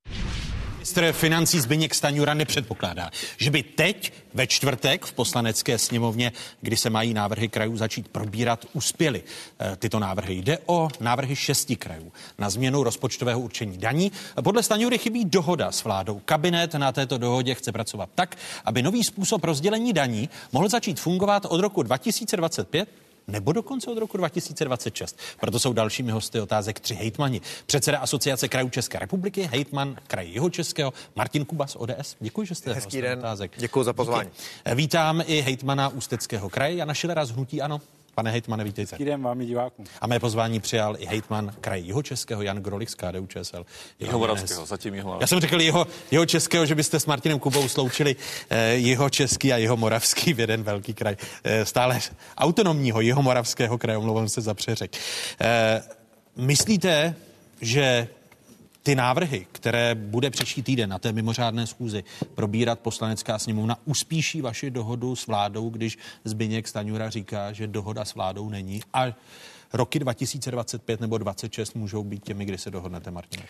[0.90, 6.90] Ministr financí Zbyněk Staňura nepředpokládá, že by teď ve čtvrtek v poslanecké sněmovně, kdy se
[6.90, 9.22] mají návrhy krajů začít probírat, uspěly
[9.60, 10.34] eh, tyto návrhy.
[10.34, 14.12] Jde o návrhy šesti krajů na změnu rozpočtového určení daní.
[14.42, 16.20] Podle Staňury chybí dohoda s vládou.
[16.24, 21.46] Kabinet na této dohodě chce pracovat tak, aby nový způsob rozdělení daní mohl začít fungovat
[21.48, 22.88] od roku 2025
[23.28, 25.18] nebo dokonce od roku 2026.
[25.40, 27.40] Proto jsou dalšími hosty otázek tři hejtmani.
[27.66, 32.16] Předseda Asociace krajů České republiky, hejtman kraje Jihočeského, Martin Kubas, ODS.
[32.20, 33.18] Děkuji, že jste Hezký den.
[33.18, 33.52] otázek.
[33.56, 34.30] Děkuji za pozvání.
[34.64, 34.74] Díky.
[34.74, 37.80] Vítám i hejtmana Ústeckého kraje, Jana Šilera z Hnutí Ano.
[38.20, 38.96] Pane hejtmane, vítejte.
[38.96, 39.86] Dobrý den vám i divákům.
[40.00, 43.66] A mé pozvání přijal i hejtman kraje Jihočeského Jan Grolich z KDU ČSL.
[44.00, 47.68] Jeho Moravského, zatím jeho Já jsem řekl jeho, jeho českého, že byste s Martinem Kubou
[47.68, 48.16] sloučili
[48.50, 51.16] eh, jeho český a jeho moravský v jeden velký kraj.
[51.44, 52.00] Eh, stále
[52.38, 54.96] autonomního jeho moravského kraje, omlouvám se za přeřek.
[55.40, 55.82] Eh,
[56.36, 57.14] myslíte,
[57.60, 58.08] že
[58.82, 62.04] ty návrhy, které bude příští týden na té mimořádné schůzi
[62.34, 68.14] probírat poslanecká sněmovna, uspíší vaši dohodu s vládou, když Zbyněk Staňura říká, že dohoda s
[68.14, 68.80] vládou není?
[68.92, 69.06] A
[69.72, 73.44] roky 2025 nebo 26 můžou být těmi, kdy se dohodnete, Martina?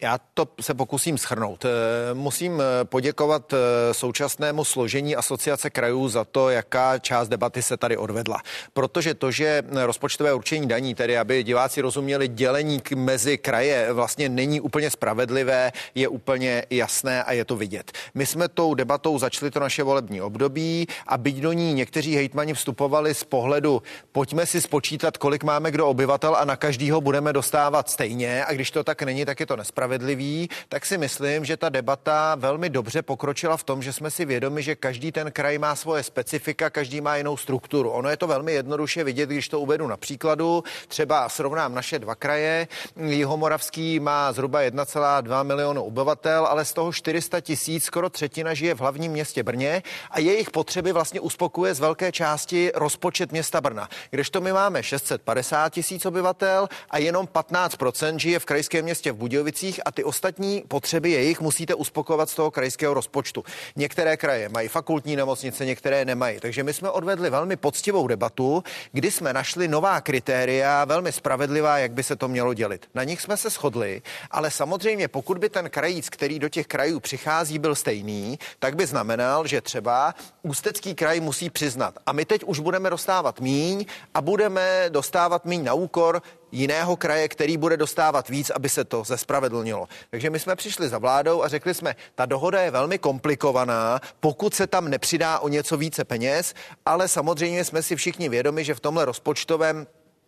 [0.00, 1.64] Já to se pokusím schrnout.
[1.64, 1.68] Eh,
[2.14, 7.96] musím eh, poděkovat eh, současnému složení asociace krajů za to, jaká část debaty se tady
[7.96, 8.42] odvedla.
[8.72, 14.60] Protože to, že rozpočtové určení daní, tedy aby diváci rozuměli dělení mezi kraje, vlastně není
[14.60, 17.92] úplně spravedlivé, je úplně jasné a je to vidět.
[18.14, 22.54] My jsme tou debatou začali to naše volební období a byť do ní někteří hejtmani
[22.54, 23.82] vstupovali z pohledu,
[24.12, 28.70] pojďme si spočítat, kolik máme kdo obyvatel a na každýho budeme dostávat stejně a když
[28.70, 33.02] to tak není, tak je to nespravedlivý, tak si myslím, že ta debata velmi dobře
[33.02, 37.00] pokročila v tom, že jsme si vědomi, že každý ten kraj má svoje specifika, každý
[37.00, 37.90] má jinou strukturu.
[37.90, 40.64] Ono je to velmi jednoduše vidět, když to uvedu na příkladu.
[40.88, 42.68] Třeba srovnám naše dva kraje.
[43.06, 48.80] Jihomoravský má zhruba 1,2 milionu obyvatel, ale z toho 400 tisíc, skoro třetina žije v
[48.80, 53.88] hlavním městě Brně a jejich potřeby vlastně uspokuje z velké části rozpočet města Brna.
[54.10, 59.80] Kdežto my máme 650 tisíc obyvatel a jenom 15% žije v krajském městě v Budějovicích
[59.84, 63.44] a ty ostatní potřeby jejich musíte uspokovat z toho krajského rozpočtu.
[63.76, 66.40] Některé kraje mají fakultní nemocnice, některé nemají.
[66.40, 71.92] Takže my jsme odvedli velmi poctivou debatu, kdy jsme našli nová kritéria, velmi spravedlivá, jak
[71.92, 72.86] by se to mělo dělit.
[72.94, 77.00] Na nich jsme se shodli, ale samozřejmě pokud by ten krajíc, který do těch krajů
[77.00, 80.14] přichází, byl stejný, tak by znamenal, že třeba
[80.46, 81.94] Ústecký kraj musí přiznat.
[82.06, 86.22] A my teď už budeme dostávat míň a budeme dostávat míň na úkor
[86.52, 89.88] jiného kraje, který bude dostávat víc, aby se to zespravedlnilo.
[90.10, 94.54] Takže my jsme přišli za vládou a řekli jsme, ta dohoda je velmi komplikovaná, pokud
[94.54, 96.54] se tam nepřidá o něco více peněz,
[96.86, 99.86] ale samozřejmě jsme si všichni vědomi, že v tomhle rozpočtovém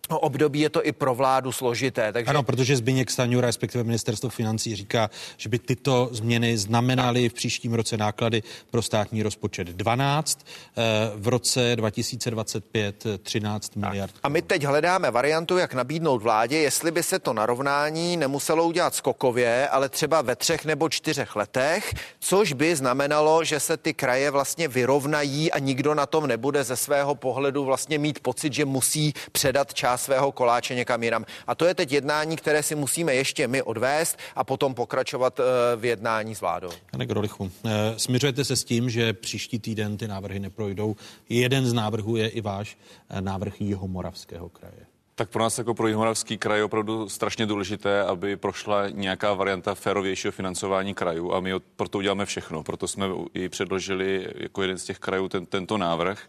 [0.09, 2.12] období je to i pro vládu složité.
[2.12, 2.31] Takže...
[2.31, 7.74] Ano, protože Zbyněk Staňura, respektive ministerstvo financí, říká, že by tyto změny znamenaly v příštím
[7.74, 10.47] roce náklady pro státní rozpočet 12,
[10.77, 10.83] eh,
[11.15, 14.15] v roce 2025 13 miliard.
[14.23, 18.95] A my teď hledáme variantu, jak nabídnout vládě, jestli by se to narovnání nemuselo udělat
[18.95, 24.31] skokově, ale třeba ve třech nebo čtyřech letech, což by znamenalo, že se ty kraje
[24.31, 29.12] vlastně vyrovnají a nikdo na tom nebude ze svého pohledu vlastně mít pocit, že musí
[29.33, 31.24] předat část svého koláče někam jinam.
[31.47, 35.77] A to je teď jednání, které si musíme ještě my odvést a potom pokračovat eh,
[35.77, 36.70] v jednání s vládou.
[36.90, 40.97] Pane Grolichu, eh, směřujete se s tím, že příští týden ty návrhy neprojdou.
[41.28, 42.78] Jeden z návrhů je i váš
[43.10, 44.86] eh, návrh Jihomoravského kraje.
[45.18, 49.74] Tak pro nás jako pro Jihomoravský kraj je opravdu strašně důležité, aby prošla nějaká varianta
[49.74, 52.62] férovějšího financování krajů a my proto uděláme všechno.
[52.62, 56.28] Proto jsme i předložili jako jeden z těch krajů ten, tento návrh.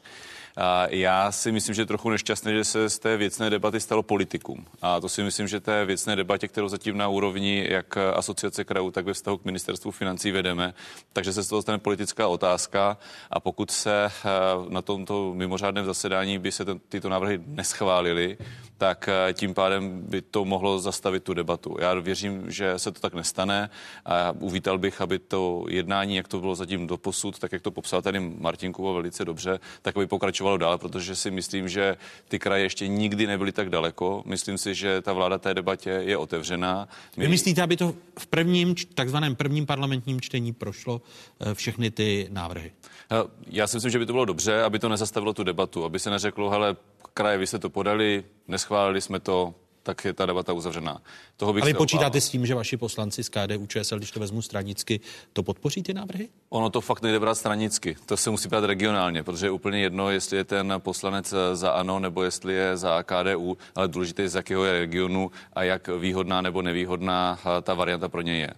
[0.90, 4.66] Já si myslím, že je trochu nešťastné, že se z té věcné debaty stalo politikum.
[4.82, 8.92] A to si myslím, že té věcné debatě, kterou zatím na úrovni jak asociace krajů,
[8.92, 10.74] tak ve vztahu k ministerstvu financí vedeme,
[11.14, 12.98] takže se z toho stane politická otázka
[13.32, 14.30] a pokud se eh,
[14.70, 18.38] na tomto mimořádném zasedání by se ten, tyto návrhy neschválily,
[18.78, 21.76] tak eh, tím pádem by to mohlo zastavit tu debatu.
[21.80, 23.70] Já věřím, že se to tak nestane
[24.06, 27.72] a uvítal bych, aby to jednání, jak to bylo zatím do posud, tak jak to
[27.72, 31.98] popsal tady Martin Kubo velice dobře, tak aby pokračovalo dál, protože si myslím, že
[32.28, 34.24] ty kraje ještě nikdy nebyly tak daleko.
[34.26, 36.88] Myslím si, že ta vláda té debatě je otevřená.
[37.18, 37.24] My...
[37.24, 41.02] Vy myslíte, aby to v prvním, takzvaném prvním parlamentním čtení prošlo
[41.40, 42.72] eh, všechny ty návrhy?
[43.12, 43.16] Eh,
[43.48, 46.10] já si myslím, že by to bylo dobře, aby to nezastavilo tu debatu, aby se
[46.10, 46.76] neřeklo, hele,
[47.14, 49.54] kraje, vy jste to podali, neschválili jsme to,
[49.88, 51.02] tak je ta debata uzavřená.
[51.38, 52.22] Toho bych A vy počítáte obával.
[52.22, 55.00] s tím, že vaši poslanci z KDU ČSL, když to vezmu stranicky,
[55.34, 56.30] to podpoří ty návrhy?
[56.50, 57.96] Ono to fakt nejde brát stranicky.
[58.06, 62.00] To se musí brát regionálně, protože je úplně jedno, jestli je ten poslanec za ANO
[62.00, 66.42] nebo jestli je za KDU, ale důležité je, z jakého je regionu a jak výhodná
[66.42, 68.50] nebo nevýhodná ta varianta pro něj je.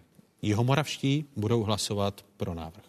[0.42, 2.89] Jihomoravští budou hlasovat pro návrh.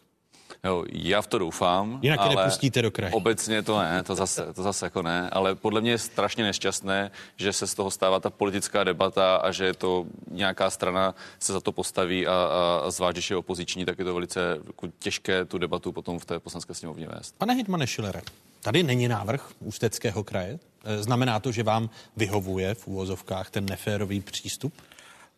[0.64, 1.98] Jo, já v to doufám.
[2.02, 3.12] Jinak ale nepustíte do kraje.
[3.12, 7.10] Obecně to ne, to zase, to zase jako ne, ale podle mě je strašně nešťastné,
[7.36, 11.60] že se z toho stává ta politická debata a že to nějaká strana se za
[11.60, 15.44] to postaví a, a, a zvlášť, když je opoziční, tak je to velice jako těžké
[15.44, 17.34] tu debatu potom v té poslanské sněmovně vést.
[17.38, 18.22] Pane Hitmane Schillere,
[18.60, 20.58] tady není návrh Ústeckého kraje.
[20.84, 24.74] E, znamená to, že vám vyhovuje v úvozovkách ten neférový přístup?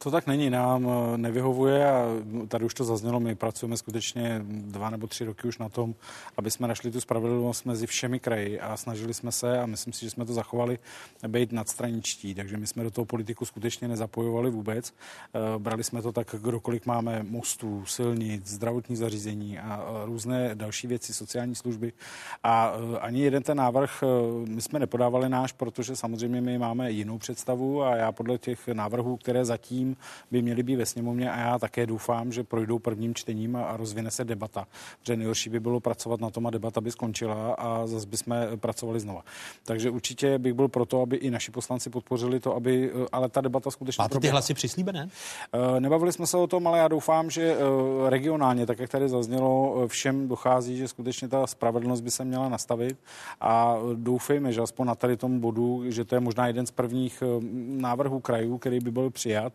[0.03, 2.07] To tak není, nám eh, nevyhovuje a
[2.49, 5.95] tady už to zaznělo, my pracujeme skutečně dva nebo tři roky už na tom,
[6.37, 10.01] aby jsme našli tu spravedlnost mezi všemi kraji a snažili jsme se a myslím si,
[10.05, 10.79] že jsme to zachovali
[11.29, 14.95] být nadstraničtí, takže my jsme do toho politiku skutečně nezapojovali vůbec.
[15.35, 21.15] Eh, brali jsme to tak, kdokoliv máme mostů, silnic, zdravotní zařízení a různé další věci,
[21.15, 21.93] sociální služby.
[22.43, 24.05] A eh, ani jeden ten návrh
[24.49, 29.17] my jsme nepodávali náš, protože samozřejmě my máme jinou představu a já podle těch návrhů,
[29.17, 29.92] které zatím
[30.31, 33.77] by měly být ve sněmovně a já také doufám, že projdou prvním čtením a, a
[33.77, 34.67] rozvine se debata.
[35.01, 39.01] Protože nejhorší by bylo pracovat na tom a debata by skončila a zase bychom pracovali
[39.01, 39.25] znova.
[39.65, 43.71] Takže určitě bych byl proto, aby i naši poslanci podpořili to, aby, ale ta debata
[43.71, 44.03] skutečně.
[44.03, 45.09] Máte ty hlasy přislíbené?
[45.79, 47.57] Nebavili jsme se o tom, ale já doufám, že
[48.09, 52.97] regionálně, tak jak tady zaznělo, všem dochází, že skutečně ta spravedlnost by se měla nastavit
[53.41, 57.23] a doufejme, že aspoň na tady tom bodu, že to je možná jeden z prvních
[57.67, 59.53] návrhů krajů, který by byl přijat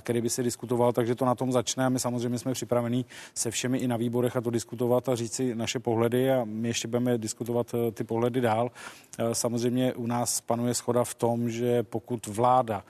[0.00, 3.04] který by se diskutoval, takže to na tom začne a my samozřejmě jsme připraveni
[3.34, 6.88] se všemi i na výborech a to diskutovat a říci naše pohledy a my ještě
[6.88, 8.70] budeme diskutovat eh, ty pohledy dál.
[9.18, 12.84] Eh, samozřejmě u nás panuje schoda v tom, že pokud vláda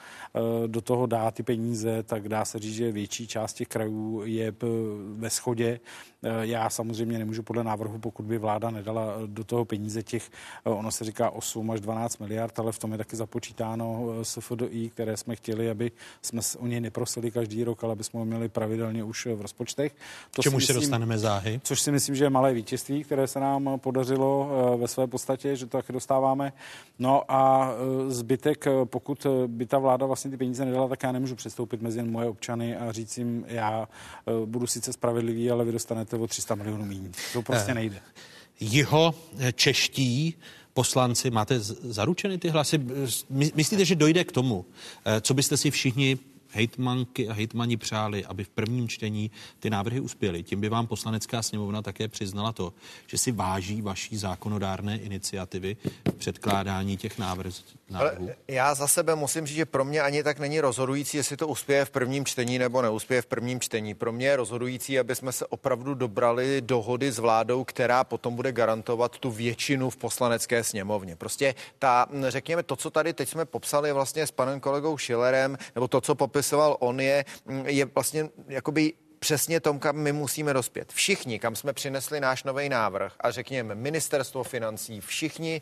[0.66, 4.52] do toho dá ty peníze, tak dá se říct, že větší část těch krajů je
[5.14, 5.80] ve schodě.
[6.42, 10.30] Já samozřejmě nemůžu podle návrhu, pokud by vláda nedala do toho peníze těch,
[10.64, 14.90] ono se říká 8 až 12 miliard, ale v tom je taky započítáno eh, SFDI,
[14.90, 15.90] které jsme chtěli, aby
[16.22, 19.94] jsme o něj neprosili každý rok, ale aby jsme ho měli pravidelně už v rozpočtech.
[20.30, 21.60] To čemu se dostaneme záhy?
[21.64, 25.56] Což si myslím, že je malé vítězství, které se nám podařilo eh, ve své podstatě,
[25.56, 26.52] že to taky dostáváme.
[26.98, 31.34] No a eh, zbytek, pokud by ta vláda vlastně ty peníze nedala, tak já nemůžu
[31.34, 33.88] přestoupit mezi moje občany a říct jim, já
[34.44, 37.10] budu sice spravedlivý, ale vy dostanete o 300 milionů méně.
[37.32, 38.00] To prostě nejde.
[38.60, 39.14] Jeho
[39.54, 40.34] čeští
[40.74, 42.80] poslanci, máte zaručeny ty hlasy?
[43.30, 44.64] Myslíte, že dojde k tomu,
[45.04, 46.18] eh, co byste si všichni
[46.52, 49.30] hejtmanky a hejtmani přáli, aby v prvním čtení
[49.60, 50.42] ty návrhy uspěly.
[50.42, 52.72] Tím by vám poslanecká sněmovna také přiznala to,
[53.06, 55.76] že si váží vaší zákonodárné iniciativy
[56.08, 57.52] v předkládání těch návrhů.
[58.48, 61.84] Já za sebe musím říct, že pro mě ani tak není rozhodující, jestli to uspěje
[61.84, 63.94] v prvním čtení nebo neuspěje v prvním čtení.
[63.94, 68.52] Pro mě je rozhodující, aby jsme se opravdu dobrali dohody s vládou, která potom bude
[68.52, 71.16] garantovat tu většinu v poslanecké sněmovně.
[71.16, 75.88] Prostě ta, řekněme, to, co tady teď jsme popsali vlastně s panem kolegou Schillerem, nebo
[75.88, 80.52] to, co popis popisoval on, je, mm, je vlastně jakoby přesně tom, kam my musíme
[80.52, 80.92] dospět.
[80.92, 85.60] Všichni, kam jsme přinesli náš nový návrh a řekněme ministerstvo financí, všichni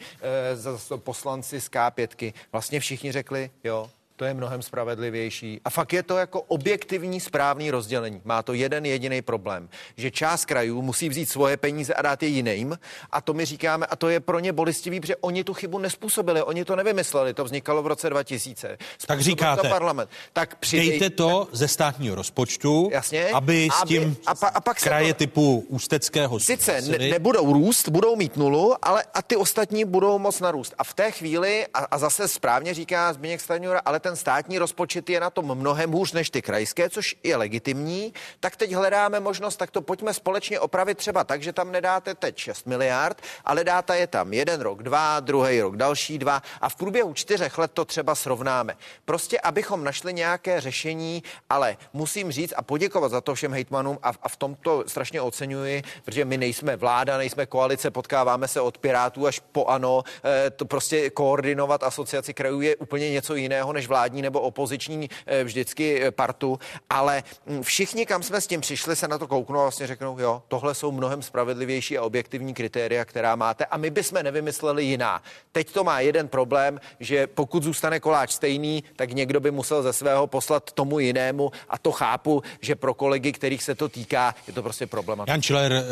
[0.95, 3.91] e, poslanci z K5, vlastně všichni řekli, jo,
[4.21, 5.61] to je mnohem spravedlivější.
[5.65, 8.21] A fakt je to jako objektivní správný rozdělení.
[8.25, 12.29] Má to jeden jediný problém, že část krajů musí vzít svoje peníze a dát je
[12.29, 12.79] jiným.
[13.11, 16.43] A to my říkáme, a to je pro ně bolestivý, protože oni tu chybu nespůsobili,
[16.43, 18.67] oni to nevymysleli, to vznikalo v roce 2000.
[18.67, 20.11] Způsobil tak říkáte, to parlament.
[20.33, 20.89] Tak přidej...
[20.89, 25.15] dejte to ze státního rozpočtu, Jasně, aby s tím aby, a, pa, a pak kraje
[25.15, 25.19] to...
[25.19, 30.41] typu Ústeckého Sice ne, nebudou růst, budou mít nulu, ale a ty ostatní budou moc
[30.41, 30.75] narůst.
[30.79, 34.59] A v té chvíli, a, a zase správně říká Zbigněk Stanjura, ale ten ten státní
[34.59, 39.21] rozpočet je na tom mnohem hůř než ty krajské, což je legitimní, tak teď hledáme
[39.21, 43.65] možnost, tak to pojďme společně opravit třeba tak, že tam nedáte teď 6 miliard, ale
[43.65, 47.71] dáte je tam jeden rok, dva, druhý rok, další dva a v průběhu čtyřech let
[47.75, 48.77] to třeba srovnáme.
[49.05, 54.13] Prostě, abychom našli nějaké řešení, ale musím říct a poděkovat za to všem hejtmanům a,
[54.23, 58.79] a v tom to strašně oceňuji, protože my nejsme vláda, nejsme koalice, potkáváme se od
[58.79, 63.87] Pirátů až po ANO, e, to prostě koordinovat asociaci krajů je úplně něco jiného než
[63.87, 66.59] vláda vládní nebo opoziční eh, vždycky eh, partu,
[66.91, 70.19] ale hm, všichni, kam jsme s tím přišli, se na to kouknou a vlastně řeknou,
[70.19, 75.23] jo, tohle jsou mnohem spravedlivější a objektivní kritéria, která máte a my bychom nevymysleli jiná.
[75.53, 79.93] Teď to má jeden problém, že pokud zůstane koláč stejný, tak někdo by musel ze
[79.93, 84.53] svého poslat tomu jinému a to chápu, že pro kolegy, kterých se to týká, je
[84.53, 85.21] to prostě problém.
[85.29, 85.83] Jan Čiller eh,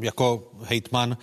[0.00, 1.16] jako hejtman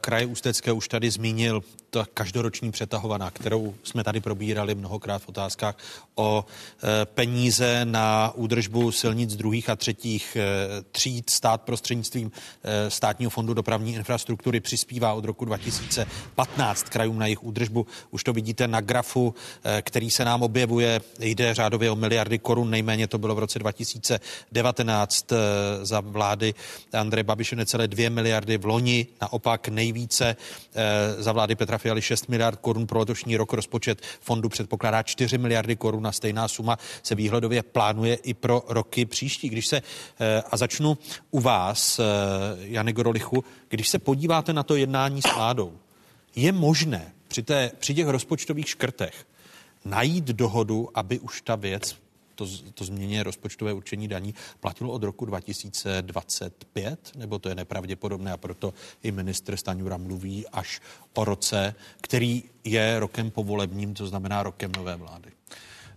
[0.00, 1.62] kraje Ústecké už tady zmínil
[1.94, 5.76] ta každoroční přetahovaná, kterou jsme tady probírali mnohokrát v otázkách
[6.14, 10.42] o e, peníze na údržbu silnic druhých a třetích e,
[10.92, 11.30] tříd.
[11.30, 12.32] Stát prostřednictvím
[12.64, 17.86] e, státního fondu dopravní infrastruktury přispívá od roku 2015 krajům na jejich údržbu.
[18.10, 19.34] Už to vidíte na grafu,
[19.82, 21.00] který se nám objevuje.
[21.20, 25.26] Jde řádově o miliardy korun, nejméně to bylo v roce 2019
[25.82, 26.54] za vlády
[26.92, 30.36] Andreje Babiše necelé 2 miliardy v loni, naopak nejvíce
[31.18, 33.52] za vlády Petra Fialy 6 miliard korun pro letošní rok.
[33.52, 39.04] Rozpočet fondu předpokládá 4 miliardy korun a stejná suma se výhledově plánuje i pro roky
[39.04, 39.48] příští.
[39.48, 39.76] Když se,
[40.20, 40.98] eh, a začnu
[41.30, 42.02] u vás, eh,
[42.58, 45.72] Jany Gorolichu, když se podíváte na to jednání s vládou,
[46.36, 49.26] je možné při, té, při těch rozpočtových škrtech
[49.84, 52.03] najít dohodu, aby už ta věc
[52.34, 58.36] to, to změně rozpočtové určení daní platilo od roku 2025, nebo to je nepravděpodobné a
[58.36, 60.80] proto i ministr Staňura mluví až
[61.14, 65.30] o roce, který je rokem povolebním, to znamená rokem nové vlády.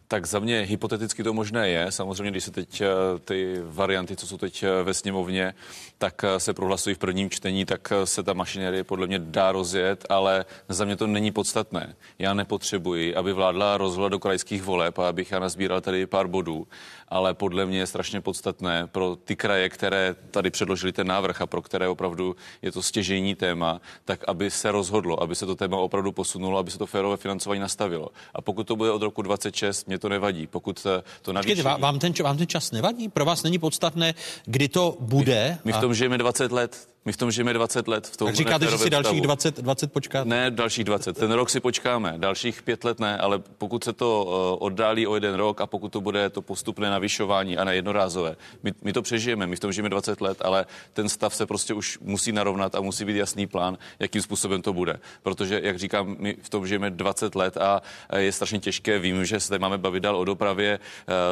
[0.09, 1.91] Tak za mě hypoteticky to možné je.
[1.91, 2.87] Samozřejmě, když se teď eh,
[3.25, 5.53] ty varianty, co jsou teď eh, ve sněmovně,
[5.97, 10.05] tak eh, se prohlasují v prvním čtení, tak se ta mašinerie podle mě dá rozjet,
[10.09, 11.95] ale za mě to není podstatné.
[12.19, 16.67] Já nepotřebuji, aby vládla rozhoda do krajských voleb a abych já nazbíral tady pár bodů,
[17.09, 21.45] ale podle mě je strašně podstatné pro ty kraje, které tady předložili ten návrh a
[21.47, 25.77] pro které opravdu je to stěžení téma, tak aby se rozhodlo, aby se to téma
[25.77, 28.07] opravdu posunulo, aby se to férové financování nastavilo.
[28.33, 30.47] A pokud to bude od roku 26, mě to nevadí.
[30.47, 31.55] Pokud eh, to navýší...
[31.55, 33.09] Počkejte, vám ten, vám ten čas nevadí?
[33.09, 34.13] Pro vás není podstatné,
[34.45, 35.57] kdy to bude?
[35.63, 35.93] My, my v tom a...
[35.93, 36.87] žijeme 20 let.
[37.07, 38.07] My v tom žijeme 20 let.
[38.07, 40.29] V tom tak říkáte, že si dalších 20, 20 počkáte?
[40.29, 41.17] Ne, dalších 20.
[41.17, 45.15] Ten rok si počkáme, dalších pět let ne, ale pokud se to uh, oddálí o
[45.15, 49.01] jeden rok a pokud to bude to postupné navyšování a ne jednorázové, my, my to
[49.01, 52.75] přežijeme, my v tom žijeme 20 let, ale ten stav se prostě už musí narovnat
[52.75, 54.99] a musí být jasný plán, jakým způsobem to bude.
[55.23, 57.81] Protože, jak říkám, my v tom žijeme 20 let a
[58.17, 60.79] je strašně těžké, vím, že se tady máme bavit dál o dopravě,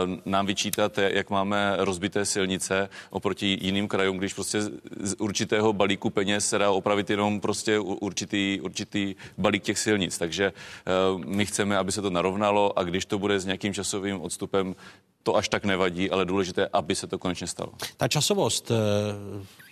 [0.07, 4.61] uh, nám vyčítat, jak máme rozbité silnice oproti jiným krajům, když prostě
[5.01, 10.17] z určitého celého balíku peněz se dá opravit jenom prostě určitý, určitý balík těch silnic.
[10.17, 14.21] Takže uh, my chceme, aby se to narovnalo a když to bude s nějakým časovým
[14.21, 14.75] odstupem,
[15.23, 17.73] to až tak nevadí, ale důležité, aby se to konečně stalo.
[17.97, 18.75] Ta časovost, eh,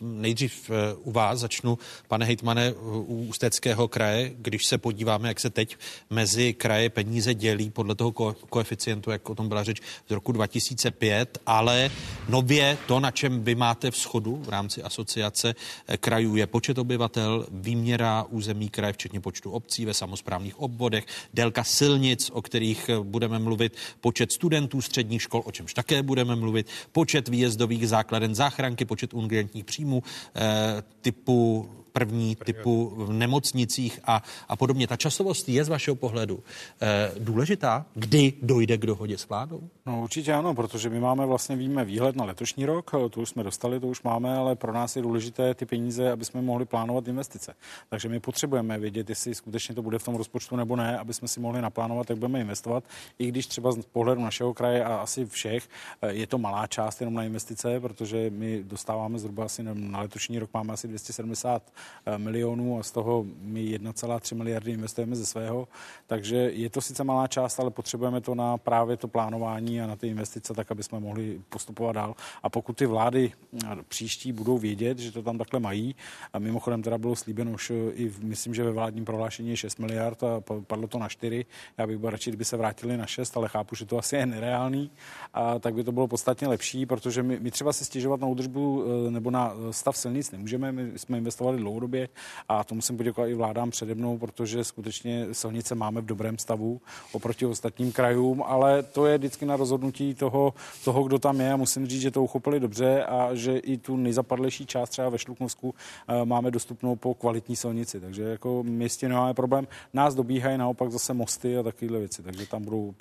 [0.04, 1.78] nejdřív eh, u vás začnu,
[2.08, 5.78] pane hejtmane, u Ústeckého kraje, když se podíváme, jak se teď
[6.10, 10.32] mezi kraje peníze dělí podle toho ko- koeficientu, jak o tom byla řeč, z roku
[10.32, 11.92] 2005, ale
[12.30, 15.56] nově to, na čem vy máte v schodu v rámci asociace
[15.88, 21.64] eh, krajů, je počet obyvatel, výměra území kraje, včetně počtu obcí ve samozprávných obvodech, délka
[21.64, 27.28] silnic, o kterých budeme mluvit, počet studentů středních škol, o čemž také budeme mluvit, počet
[27.28, 29.93] výjezdových základen záchranky, počet urgentních příjmů
[30.34, 34.88] eh, typu první typu v nemocnicích a, a podobně.
[34.88, 36.44] Ta časovost je z vašeho pohledu
[36.82, 39.70] e, důležitá, kdy dojde k dohodě s vládou?
[39.86, 43.44] No určitě ano, protože my máme vlastně, víme výhled na letošní rok, to už jsme
[43.44, 47.08] dostali, to už máme, ale pro nás je důležité ty peníze, aby jsme mohli plánovat
[47.08, 47.56] investice.
[47.90, 51.28] Takže my potřebujeme vědět, jestli skutečně to bude v tom rozpočtu nebo ne, aby jsme
[51.28, 52.84] si mohli naplánovat, jak budeme investovat,
[53.20, 55.70] i když třeba z pohledu našeho kraje a asi všech
[56.02, 60.40] eh, je to malá část jenom na investice, protože my dostáváme zhruba asi na letošní
[60.40, 61.83] rok máme asi 270 Eh,
[62.18, 65.68] milionů a z toho my 1,3 miliardy investujeme ze svého.
[66.08, 69.96] Takže je to sice malá část, ale potřebujeme to na právě to plánování a na
[69.96, 72.16] ty investice, tak aby jsme mohli postupovat dál.
[72.44, 75.96] A pokud ty vlády eh, příští budou vědět, že to tam takhle mají,
[76.34, 79.58] a mimochodem teda bylo slíbeno už eh, i v, myslím, že ve vládním prohlášení je
[79.58, 81.46] 6 miliard a padlo to na 4.
[81.78, 84.26] Já bych byl radši, kdyby se vrátili na 6, ale chápu, že to asi je
[84.26, 84.92] nereálný,
[85.34, 88.84] a tak by to bylo podstatně lepší, protože my, my třeba si stěžovat na údržbu
[89.10, 90.72] nebo na stav silnic nemůžeme.
[90.72, 92.10] My jsme investovali dlouhodobě
[92.50, 96.82] a to musím poděkovat i vládám přede mnou, protože skutečně silnice máme v dobrém stavu
[97.12, 101.56] oproti ostatním krajům, ale to je vždycky na rozhodnutí toho, toho kdo tam je a
[101.56, 105.76] musím říct, že to uchopili dobře a že i tu nejzapadlejší část třeba ve Šluknovsku
[106.08, 109.68] eh, máme dostupnou po kvalitní silnici, takže jako městě nemáme problém.
[109.94, 112.94] Nás dobíhají naopak zase mosty a takovéhle věci, takže tam budou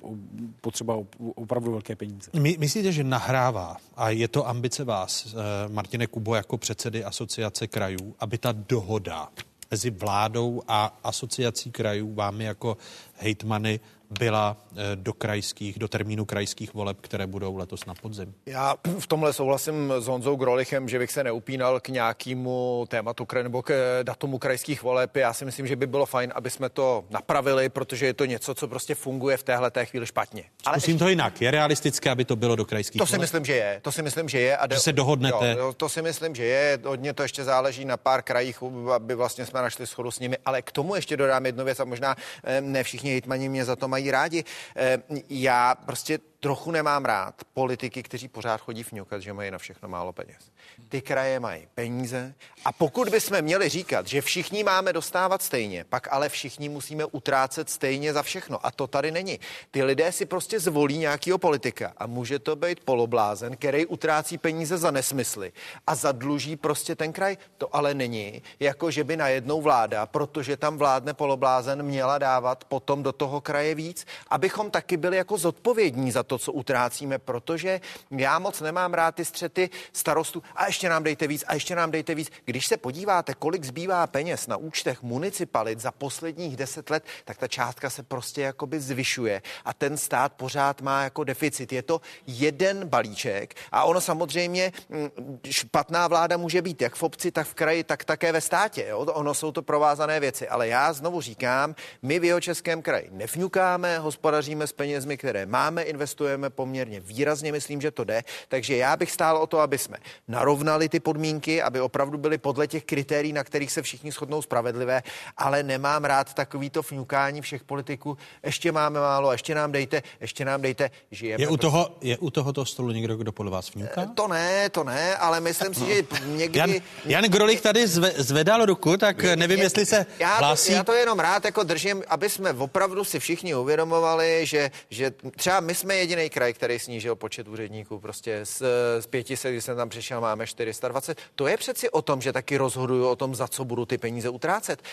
[0.61, 0.97] potřeba
[1.35, 2.31] opravdu velké peníze.
[2.39, 7.67] My, myslíte, že nahrává a je to ambice vás, eh, Martine Kubo, jako předsedy asociace
[7.67, 9.29] krajů, aby ta dohoda
[9.71, 12.77] mezi vládou a asociací krajů, vámi jako
[13.13, 13.79] hejtmany,
[14.19, 18.33] byla eh, do krajských, do termínu krajských voleb, které budou letos na podzim.
[18.45, 23.61] Já v tomhle souhlasím s Honzou Grolichem, že bych se neupínal k nějakému tématu nebo
[23.63, 25.15] k eh, datumu krajských voleb.
[25.15, 28.55] Já si myslím, že by bylo fajn, aby jsme to napravili, protože je to něco,
[28.55, 30.43] co prostě funguje v téhle té chvíli špatně.
[30.65, 31.41] Ale Zkusím to jinak.
[31.41, 33.21] Je realistické, aby to bylo do krajských To si voleb?
[33.21, 33.79] myslím, že je.
[33.81, 34.57] To si myslím, že je.
[34.57, 34.75] A de...
[34.75, 35.55] že se dohodnete.
[35.57, 36.79] Jo, to si myslím, že je.
[36.85, 38.63] Hodně to ještě záleží na pár krajích,
[38.95, 40.37] aby vlastně jsme našli schodu s nimi.
[40.45, 43.75] Ale k tomu ještě dodám jednu věc a možná eh, ne všichni hejtmani mě za
[43.75, 44.43] to mají rádi.
[44.75, 44.97] Eh,
[45.29, 50.13] já prostě trochu nemám rád politiky, kteří pořád chodí fňukat, že mají na všechno málo
[50.13, 50.51] peněz.
[50.89, 52.33] Ty kraje mají peníze
[52.65, 57.69] a pokud bychom měli říkat, že všichni máme dostávat stejně, pak ale všichni musíme utrácet
[57.69, 59.39] stejně za všechno a to tady není.
[59.71, 64.77] Ty lidé si prostě zvolí nějakého politika a může to být poloblázen, který utrácí peníze
[64.77, 65.53] za nesmysly
[65.87, 67.37] a zadluží prostě ten kraj.
[67.57, 73.03] To ale není, jako že by najednou vláda, protože tam vládne poloblázen, měla dávat potom
[73.03, 77.81] do toho kraje víc, abychom taky byli jako zodpovědní za to, to, co utrácíme, protože
[78.11, 81.91] já moc nemám rád ty střety starostů a ještě nám dejte víc a ještě nám
[81.91, 82.31] dejte víc.
[82.45, 87.47] Když se podíváte, kolik zbývá peněz na účtech municipalit za posledních deset let, tak ta
[87.47, 91.73] částka se prostě jakoby zvyšuje a ten stát pořád má jako deficit.
[91.73, 97.31] Je to jeden balíček a ono samozřejmě mm, špatná vláda může být jak v obci,
[97.31, 98.85] tak v kraji, tak také ve státě.
[98.89, 98.99] Jo?
[98.99, 100.47] Ono jsou to provázané věci.
[100.47, 105.83] Ale já znovu říkám, my v jeho českém kraji nevňukáme, hospodaříme s penězmi, které máme,
[105.83, 108.21] investujeme poměrně výrazně, myslím, že to jde.
[108.47, 109.97] Takže já bych stál o to, aby jsme
[110.27, 115.01] narovnali ty podmínky, aby opravdu byly podle těch kritérií, na kterých se všichni shodnou spravedlivé,
[115.37, 118.17] ale nemám rád takovýto fňukání všech politiků.
[118.43, 121.43] Ještě máme málo, ještě nám dejte, ještě nám dejte, žijeme.
[121.43, 124.05] Je u, toho, je u tohoto stolu někdo, kdo podle vás vňuká?
[124.05, 126.59] To ne, to ne, ale myslím si, že někdy...
[126.59, 126.71] Jan,
[127.05, 130.67] Jan Grolich tady zve, zvedal ruku, tak nevím, je, jestli se já hlásí.
[130.67, 135.11] To, já to jenom rád jako držím, aby jsme opravdu si všichni uvědomovali, že, že
[135.35, 137.99] třeba my jsme jediný kraj, který snížil počet úředníků.
[137.99, 138.61] Prostě z,
[138.99, 141.17] z 500, když jsem tam přišel, máme 420.
[141.35, 144.29] To je přeci o tom, že taky rozhoduju o tom, za co budu ty peníze
[144.29, 144.83] utrácet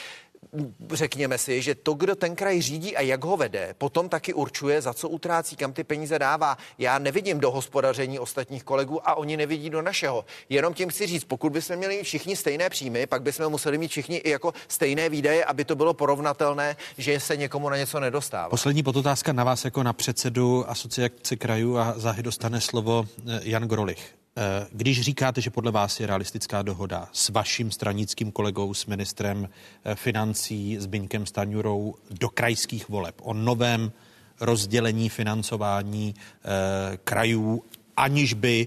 [0.92, 4.82] řekněme si, že to, kdo ten kraj řídí a jak ho vede, potom taky určuje,
[4.82, 6.56] za co utrácí, kam ty peníze dává.
[6.78, 10.24] Já nevidím do hospodaření ostatních kolegů a oni nevidí do našeho.
[10.48, 14.16] Jenom tím chci říct, pokud bychom měli všichni stejné příjmy, pak bychom museli mít všichni
[14.16, 18.48] i jako stejné výdaje, aby to bylo porovnatelné, že se někomu na něco nedostává.
[18.48, 23.62] Poslední podotázka na vás jako na předsedu asociace krajů a záhy dostane slovo eh, Jan
[23.62, 24.14] Grolich.
[24.36, 29.48] Eh, když říkáte, že podle vás je realistická dohoda s vaším stranickým kolegou, s ministrem
[29.84, 33.92] eh, financí Zbyňkem Staňurou do krajských voleb o novém
[34.40, 36.14] rozdělení financování
[37.04, 37.62] krajů,
[37.96, 38.66] aniž by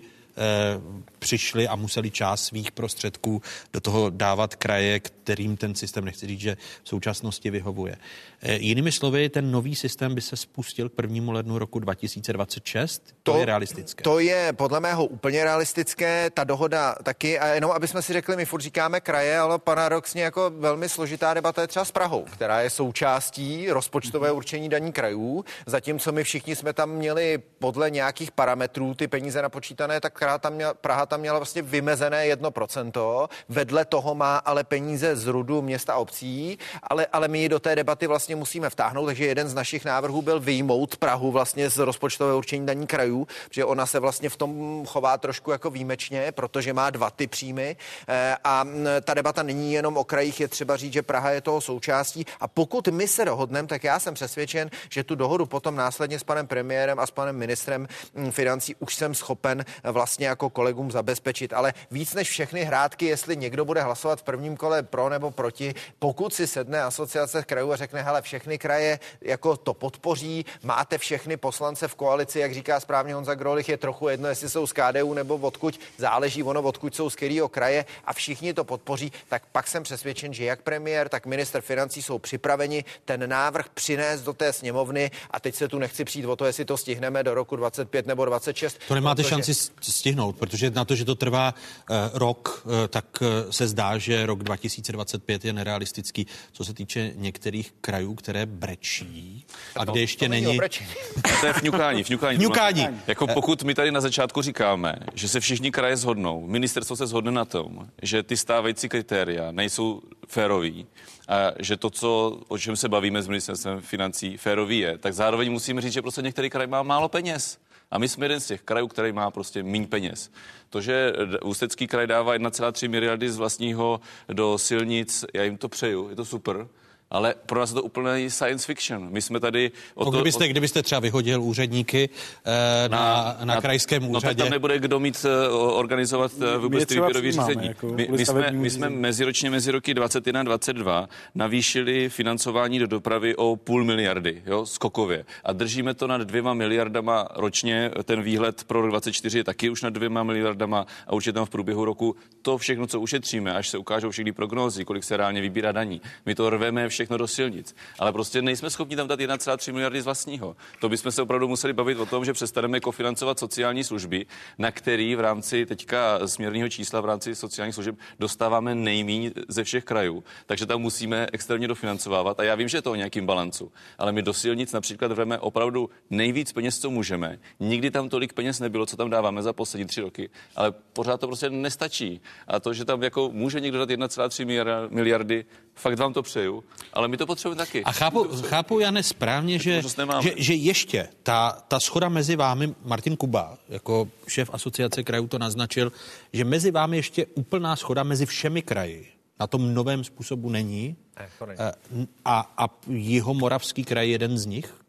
[1.24, 3.42] přišli a museli část svých prostředků
[3.74, 7.96] do toho dávat kraje, kterým ten systém, nechci říct, že v současnosti vyhovuje.
[8.42, 11.34] E, jinými slovy, ten nový systém by se spustil k 1.
[11.34, 13.16] lednu roku 2026?
[13.24, 14.04] To, to je realistické.
[14.04, 17.40] To je podle mého úplně realistické, ta dohoda taky.
[17.40, 21.34] A jenom, aby jsme si řekli, my furt říkáme kraje, ale paradoxně jako velmi složitá
[21.34, 24.38] debata je třeba s Prahou, která je součástí rozpočtové mhm.
[24.38, 25.46] určení daní krajů.
[25.66, 30.74] Zatímco my všichni jsme tam měli podle nějakých parametrů ty peníze napočítané, tak tam měla,
[30.74, 33.30] Praha tam měla vlastně vymezené 1%.
[33.50, 38.08] Vedle toho má ale peníze z rudu města obcí, ale, ale my do té debaty
[38.08, 42.66] vlastně musíme vtáhnout, takže jeden z našich návrhů byl vyjmout Prahu vlastně z rozpočtového určení
[42.66, 47.10] daní krajů, že ona se vlastně v tom chová trošku jako výjimečně, protože má dva
[47.10, 47.76] ty příjmy.
[48.08, 48.66] Eh, a
[49.02, 52.26] ta debata není jenom o krajích, je třeba říct, že Praha je toho součástí.
[52.40, 56.24] A pokud my se dohodneme, tak já jsem přesvědčen, že tu dohodu potom následně s
[56.24, 57.88] panem premiérem a s panem ministrem
[58.32, 63.66] financí už jsem schopen vlastně jako kolegům zabezpečit, ale víc než všechny hrátky, jestli někdo
[63.66, 68.02] bude hlasovat v prvním kole pro nebo proti, pokud si sedne asociace krajů a řekne,
[68.02, 73.36] hele, všechny kraje jako to podpoří, máte všechny poslance v koalici, jak říká správně Honza
[73.36, 77.16] Grolich, je trochu jedno, jestli jsou z KDU nebo odkud, záleží ono, odkud jsou z
[77.16, 81.62] kterého kraje a všichni to podpoří, tak pak jsem přesvědčen, že jak premiér, tak minister
[81.62, 86.26] financí jsou připraveni ten návrh přinést do té sněmovny a teď se tu nechci přijít
[86.26, 88.80] o to, jestli to stihneme do roku 25 nebo 26.
[88.88, 89.30] To nemáte protože...
[89.30, 93.98] šanci stihnout, protože na to, že to trvá uh, rok, uh, tak uh, se zdá,
[93.98, 99.46] že rok 2025 je nerealistický, co se týče některých krajů, které brečí
[99.76, 100.58] a kde ještě to není...
[101.40, 102.38] to je vňukání, vňukání.
[102.38, 102.88] Vňukání.
[103.08, 107.32] Jako pokud my tady na začátku říkáme, že se všichni kraje shodnou, ministerstvo se shodne
[107.32, 110.86] na tom, že ty stávající kritéria nejsou férový,
[111.28, 115.52] a že to, co, o čem se bavíme s ministerstvem financí, férový je, tak zároveň
[115.52, 117.58] musíme říct, že prostě některý kraj má málo peněz.
[117.94, 120.32] A my jsme jeden z těch krajů, který má prostě méně peněz.
[120.70, 121.14] To, že
[121.46, 126.26] Ústecký kraj dává 1,3 miliardy z vlastního do silnic, já jim to přeju, je to
[126.26, 126.68] super
[127.10, 129.08] ale pro nás je to úplně science fiction.
[129.12, 129.72] My jsme tady...
[129.96, 130.48] O no, to, kdybyste, o...
[130.48, 132.10] kdybyste třeba vyhodil úředníky
[132.46, 134.14] eh, na, na, na, na krajském úřadě...
[134.14, 137.68] No tak tam nebude kdo mít uh, organizovat uh, vůbec ty výběrové řízení.
[137.68, 142.88] Jako my, my, jsme, my jsme meziročně mezi roky 21 a 22 navýšili financování do
[142.88, 145.26] dopravy o půl miliardy, jo, skokově.
[145.44, 147.92] A držíme to nad dvěma miliardama ročně.
[148.04, 151.46] Ten výhled pro rok 24 je taky už nad dvěma miliardama a už je tam
[151.46, 155.42] v průběhu roku to všechno, co ušetříme, až se ukážou všechny prognózy, kolik se reálně
[155.42, 156.02] vybírá daní.
[156.26, 157.76] My to rveme vše všechno do silnic.
[158.00, 160.56] Ale prostě nejsme schopni tam dát 1,3 miliardy z vlastního.
[160.80, 164.26] To bychom se opravdu museli bavit o tom, že přestaneme kofinancovat sociální služby,
[164.58, 169.84] na který v rámci teďka směrného čísla v rámci sociálních služeb dostáváme nejméně ze všech
[169.84, 170.24] krajů.
[170.46, 172.40] Takže tam musíme externě dofinancovávat.
[172.40, 173.72] A já vím, že je to o nějakým balancu.
[173.98, 177.40] Ale my do silnic například vreme opravdu nejvíc peněz, co můžeme.
[177.60, 180.30] Nikdy tam tolik peněz nebylo, co tam dáváme za poslední tři roky.
[180.56, 182.22] Ale pořád to prostě nestačí.
[182.48, 186.64] A to, že tam jako může někdo dát 1,3 miliardy, fakt vám to přeju
[186.94, 187.84] Ale my to potřebujeme taky.
[187.84, 189.82] A chápu, chápu Jane, správně, že,
[190.22, 195.40] že, že ještě ta, ta schoda mezi vámi, Martin Kuba, jako šéf asociace krajů to
[195.40, 195.92] naznačil,
[196.34, 199.08] že mezi vámi ještě úplná schoda mezi všemi kraji
[199.40, 200.96] na tom novém způsobu není.
[201.20, 201.60] Ne, to není.
[201.60, 204.83] Eh, A, a jeho moravský kraj je jeden z nich,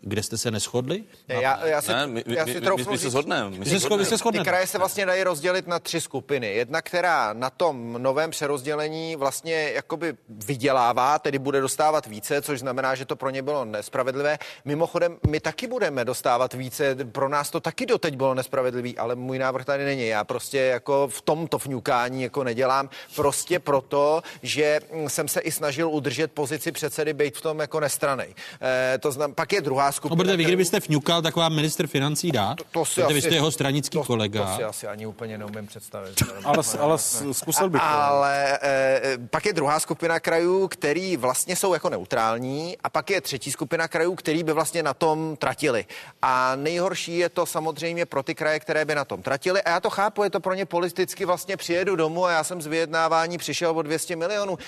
[0.00, 1.04] kde jste se neschodli?
[1.28, 3.78] Ne, já, já si, Ne, my- my- já si my- my se shodneme, my se
[3.78, 4.04] shodneme.
[4.04, 4.44] se shodnete.
[4.44, 6.54] Ty kraje se vlastně dají rozdělit na tři skupiny.
[6.54, 12.94] Jedna, která na tom novém přerozdělení vlastně jakoby vydělává, tedy bude dostávat více, což znamená,
[12.94, 14.38] že to pro ně bylo nespravedlivé.
[14.64, 19.38] Mimochodem, my taky budeme dostávat více, pro nás to taky doteď bylo nespravedlivý, ale můj
[19.38, 20.06] návrh tady není.
[20.06, 25.90] Já prostě jako v tomto fňukání jako nedělám, prostě proto, že jsem se i snažil
[25.90, 28.34] udržet pozici předsedy, být v tom jako nestranej.
[28.62, 30.16] E, to znam, pak je druhá skupina.
[30.16, 32.54] No, protože vy, kdybyste fňukal, tak vám minister financí dá.
[32.54, 34.46] To, to si Protože vy asi- jste jeho stranický to, kolega.
[34.46, 36.22] To si asi ani úplně neumím představit.
[36.44, 36.98] Ale, ale
[37.32, 37.86] zkusil bych to.
[37.86, 43.20] Ale e, pak je druhá skupina krajů, který vlastně jsou jako neutrální a pak je
[43.20, 45.84] třetí skupina krajů, který by vlastně na tom tratili.
[46.22, 49.62] A nejhorší je to samozřejmě pro ty kraje, které by na tom tratili.
[49.62, 52.62] A já to chápu, je to pro ně politicky vlastně přijedu domů a já jsem
[52.62, 54.58] z vyjednávání přišel o 200 milionů.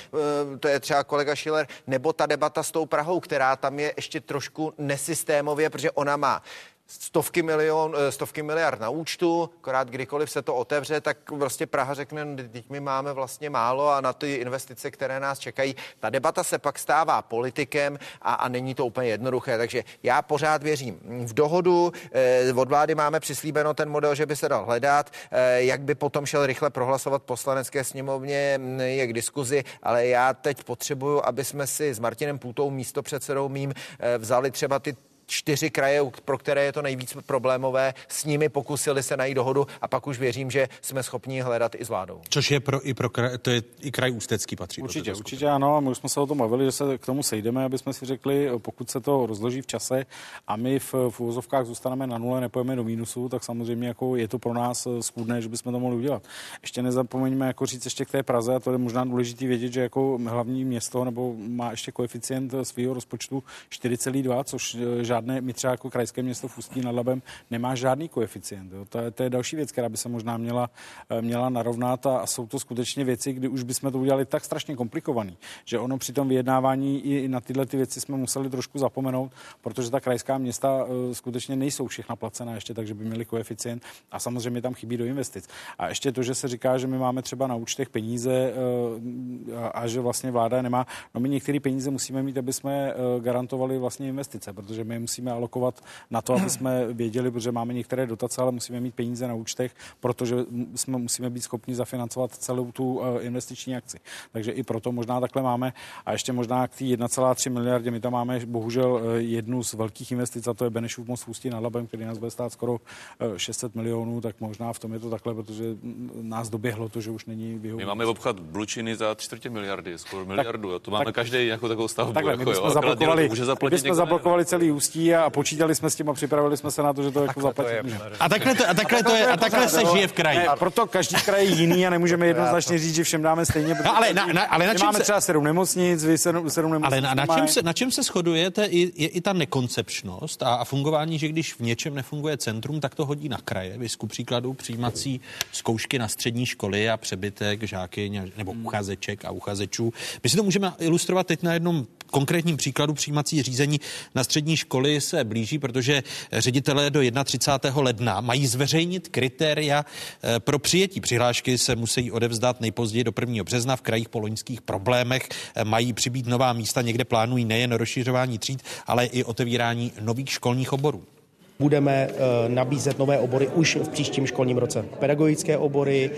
[0.55, 3.93] E, to je třeba kolega Schiller, nebo ta debata s tou Prahou, která tam je
[3.97, 4.45] ještě trošku
[4.78, 6.43] nesystémově, protože ona má
[6.86, 11.94] stovky, milion, eh, stovky miliard na účtu, akorát kdykoliv se to otevře, tak prostě Praha
[11.94, 15.76] řekne, "No, teď my máme vlastně málo a na ty investice, které nás čekají.
[16.00, 20.62] Ta debata se pak stává politikem a, a není to úplně jednoduché, takže já pořád
[20.62, 25.10] věřím v dohodu, eh, od vlády máme přislíbeno ten model, že by se dal hledat,
[25.30, 30.34] eh, jak by potom šel rychle prohlasovat poslanecké sněmovně, mm, je k diskuzi, ale já
[30.34, 34.96] teď potřebuju, aby jsme si s Martinem Půtou, místopředsedou mým, eh, vzali třeba ty
[35.27, 39.89] čtyři kraje, pro které je to nejvíc problémové, s nimi pokusili se najít dohodu a
[39.89, 42.20] pak už věřím, že jsme schopni hledat i s vládou.
[42.28, 44.81] Což je pro, i pro kraj, to je i kraj Ústecký patří.
[44.81, 45.77] do Určitě, určitě ano.
[45.77, 47.93] A my už jsme se o tom bavili, že se k tomu sejdeme, aby jsme
[47.93, 50.07] si řekli, pokud se to rozloží v čase
[50.47, 54.28] a my v, v úvozovkách zůstaneme na nule, nepojeme do mínusu, tak samozřejmě jako je
[54.28, 56.23] to pro nás eh, schůdné, že bychom to mohli udělat.
[56.62, 59.81] Ještě nezapomeňme jako říct ještě k té Praze, a to je možná důležité vědět, že
[59.81, 65.70] jako hlavní město nebo má ještě koeficient svého rozpočtu 4,2, což eh, žádné, my třeba
[65.70, 68.72] jako krajské město v Ústí nad Labem nemá žádný koeficient.
[68.72, 68.84] Jo.
[68.88, 70.70] To, je, to je další věc, která by se možná měla,
[71.10, 74.44] eh, měla narovnat a, a jsou to skutečně věci, kdy už bychom to udělali tak
[74.44, 78.78] strašně komplikovaný, že ono při tom vyjednávání i na tyhle ty věci jsme museli trošku
[78.78, 83.82] zapomenout, protože ta krajská města eh, skutečně nejsou všechna placená ještě, takže by měly koeficient
[84.12, 85.48] a samozřejmě tam chybí do investic.
[85.78, 89.68] A ještě to, že se říká, že my máme třeba na účtech peníze eh, a,
[89.68, 90.86] a že vlastně vláda nemá.
[91.14, 95.85] No my některé peníze musíme mít, aby jsme garantovali vlastně investice, protože my musíme alokovat
[96.11, 99.74] na to, aby jsme věděli, protože máme některé dotace, ale musíme mít peníze na účtech,
[100.01, 100.37] protože
[100.74, 103.99] jsme musíme být schopni zafinancovat celou tu eh, investiční akci.
[104.33, 105.73] Takže i proto možná takhle máme.
[106.07, 110.12] A ještě možná k té 1,3 miliardě, my tam máme bohužel eh, jednu z velkých
[110.12, 112.81] investic, a to je Benešův most v Ústí nad Labem, který nás bude stát skoro
[113.20, 117.01] eh, 600 milionů, tak možná v tom je to takhle, protože mm, nás doběhlo to,
[117.01, 117.87] že už není My vyhovující.
[117.87, 120.70] máme obchod Blučiny za čtvrtě miliardy, skoro miliardu.
[120.70, 120.78] jo.
[120.78, 122.12] to máme každý jako takovou stavbu.
[122.12, 122.51] Takhle, jako, my jo.
[122.51, 123.95] bychom Akorát někdo zablokovali, může my zaplatit ne.
[123.95, 127.10] zablokovali celý ústí a počítali jsme s tím a připravili jsme se na to, že
[127.10, 127.98] to jako můžeme.
[128.20, 130.39] A takhle, to, a takhle, to je, a takhle se žije v kraji.
[130.39, 133.74] Ne, proto každý kraj je jiný a nemůžeme jednoznačně říct, že všem dáme stejně.
[133.85, 136.70] No, ale na- na- ale na čem máme se- třeba sedm nemocnic, vy sedm, sedm
[136.73, 136.93] nemocnic.
[136.93, 140.55] Ale na, na, čem se, na čem se shodujete, je, je i ta nekoncepčnost a,
[140.55, 143.78] a fungování, že když v něčem nefunguje centrum, tak to hodí na kraje.
[143.78, 145.20] Vy ku příkladu přijímací
[145.52, 149.93] zkoušky na střední školy a přebytek žáky nebo uchazeček a uchazečů.
[150.24, 153.81] My si to můžeme ilustrovat teď na jednom konkrétním příkladu přijímací řízení
[154.14, 156.02] na střední školy se blíží, protože
[156.32, 157.82] ředitelé do 31.
[157.82, 159.84] ledna mají zveřejnit kritéria
[160.22, 161.00] eh, pro přijetí.
[161.00, 163.44] Přihlášky se musí odevzdat nejpozději do 1.
[163.44, 165.28] března v krajích po loňských problémech.
[165.54, 170.72] Eh, Mají přibýt nová místa, někde plánují nejen rozšiřování tříd, ale i otevírání nových školních
[170.72, 171.15] oborů.
[171.59, 174.85] Budeme eh, nabízet nové obory už v příštím školním roce.
[174.99, 176.11] Pedagogické obory,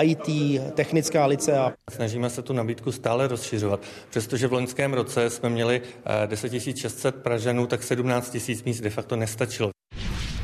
[0.00, 0.28] eh, IT,
[0.74, 1.72] technická licea.
[1.90, 3.80] Snažíme se tu nabídku stále rozšiřovat.
[4.10, 5.82] Přestože v loňském roce jsme měli
[6.24, 9.70] eh, 10 600 Pražanů, tak 17 000 míst de facto nestačilo.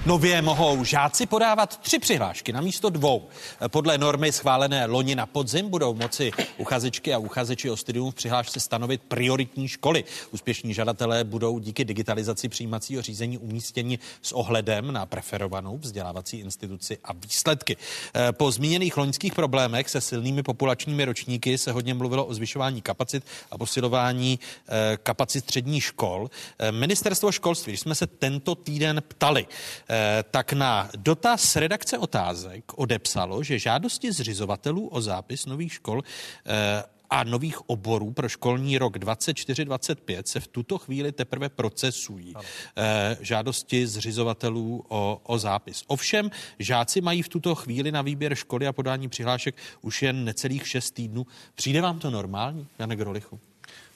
[0.06, 3.28] Nově mohou žáci podávat tři přihlášky na místo dvou.
[3.68, 8.60] Podle normy schválené loni na podzim budou moci uchazečky a uchazeči o studium v přihlášce
[8.60, 10.04] stanovit prioritní školy.
[10.30, 17.12] Úspěšní žadatelé budou díky digitalizaci přijímacího řízení umístěni s ohledem na preferovanou vzdělávací instituci a
[17.12, 17.76] výsledky.
[18.32, 23.58] Po zmíněných loňských problémech se silnými populačními ročníky se hodně mluvilo o zvyšování kapacit a
[23.58, 24.38] posilování
[24.68, 26.30] eh, kapacit středních škol.
[26.58, 29.46] Eh, Ministerstvo školství, když jsme se tento týden ptali,
[29.87, 29.87] eh,
[30.30, 36.02] tak na dotaz redakce otázek odepsalo, že žádosti zřizovatelů o zápis nových škol
[36.46, 42.34] eh, a nových oborů pro školní rok 24-25 se v tuto chvíli teprve procesují
[42.76, 45.84] eh, žádosti zřizovatelů o, o zápis.
[45.86, 50.68] Ovšem, žáci mají v tuto chvíli na výběr školy a podání přihlášek už jen necelých
[50.68, 51.26] šest týdnů.
[51.54, 53.40] Přijde vám to normální, Jane Grolichu?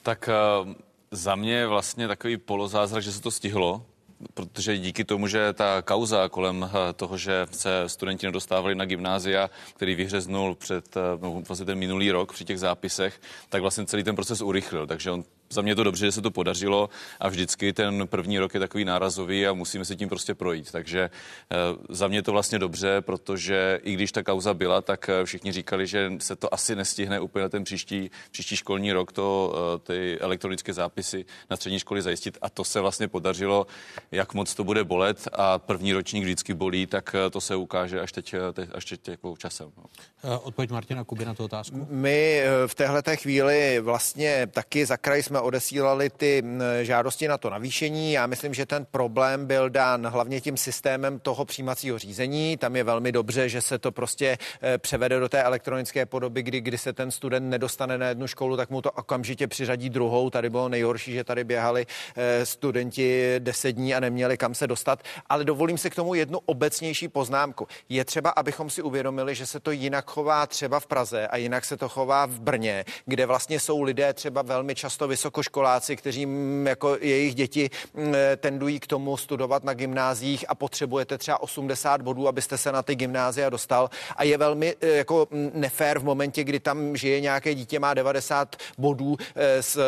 [0.02, 0.28] Tak
[0.64, 0.72] uh,
[1.10, 3.86] za mě je vlastně takový polozázrak, že se to stihlo,
[4.34, 9.50] protože díky tomu, že ta kauza kolem eh, toho, že se studenti nedostávali na gymnázia,
[9.74, 14.14] který vyhřeznul před no, vlastně ten minulý rok při těch zápisech, tak vlastně celý ten
[14.14, 14.86] proces urychlil.
[14.86, 16.88] Takže on za mě je to dobře, že se to podařilo
[17.20, 20.72] a vždycky ten první rok je takový nárazový a musíme se tím prostě projít.
[20.72, 21.10] Takže
[21.50, 21.56] eh,
[21.88, 25.52] za mě je to vlastně dobře, protože i když ta kauza byla, tak eh, všichni
[25.52, 30.18] říkali, že se to asi nestihne úplně ten příští, příští školní rok, to eh, ty
[30.20, 33.66] elektronické zápisy na střední školy zajistit a to se vlastně podařilo,
[34.10, 38.12] jak moc to bude bolet a první ročník vždycky bolí, tak to se ukáže až
[38.12, 38.34] teď,
[38.74, 39.72] až teď jako časem.
[39.76, 40.40] No.
[40.40, 41.86] Odpověď Martina Kuby na tu otázku.
[41.90, 46.44] My v téhle chvíli vlastně taky za kraj jsme odesílali ty
[46.82, 48.12] žádosti na to navýšení.
[48.12, 52.56] Já myslím, že ten problém byl dán hlavně tím systémem toho přijímacího řízení.
[52.56, 56.60] Tam je velmi dobře, že se to prostě e, převede do té elektronické podoby, kdy,
[56.60, 60.30] kdy se ten student nedostane na jednu školu, tak mu to okamžitě přiřadí druhou.
[60.30, 61.86] Tady bylo nejhorší, že tady běhali
[62.16, 65.02] e, studenti deset dní a neměli kam se dostat.
[65.26, 67.68] Ale dovolím si k tomu jednu obecnější poznámku.
[67.88, 71.64] Je třeba, abychom si uvědomili, že se to jinak chová třeba v Praze a jinak
[71.64, 76.26] se to chová v Brně, kde vlastně jsou lidé třeba velmi často vysoko vysokoškoláci, kteří
[76.26, 82.02] mm, jako jejich děti mm, tendují k tomu studovat na gymnáziích a potřebujete třeba 80
[82.02, 83.90] bodů, abyste se na ty gymnázia dostal.
[84.16, 87.94] A je velmi e, jako mm, nefér v momentě, kdy tam žije nějaké dítě, má
[87.94, 89.16] 90 bodů
[89.60, 89.80] z, e,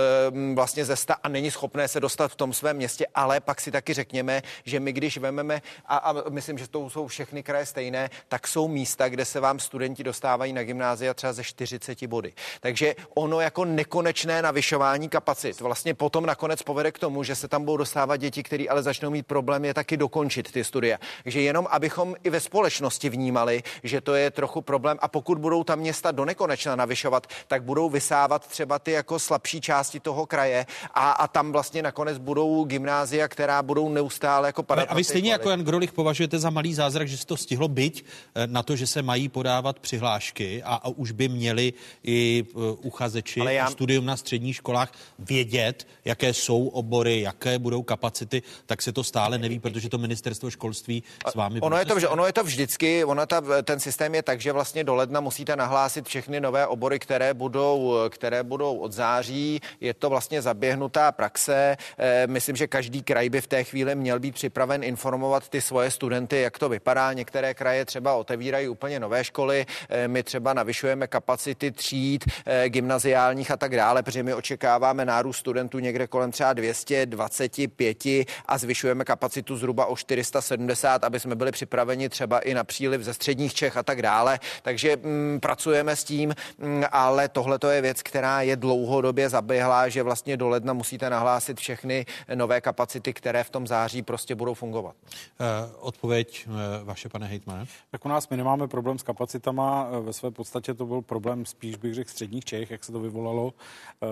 [0.55, 3.71] vlastně ze 100 a není schopné se dostat v tom svém městě, ale pak si
[3.71, 8.11] taky řekněme, že my když vememe, a, a myslím, že to jsou všechny kraje stejné,
[8.29, 12.33] tak jsou místa, kde se vám studenti dostávají na gymnázia třeba ze 40 body.
[12.61, 17.49] Takže ono jako nekonečné navyšování kapacity kapacit vlastně potom nakonec povede k tomu, že se
[17.49, 20.99] tam budou dostávat děti, které ale začnou mít problém je taky dokončit ty studie.
[21.23, 25.65] Takže jenom abychom i ve společnosti vnímali, že to je trochu problém a pokud budou
[25.65, 30.67] tam města do nekonečna navyšovat, tak budou vysávat třeba ty jako slabší části toho kraje
[30.95, 34.87] a, a tam vlastně nakonec budou gymnázia, která budou neustále jako padat.
[34.89, 38.05] A vy stejně jako Jan Grolich považujete za malý zázrak, že se to stihlo byť
[38.05, 41.73] eh, na to, že se mají podávat přihlášky a, a už by měli
[42.05, 43.71] i uh, uchazeči já...
[43.71, 49.39] studium na středních školách vědět, jaké jsou obory, jaké budou kapacity, tak se to stále
[49.39, 51.61] neví, protože to ministerstvo školství s vámi...
[51.61, 54.53] Ono je to, že ono je to vždycky, ono ta, ten systém je tak, že
[54.53, 59.61] vlastně do ledna musíte nahlásit všechny nové obory, které budou, které budou od září.
[59.81, 61.77] Je to vlastně zaběhnutá praxe.
[61.99, 65.91] E, myslím, že každý kraj by v té chvíli měl být připraven informovat ty svoje
[65.91, 67.13] studenty, jak to vypadá.
[67.13, 69.67] Některé kraje třeba otevírají úplně nové školy.
[69.89, 75.37] E, my třeba navyšujeme kapacity tříd, e, gymnaziálních a tak dále, protože my očekáváme nárůst
[75.37, 78.05] studentů někde kolem třeba 225
[78.47, 83.15] a zvyšujeme kapacitu zhruba o 470, aby jsme byli připraveni třeba i na příliv ze
[83.15, 84.41] středních Čech a tak dále.
[84.63, 89.89] Takže mm, pracujeme s tím, mm, ale tohle to je věc, která je dlouhodobě zaběhlá,
[89.89, 94.55] že vlastně do ledna musíte nahlásit všechny nové kapacity, které v tom září prostě budou
[94.55, 94.97] fungovat.
[95.41, 95.47] Uh,
[95.81, 96.55] odpověď uh,
[96.85, 97.67] vaše, pane Hejtmane?
[97.91, 99.89] Tak u nás my nemáme problém s kapacitama.
[99.93, 103.01] Eh, ve své podstatě to byl problém spíš, bych řekl, středních Čech, jak se to
[103.01, 103.55] vyvolalo.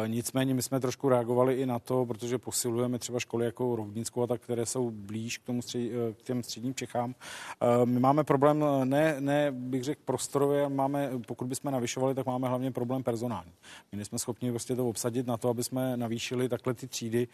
[0.06, 4.26] Nicméně my jsme trošku reagovali i na to, protože posilujeme třeba školy jako Rovnickou a
[4.26, 7.14] tak, které jsou blíž k, tomu střed, eh, k těm středním Čechám.
[7.14, 12.26] Eh, my máme problém, eh, ne, ne bych řekl prostorově, máme, pokud bychom navyšovali, tak
[12.26, 13.52] máme hlavně problém personální.
[13.92, 17.28] My nejsme schopni prostě to obsadit na to, aby jsme navýšili takhle ty třídy.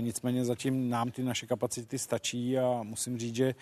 [0.00, 3.54] Nicméně zatím nám ty naše kapacity stačí a musím říct, že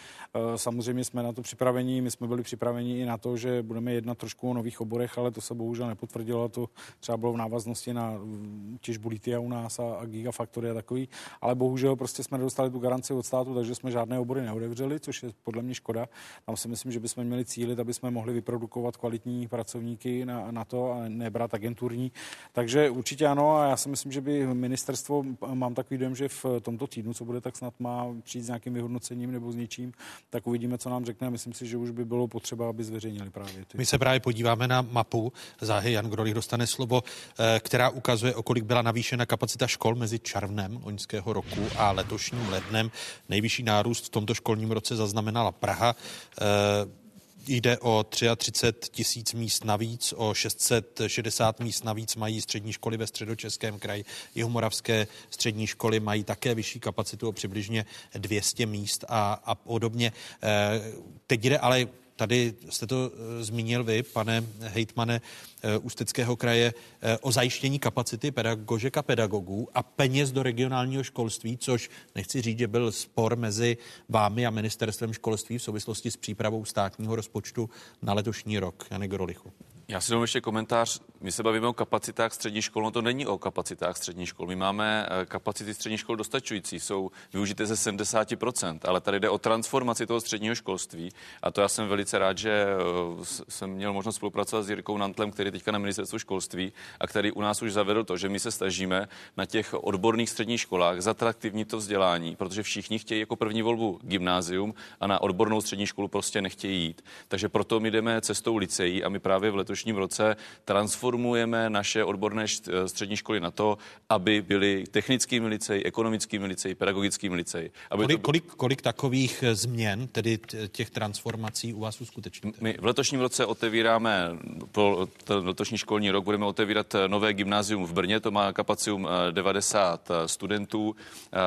[0.57, 2.01] samozřejmě jsme na to připraveni.
[2.01, 5.31] My jsme byli připraveni i na to, že budeme jednat trošku o nových oborech, ale
[5.31, 6.49] to se bohužel nepotvrdilo.
[6.49, 6.67] To
[7.01, 11.09] třeba bylo v návaznosti na mm, těžbu litia u nás a, a Gigafactory a takový,
[11.41, 15.23] ale bohužel prostě jsme nedostali tu garanci od státu, takže jsme žádné obory neodevřeli, což
[15.23, 16.09] je podle mě škoda.
[16.47, 20.65] Tam si myslím, že bychom měli cílit, aby jsme mohli vyprodukovat kvalitní pracovníky na, na
[20.65, 22.13] to a nebrat agenturní.
[22.53, 25.25] Takže určitě ano a já si myslím, že by ministerstvo,
[25.55, 28.75] mám takový dojem, že v tomto týdnu, co bude, tak snad má přijít s nějakým
[28.75, 29.93] vyhodnocením nebo s něčím,
[30.31, 33.65] tak uvidíme, co nám řekne myslím si, že už by bylo potřeba, aby zveřejnili právě
[33.65, 33.79] ty.
[33.79, 37.03] My se právě podíváme na mapu, záhy Jan Grolich dostane slovo,
[37.39, 42.49] eh, která ukazuje, o kolik byla navýšena kapacita škol mezi červnem loňského roku a letošním
[42.49, 42.91] lednem.
[43.29, 45.97] Nejvyšší nárůst v tomto školním roce zaznamenala Praha.
[46.41, 47.01] E,
[47.47, 48.05] Jde o
[48.37, 54.05] 33 tisíc míst navíc, o 660 míst navíc mají střední školy ve středočeském kraji.
[54.35, 57.85] Jihomoravské střední školy mají také vyšší kapacitu o přibližně
[58.15, 60.13] 200 míst a, a podobně.
[60.43, 60.81] E,
[61.27, 61.87] teď jde ale
[62.21, 65.21] tady jste to eh, zmínil vy, pane hejtmane
[65.63, 66.75] eh, Ústeckého kraje,
[67.21, 72.69] o zajištění kapacity pedagožek a pedagogů a peněz do regionálního školství, což nechci říct, že
[72.69, 73.77] byl spor mezi
[74.09, 77.71] vámi a ministerstvem školství v souvislosti s přípravou státního rozpočtu
[78.03, 78.87] na letošní rok.
[78.91, 79.53] Janek Grolichu.
[79.91, 81.01] Já si dám ještě komentář.
[81.21, 84.47] My se bavíme o kapacitách střední škol, no to není o kapacitách střední škol.
[84.47, 89.39] My máme eh, kapacity střední škol dostačující, jsou využité ze 70%, ale tady jde o
[89.39, 91.13] transformaci toho středního školství
[91.43, 95.31] a to já jsem velice rád, že eh, jsem měl možnost spolupracovat s Jirkou Nantlem,
[95.31, 98.51] který teďka na ministerstvu školství a který u nás už zavedl to, že my se
[98.51, 104.01] snažíme na těch odborných středních školách zatraktivnit to vzdělání, protože všichni chtějí jako první volbu
[104.03, 107.05] gymnázium a na odbornou střední školu prostě nechtějí jít.
[107.29, 112.05] Takže proto my jdeme cestou liceí a my právě v letošním letošním roce transformujeme naše
[112.05, 112.45] odborné
[112.87, 113.79] střední školy na to,
[114.09, 117.71] aby byly technickými liceji, ekonomickými liceji, pedagogickými liceji.
[117.91, 118.23] Aby kolik, to...
[118.23, 120.39] kolik, kolik takových eh, změn, tedy
[120.69, 122.59] těch transformací u vás uskutečníte?
[122.61, 124.39] My v letošním roce otevíráme,
[124.73, 129.09] pro ten letošní školní rok budeme otevírat eh, nové gymnázium v Brně, to má kapacitum
[129.31, 130.97] 90 eh, studentů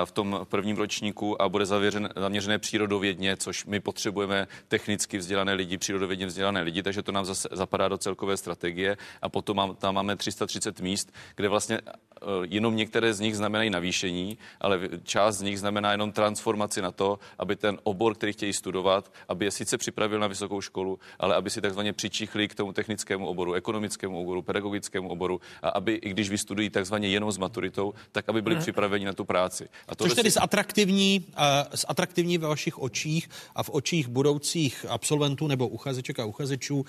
[0.05, 5.77] v tom prvním ročníku a bude zavěřen, zaměřené přírodovědně, což my potřebujeme technicky vzdělané lidi,
[5.77, 9.75] přírodovědně vzdělané lidi, takže to nám zase zapadá do celkové rozvojové strategie a potom mám,
[9.75, 15.37] tam máme 330 míst, kde vlastně eh, jenom některé z nich znamenají navýšení, ale část
[15.37, 19.51] z nich znamená jenom transformaci na to, aby ten obor, který chtějí studovat, aby je
[19.51, 24.21] sice připravil na vysokou školu, ale aby si takzvaně přičichli k tomu technickému oboru, ekonomickému
[24.21, 28.55] oboru, pedagogickému oboru a aby, i když vystudují takzvaně jenom s maturitou, tak aby byli
[28.55, 28.61] hmm.
[28.61, 29.69] připraveni na tu práci.
[29.87, 30.39] A to Což tedy si...
[30.39, 36.77] zatraktivní, uh, zatraktivní ve vašich očích a v očích budoucích absolventů nebo uchazeček a uchazečů
[36.77, 36.85] uh,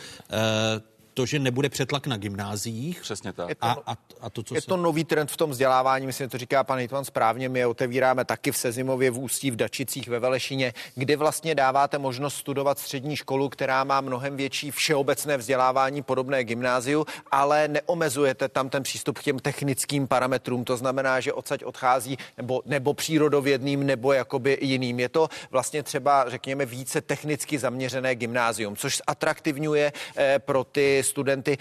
[1.14, 3.00] to, že nebude přetlak na gymnáziích.
[3.00, 3.48] Přesně tak.
[3.48, 4.66] Je to, a, a, a to, co je se...
[4.66, 7.66] to nový trend v tom vzdělávání, myslím, že to říká pan Hitman správně, my je
[7.66, 12.78] otevíráme taky v Sezimově, v Ústí, v Dačicích, ve Velešině, kdy vlastně dáváte možnost studovat
[12.78, 19.18] střední školu, která má mnohem větší všeobecné vzdělávání, podobné gymnáziu, ale neomezujete tam ten přístup
[19.18, 20.64] k těm technickým parametrům.
[20.64, 25.00] To znamená, že odsaď odchází nebo, nebo přírodovědným, nebo jakoby jiným.
[25.00, 31.58] Je to vlastně třeba, řekněme, více technicky zaměřené gymnázium, což atraktivňuje eh, pro ty studenty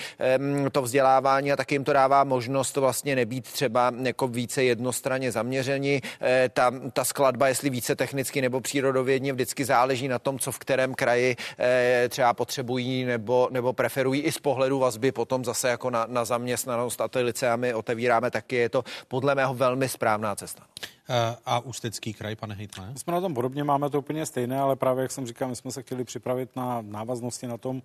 [0.71, 6.01] to vzdělávání a taky jim to dává možnost vlastně nebýt třeba jako více jednostranně zaměření.
[6.21, 10.59] Eh, ta, ta skladba, jestli více technicky nebo přírodovědně, vždycky záleží na tom, co v
[10.59, 15.89] kterém kraji eh, třeba potřebují nebo, nebo preferují i z pohledu vazby potom zase jako
[15.89, 18.55] na, na zaměstnanost a ty liceami otevíráme taky.
[18.55, 20.63] Je to podle mého velmi správná cesta.
[21.09, 22.93] Eh, a Ústecký kraj, pane Hejtman?
[22.93, 25.55] My jsme na tom podobně, máme to úplně stejné, ale právě, jak jsem říkal, my
[25.55, 27.81] jsme se chtěli připravit na návaznosti na tom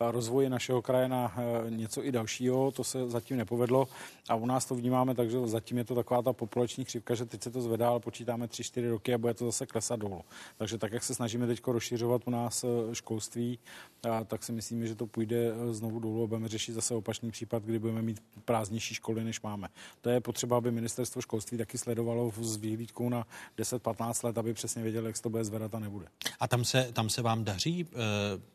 [0.00, 3.88] eh, rozvoji našeho kraje na eh, něco i dalšího, to se zatím nepovedlo
[4.28, 7.24] a u nás to vnímáme tak, že zatím je to taková ta populační křivka, že
[7.24, 10.22] teď se to zvedá, ale počítáme 3-4 roky a bude to zase klesat dolů.
[10.58, 13.58] Takže tak, jak se snažíme teď rozšiřovat u nás školství,
[14.26, 17.78] tak si myslíme, že to půjde znovu dolů a budeme řešit zase opačný případ, kdy
[17.78, 19.68] budeme mít prázdnější školy, než máme.
[20.00, 23.26] To je potřeba, aby ministerstvo školství taky sledovalo z vyhlídkou na
[23.58, 26.06] 10-15 let, aby přesně věděli, jak se to bude zvedat a nebude.
[26.40, 27.96] A tam se, tam se vám daří, eh,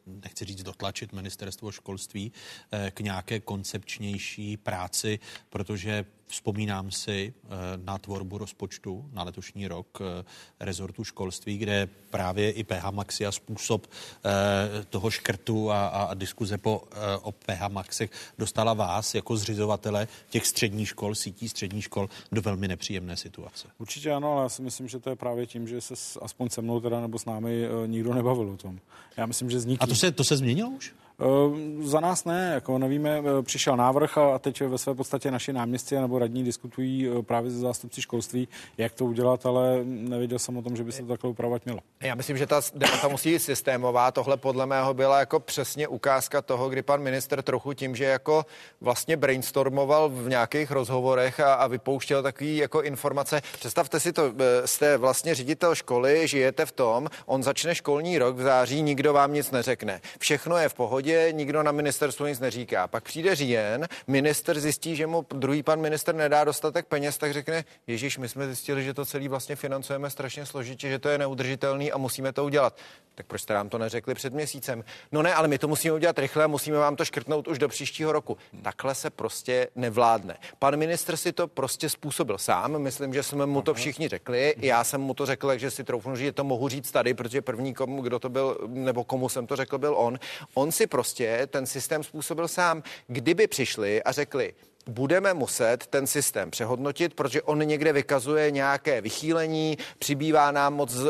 [0.05, 2.31] nechci říct dotlačit ministerstvo školství
[2.71, 5.19] eh, k nějaké koncepčnější práci,
[5.49, 10.25] protože Vzpomínám si eh, na tvorbu rozpočtu na letošní rok eh,
[10.59, 16.57] rezortu školství, kde právě i PH Maxi a způsob eh, toho škrtu a, a diskuze
[16.57, 16.83] po,
[17.21, 22.67] o PH Maxech dostala vás jako zřizovatele těch středních škol, sítí středních škol do velmi
[22.67, 23.67] nepříjemné situace.
[23.77, 26.61] Určitě ano, ale já si myslím, že to je právě tím, že se aspoň se
[26.61, 28.79] mnou teda nebo s námi nikdo nebavil o tom.
[29.17, 30.93] Já myslím, že z A to se, to se změnilo už?
[31.21, 35.53] Eh, za nás ne, jako nevíme, eh, přišel návrh a teď ve své podstatě naši
[35.53, 40.57] náměstci nebo radní diskutují eh, právě ze zástupci školství, jak to udělat, ale nevěděl jsem
[40.57, 41.79] o tom, že by se to takhle upravovat mělo.
[42.01, 44.11] Já myslím, že ta debata musí být systémová.
[44.11, 48.45] Tohle podle mého byla jako přesně ukázka toho, kdy pan minister trochu tím, že jako
[48.81, 53.41] vlastně brainstormoval v nějakých rozhovorech a, a vypouštěl takový jako informace.
[53.53, 54.33] Představte si to,
[54.65, 59.33] jste vlastně ředitel školy, žijete v tom, on začne školní rok v září, nikdo vám
[59.33, 60.01] nic neřekne.
[60.19, 62.87] Všechno je v pohodě pohodě, nikdo na ministerstvu nic neříká.
[62.87, 67.65] Pak přijde říjen, minister zjistí, že mu druhý pan minister nedá dostatek peněz, tak řekne,
[67.87, 71.91] Ježíš, my jsme zjistili, že to celý vlastně financujeme strašně složitě, že to je neudržitelný
[71.91, 72.77] a musíme to udělat.
[73.15, 74.83] Tak proč jste nám to neřekli před měsícem?
[75.11, 77.67] No ne, ale my to musíme udělat rychle a musíme vám to škrtnout už do
[77.67, 78.37] příštího roku.
[78.61, 80.37] Takhle se prostě nevládne.
[80.59, 82.79] Pan minister si to prostě způsobil sám.
[82.79, 84.55] Myslím, že jsme mu to všichni řekli.
[84.57, 87.73] Já jsem mu to řekl, že si troufnu, že to mohu říct tady, protože první,
[87.73, 90.19] komu, kdo to byl, nebo komu jsem to řekl, byl on.
[90.53, 92.83] On si prostě ten systém způsobil sám.
[93.07, 94.53] Kdyby přišli a řekli,
[94.87, 101.09] budeme muset ten systém přehodnotit, protože on někde vykazuje nějaké vychýlení, přibývá nám moc uh,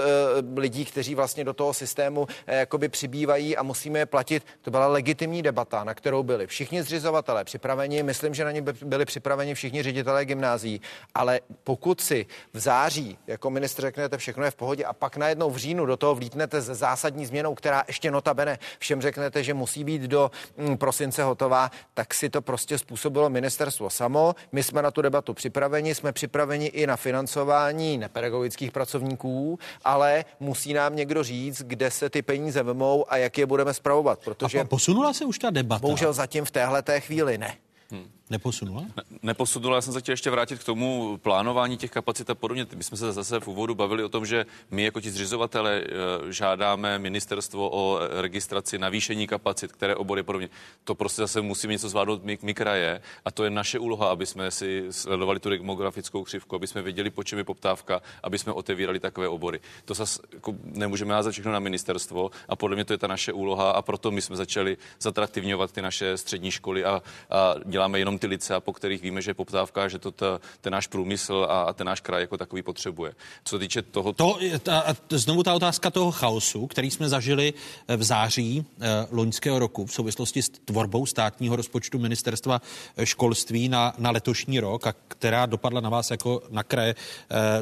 [0.56, 4.46] lidí, kteří vlastně do toho systému uh, jakoby přibývají a musíme je platit.
[4.62, 8.04] To byla legitimní debata, na kterou byli všichni zřizovatelé připraveni.
[8.04, 10.82] Myslím, že na ně byli připraveni všichni ředitelé gymnází,
[11.16, 15.52] ale pokud si v září jako ministr řeknete, všechno je v pohodě a pak najednou
[15.52, 19.84] v říjnu do toho vlítnete se zásadní změnou, která ještě notabene všem řeknete, že musí
[19.84, 23.30] být do mm, prosince hotová, tak si to prostě způsobilo
[23.68, 24.36] ministerstvo samo.
[24.52, 30.74] My jsme na tu debatu připraveni, jsme připraveni i na financování nepedagogických pracovníků, ale musí
[30.74, 34.60] nám někdo říct, kde se ty peníze vemou a jak je budeme spravovat, protože...
[34.60, 35.82] A posunula se už ta debata?
[35.82, 37.56] Bohužel zatím v téhle té chvíli ne.
[37.92, 38.10] Hmm.
[38.30, 38.82] Neposunula?
[38.82, 42.68] Ne, neposunula, já jsem se chtěl ještě vrátit k tomu plánování těch kapacit a podobně.
[42.76, 46.34] My jsme se zase v úvodu bavili o tom, že my jako ti zřizovatele eh,
[46.34, 50.50] žádáme ministerstvo o registraci navýšení kapacit, které obory podobně.
[50.84, 54.26] To prostě zase musíme něco zvládnout my, my kraje a to je naše úloha, aby
[54.26, 58.54] jsme si sledovali tu demografickou křivku, aby jsme věděli, po čem je poptávka, aby jsme
[58.54, 59.60] otevírali takové obory.
[59.86, 63.34] To zase jako nemůžeme házet všechno na ministerstvo a podle mě to je ta naše
[63.34, 68.17] úloha a proto my jsme začali zatraktivňovat ty naše střední školy a, a děláme jenom
[68.24, 71.74] lice, po kterých víme, že je poptávka, že to ta, ten náš průmysl a, a
[71.74, 73.14] ten náš kraj jako takový potřebuje.
[73.44, 74.14] Co se týče toho...
[74.14, 77.54] To, ta, znovu ta otázka toho chaosu, který jsme zažili
[77.88, 82.62] eh, v září eh, loňského roku v souvislosti s tvorbou státního rozpočtu ministerstva
[82.98, 86.96] eh, školství na, na letošní rok a která dopadla na vás jako na kraje,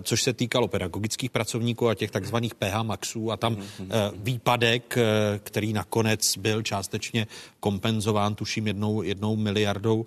[0.02, 4.98] což se týkalo pedagogických pracovníků a těch takzvaných PH Maxů a tam eh, výpadek,
[5.44, 7.28] který nakonec byl částečně
[7.60, 10.06] kompenzován, tuším, jednou, jednou miliardou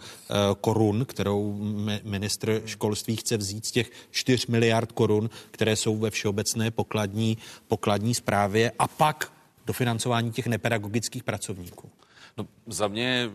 [0.60, 1.58] korun, kterou
[2.04, 7.38] ministr školství chce vzít z těch 4 miliard korun, které jsou ve všeobecné pokladní,
[7.68, 9.32] pokladní správě a pak
[9.66, 11.90] dofinancování těch nepedagogických pracovníků.
[12.36, 13.30] No, za mě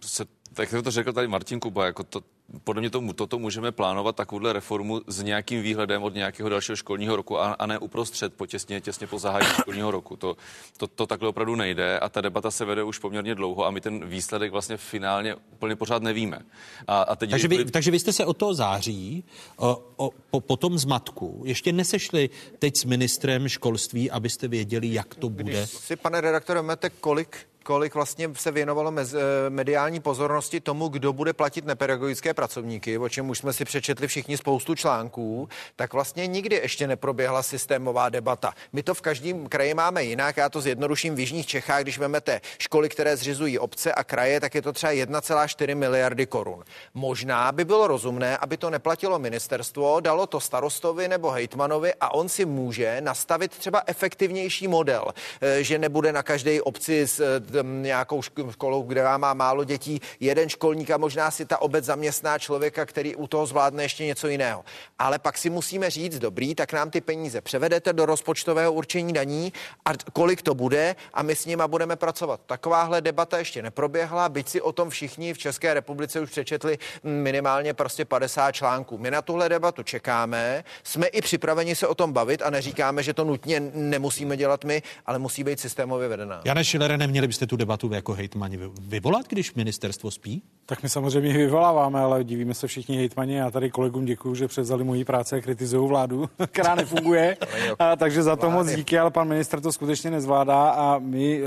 [0.00, 2.22] se, tak jak to řekl tady Martin Kuba, jako to,
[2.64, 7.16] podle mě to, toto můžeme plánovat takovouhle reformu s nějakým výhledem od nějakého dalšího školního
[7.16, 10.16] roku a, a ne uprostřed, po těsně, těsně po zahájení školního roku.
[10.16, 10.36] To,
[10.76, 13.80] to, to takhle opravdu nejde a ta debata se vede už poměrně dlouho a my
[13.80, 16.38] ten výsledek vlastně finálně úplně pořád nevíme.
[16.86, 19.24] A, a teď takže, vy, takže vy jste se o to září,
[19.56, 25.14] o, o, po, po tom zmatku, ještě nesešli teď s ministrem školství, abyste věděli, jak
[25.14, 25.52] to bude?
[25.52, 30.88] Když si, pane redaktore, máte kolik kolik vlastně se věnovalo mez, eh, mediální pozornosti tomu,
[30.88, 35.92] kdo bude platit nepedagogické pracovníky, o čem už jsme si přečetli všichni spoustu článků, tak
[35.92, 38.54] vlastně nikdy ještě neproběhla systémová debata.
[38.72, 42.40] My to v každém kraji máme jinak, já to zjednoduším v Jižních Čechách, když vezmete
[42.58, 46.64] školy, které zřizují obce a kraje, tak je to třeba 1,4 miliardy korun.
[46.94, 52.28] Možná by bylo rozumné, aby to neplatilo ministerstvo, dalo to starostovi nebo hejtmanovi a on
[52.28, 55.04] si může nastavit třeba efektivnější model,
[55.40, 60.48] eh, že nebude na každé obci s eh, nějakou školou, kde má málo dětí, jeden
[60.48, 64.64] školník a možná si ta obec zaměstná člověka, který u toho zvládne ještě něco jiného.
[64.98, 69.52] Ale pak si musíme říct, dobrý, tak nám ty peníze převedete do rozpočtového určení daní
[69.84, 72.40] a kolik to bude a my s nima budeme pracovat.
[72.46, 77.74] Takováhle debata ještě neproběhla, byť si o tom všichni v České republice už přečetli minimálně
[77.74, 78.98] prostě 50 článků.
[78.98, 83.14] My na tuhle debatu čekáme, jsme i připraveni se o tom bavit a neříkáme, že
[83.14, 86.40] to nutně nemusíme dělat my, ale musí být systémově vedená.
[86.44, 90.42] Jane Šilere, neměli byste tu debatu jako hejtmani vyvolat, když ministerstvo spí?
[90.66, 93.34] Tak my samozřejmě vyvoláváme, ale divíme se všichni hejtmani.
[93.34, 97.36] Já tady kolegům děkuji, že převzali moji práci a kritizují vládu, která nefunguje.
[97.78, 101.40] a, takže za to moc díky, ale pan minister to skutečně nezvládá a my,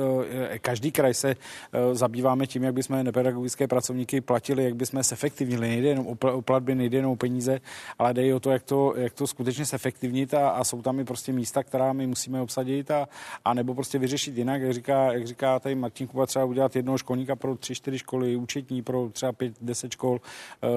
[0.54, 5.68] eh, každý kraj se eh, zabýváme tím, jak bychom nepedagogické pracovníky platili, jak bychom efektivnili.
[5.68, 7.60] Nejde jenom o platby, nejde jenom o peníze,
[8.00, 11.00] ale jde i o to, jak to, jak to skutečně zefektivnit a, a jsou tam
[11.00, 13.08] i prostě místa, která my musíme obsadit a,
[13.46, 16.98] a nebo prostě vyřešit jinak, jak říká, jak říká tady Martin Kuba, třeba udělat jednoho
[16.98, 20.22] školníka pro tři, čtyři školy, účetní pro třeba pět, deset škol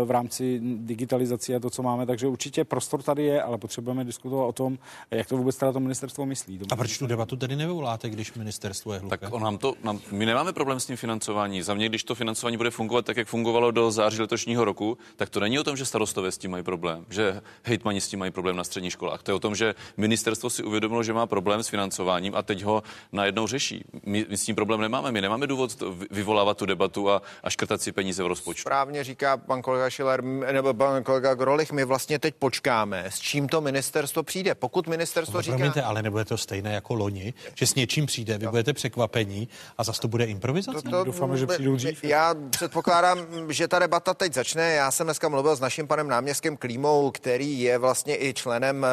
[0.04, 2.06] v rámci digitalizace a to, co máme.
[2.06, 4.78] Takže určitě prostor tady je, ale potřebujeme diskutovat o tom,
[5.10, 6.58] jak to vůbec teda to ministerstvo myslí.
[6.58, 9.18] To a proč tu debatu tedy nevyvoláte, když ministerstvo je hluché?
[9.18, 11.62] Tak on nám to, nám, my nemáme problém s tím financování.
[11.62, 15.30] Za mě, když to financování bude fungovat tak, jak fungovalo do září letošního roku, tak
[15.30, 18.30] to není o tom, že starostové s tím mají problém, že hejtmani s tím mají
[18.30, 19.22] problém na středních školách.
[19.22, 22.62] To je o tom, že ministerstvo si uvědomilo, že má problém s financováním a teď
[22.62, 22.82] ho
[23.12, 23.84] najednou řeší.
[24.04, 25.12] My, my s tím problém nemáme.
[25.12, 28.60] My nemáme důvod vyvolávat tu debatu a, a škrtat si peníze v rozpočtu.
[28.60, 33.48] Správně říká pan kolega Schiller, nebo pan kolega Grolich, my vlastně teď počkáme, s čím
[33.48, 34.54] to ministerstvo přijde.
[34.54, 35.56] Pokud ministerstvo no, říká...
[35.56, 39.84] Promiňte, ale nebude to stejné jako loni, že s něčím přijde, vy budete překvapení a
[39.84, 40.82] zase to bude improvizace?
[40.82, 42.04] To, to, Doufáme, že přijdou dřív.
[42.04, 43.18] Já předpokládám,
[43.48, 44.72] že ta debata teď začne.
[44.72, 48.86] Já jsem dneska mluvil s naším panem náměstkem Klímou, který je vlastně i členem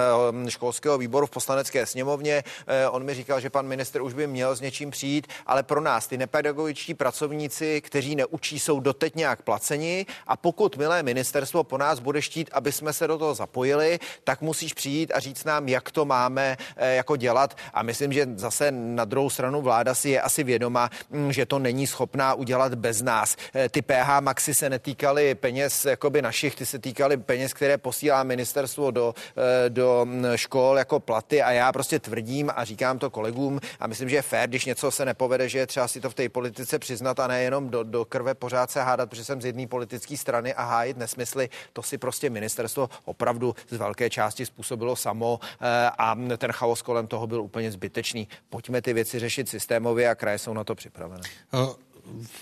[0.46, 2.44] eh, školského výboru v poslanecké sněmovně.
[2.68, 5.82] Eh, on mi říkal, že pan minister už by měl s něčím přijít, ale pro
[5.82, 11.64] nás nás ty nepedagogičtí pracovníci, kteří neučí, jsou doteď nějak placeni a pokud, milé ministerstvo,
[11.64, 15.44] po nás bude štít, aby jsme se do toho zapojili, tak musíš přijít a říct
[15.44, 17.58] nám, jak to máme eh, jako dělat.
[17.74, 21.60] A myslím, že zase na druhou stranu vláda si je asi vědoma, mm, že to
[21.60, 23.36] není schopná udělat bez nás.
[23.56, 28.24] Eh, ty PH Maxi se netýkaly peněz jakoby našich, ty se týkaly peněz, které posílá
[28.24, 31.42] ministerstvo do, eh, do mm, škol jako platy.
[31.42, 34.92] A já prostě tvrdím a říkám to kolegům a myslím, že je fér, když něco
[34.92, 38.06] se nepovede, že je třeba si to v té politice přiznat a nejenom do, do
[38.06, 41.50] krve pořád se hádat, protože jsem z jedné politické strany a hájit nesmysly.
[41.74, 47.08] To si prostě ministerstvo opravdu z velké části způsobilo samo eh, a ten chaos kolem
[47.08, 48.28] toho byl úplně zbytečný.
[48.50, 51.24] Pojďme ty věci řešit systémově a kraje jsou na to připravené.
[51.54, 51.91] Uh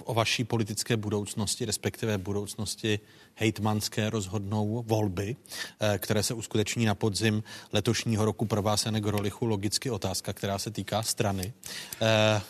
[0.03, 2.99] o vaší politické budoucnosti, respektive budoucnosti
[3.35, 5.35] hejtmanské rozhodnou volby,
[5.79, 8.45] eh, které se uskuteční na podzim letošního roku.
[8.45, 11.53] Pro vás je Grolichu logicky otázka, která se týká strany
[12.01, 12.41] eh,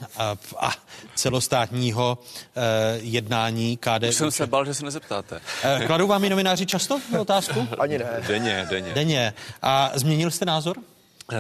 [0.58, 0.74] a,
[1.16, 2.20] celostátního
[2.56, 2.62] eh,
[3.02, 4.04] jednání KD.
[4.10, 5.42] Už jsem se bál, že se nezeptáte.
[5.88, 7.68] Kladou vám i novináři často otázku?
[7.80, 8.24] Ani ne.
[8.28, 8.94] Denně, denně.
[8.94, 9.34] Denně.
[9.62, 10.78] A změnil jste názor?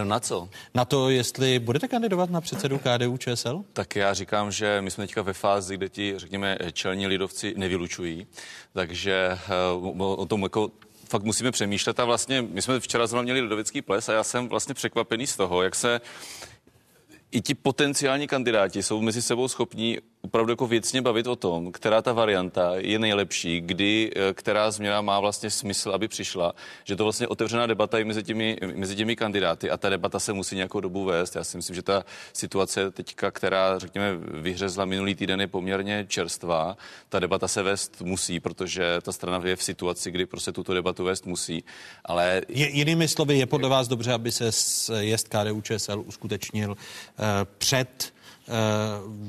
[0.03, 0.49] Na co?
[0.73, 3.63] Na to, jestli budete kandidovat na předsedu KDU ČSL?
[3.73, 8.27] Tak já říkám, že my jsme teďka ve fázi, kde ti, řekněme, čelní lidovci nevylučují,
[8.73, 9.37] takže
[9.81, 10.71] uh, o tom jako
[11.09, 14.47] fakt musíme přemýšlet a vlastně my jsme včera zrovna měli lidovický ples a já jsem
[14.47, 16.01] vlastně překvapený z toho, jak se
[17.31, 22.01] i ti potenciální kandidáti jsou mezi sebou schopní opravdu jako věcně bavit o tom, která
[22.01, 27.03] ta varianta je nejlepší, kdy, eh, která změna má vlastně smysl, aby přišla, že to
[27.03, 30.79] vlastně otevřená debata i mezi těmi, mezi těmi kandidáty a ta debata se musí nějakou
[30.79, 31.35] dobu vést.
[31.35, 36.77] Já si myslím, že ta situace teďka, která, řekněme, vyhřezla minulý týden, je poměrně čerstvá.
[37.09, 41.03] Ta debata se vést musí, protože ta strana je v situaci, kdy prostě tuto debatu
[41.03, 41.63] vést musí.
[42.05, 42.41] Ale...
[42.49, 44.49] Je, jinými slovy, je podle vás dobře, aby se
[44.99, 46.75] jest KDU ČSL uskutečnil uh,
[47.57, 48.18] před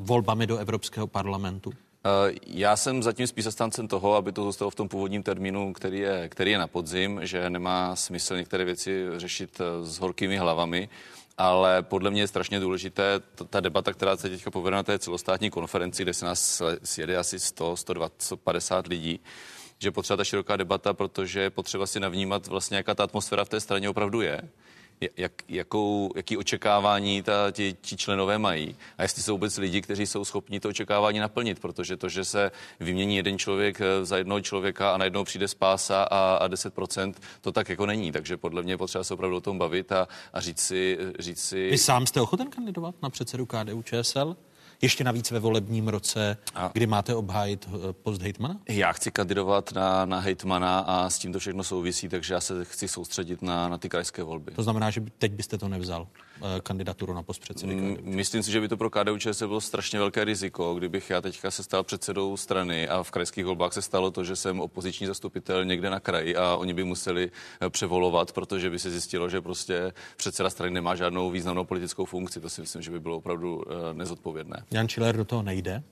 [0.02, 1.72] volbami do Evropského parlamentu?
[2.04, 5.98] Eh, já jsem zatím spíš zastáncem toho, aby to zůstalo v tom původním termínu, který
[5.98, 10.88] je, který je na podzim, že nemá smysl některé věci řešit eh, s horkými hlavami,
[11.38, 14.98] ale podle mě je strašně důležité ta, ta debata, která se teďka povede na té
[14.98, 19.20] celostátní konferenci, kde se nás sjede asi 100, 120, 150 lidí,
[19.78, 23.60] že potřeba ta široká debata, protože potřeba si navnímat vlastně, jaká ta atmosféra v té
[23.60, 24.40] straně opravdu je
[25.16, 30.06] jak, jakou, jaký očekávání ta, ti, ti členové mají a jestli jsou vůbec lidi, kteří
[30.06, 32.50] jsou schopni to očekávání naplnit, protože to, že se
[32.80, 37.52] vymění jeden člověk eh, za jednoho člověka a najednou přijde spása a, a 10%, to
[37.52, 38.12] tak jako není.
[38.12, 41.70] Takže podle mě potřeba se opravdu o tom bavit a, a říct, si, říct si...
[41.70, 44.36] Vy sám jste ochoten kandidovat na předsedu KDU ČSL?
[44.82, 48.60] Ještě navíc ve volebním roce, a kdy máte obhájit eh, post hejtmana?
[48.68, 52.64] Já chci kandidovat na, na hejtmana a s tím to všechno souvisí, takže já se
[52.64, 54.52] chci soustředit na, na ty krajské volby.
[54.56, 56.06] To znamená, že teď byste to nevzal,
[56.62, 59.98] kandidaturu na post předsedy mm, Myslím si, že by to pro KDU se bylo strašně
[59.98, 64.10] velké riziko, kdybych já teďka se stal předsedou strany a v krajských volbách se stalo
[64.10, 67.30] to, že jsem opoziční zastupitel někde na kraji a oni by museli
[67.60, 72.40] eh, převolovat, protože by se zjistilo, že prostě předseda strany nemá žádnou významnou politickou funkci.
[72.40, 73.62] To si myslím, že by bylo opravdu
[73.92, 74.64] nezodpovědné.
[74.70, 75.82] Jan Schiller do toho nejde.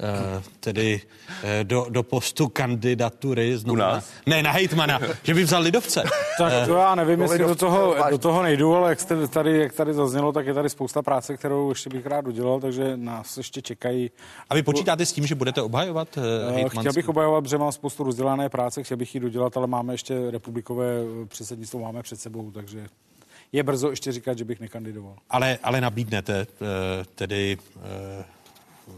[0.00, 3.78] Uh, tedy uh, do, do postu kandidatury znovu.
[3.78, 6.02] Na, ne, na hejtmana, že by vzal lidovce.
[6.38, 9.72] Tak to já nevím, jestli do toho, do toho nejdu, ale jak, jste tady, jak
[9.72, 13.62] tady zaznělo, tak je tady spousta práce, kterou ještě bych rád udělal, takže nás ještě
[13.62, 14.10] čekají.
[14.50, 18.04] A vy počítáte s tím, že budete obhajovat uh, Chtěl bych obhajovat, protože mám spoustu
[18.04, 20.94] rozdělané práce, chtěl bych ji dodělat, ale máme ještě republikové
[21.28, 22.86] předsednictvo, máme před sebou, takže
[23.52, 25.16] je brzo ještě říkat, že bych nekandidoval.
[25.30, 26.46] Ale, ale nabídnete
[27.14, 27.58] tedy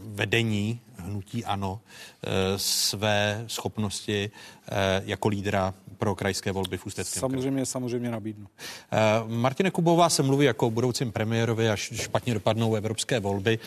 [0.03, 1.81] vedení hnutí ANO
[2.23, 4.31] eh, své schopnosti
[4.67, 7.65] eh, jako lídra pro krajské volby v Ústeckém Samozřejmě, kraji.
[7.65, 8.47] samozřejmě nabídnu.
[8.91, 8.97] Eh,
[9.27, 13.59] Martine Kubová se mluví jako o budoucím premiérovi, až špatně dopadnou evropské volby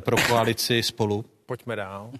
[0.00, 1.24] pro koalici spolu.
[1.46, 2.10] Pojďme dál.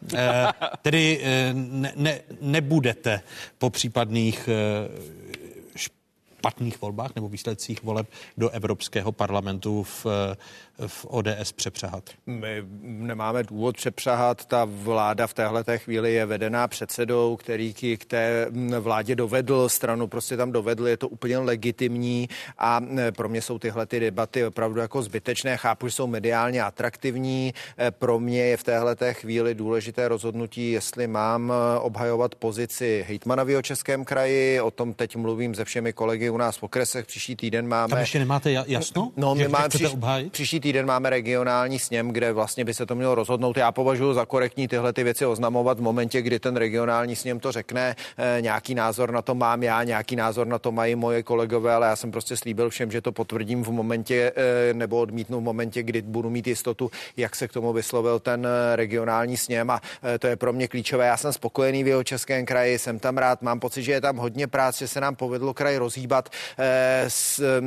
[0.82, 1.22] Tedy
[1.52, 3.20] ne, ne, nebudete
[3.58, 4.48] po případných
[6.38, 10.06] špatných volbách nebo výsledcích voleb do Evropského parlamentu v,
[10.86, 12.04] v ODS přepřahat?
[12.26, 14.44] My nemáme důvod přepřahat.
[14.44, 18.46] Ta vláda v téhle té chvíli je vedená předsedou, který k té
[18.80, 22.28] vládě dovedl, stranu prostě tam dovedl, je to úplně legitimní
[22.58, 22.80] a
[23.16, 25.56] pro mě jsou tyhle ty debaty opravdu jako zbytečné.
[25.56, 27.54] Chápu, že jsou mediálně atraktivní.
[27.90, 33.62] Pro mě je v téhle té chvíli důležité rozhodnutí, jestli mám obhajovat pozici hejtmana v
[33.62, 34.60] Českém kraji.
[34.60, 37.06] O tom teď mluvím se všemi kolegy u nás v okresech.
[37.06, 37.90] Příští týden máme...
[37.90, 39.12] Tam ještě nemáte jasno?
[39.16, 39.88] No, my máme příš,
[40.30, 43.56] příští týden máme regionální sněm, kde vlastně by se to mělo rozhodnout.
[43.56, 47.52] Já považuji za korektní tyhle ty věci oznamovat v momentě, kdy ten regionální sněm to
[47.52, 47.96] řekne.
[48.18, 51.86] E, nějaký názor na to mám já, nějaký názor na to mají moje kolegové, ale
[51.86, 55.82] já jsem prostě slíbil všem, že to potvrdím v momentě e, nebo odmítnu v momentě,
[55.82, 59.80] kdy budu mít jistotu, jak se k tomu vyslovil ten eh, regionální sněm a
[60.18, 61.06] to je pro mě klíčové.
[61.06, 64.16] Já jsem spokojený v jeho českém kraji, jsem tam rád, mám pocit, že je tam
[64.16, 66.28] hodně práce, že se nám povedlo kraj rozhýbat.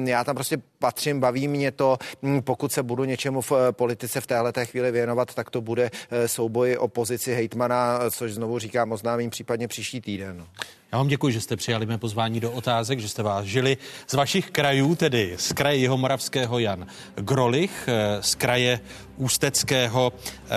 [0.06, 1.98] Já tam prostě patřím, baví mě to.
[2.24, 5.92] Hm, pokud se budu něčemu v politice v téhle chvíli věnovat, tak to bude
[6.26, 10.46] souboj o pozici hejtmana, což znovu říkám, oznámím případně příští týden.
[10.92, 13.78] Já vám děkuji, že jste přijali mé pozvání do otázek, že jste vás žili
[14.08, 18.80] z vašich krajů, tedy z kraje Jihomoravského Jan Grolich, eh, z kraje
[19.18, 20.50] Ústeckého eh,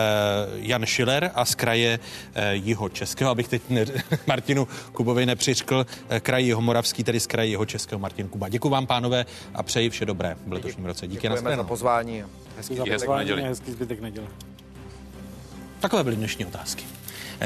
[0.55, 1.99] Jan Schiller a z kraje
[2.35, 3.85] eh, Jihočeského, abych teď ne,
[4.27, 5.87] Martinu Kubovi nepřičkl,
[6.21, 8.49] kraj Jihomoravský, tedy z kraje Jihočeského Martin Kuba.
[8.49, 11.07] Děkuji vám, pánové, a přeji vše dobré v letošním roce.
[11.07, 12.25] Díky na za pozvání.
[12.57, 14.27] Hezký, hezký, hezký, hezký zbytek neděle.
[15.81, 16.85] Takové byly dnešní otázky.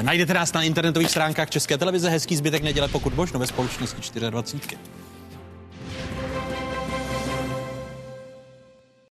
[0.03, 2.11] Najdete nás na internetových stránkách České televize.
[2.11, 4.79] Hezký zbytek neděle, pokud možno ve společnosti 24.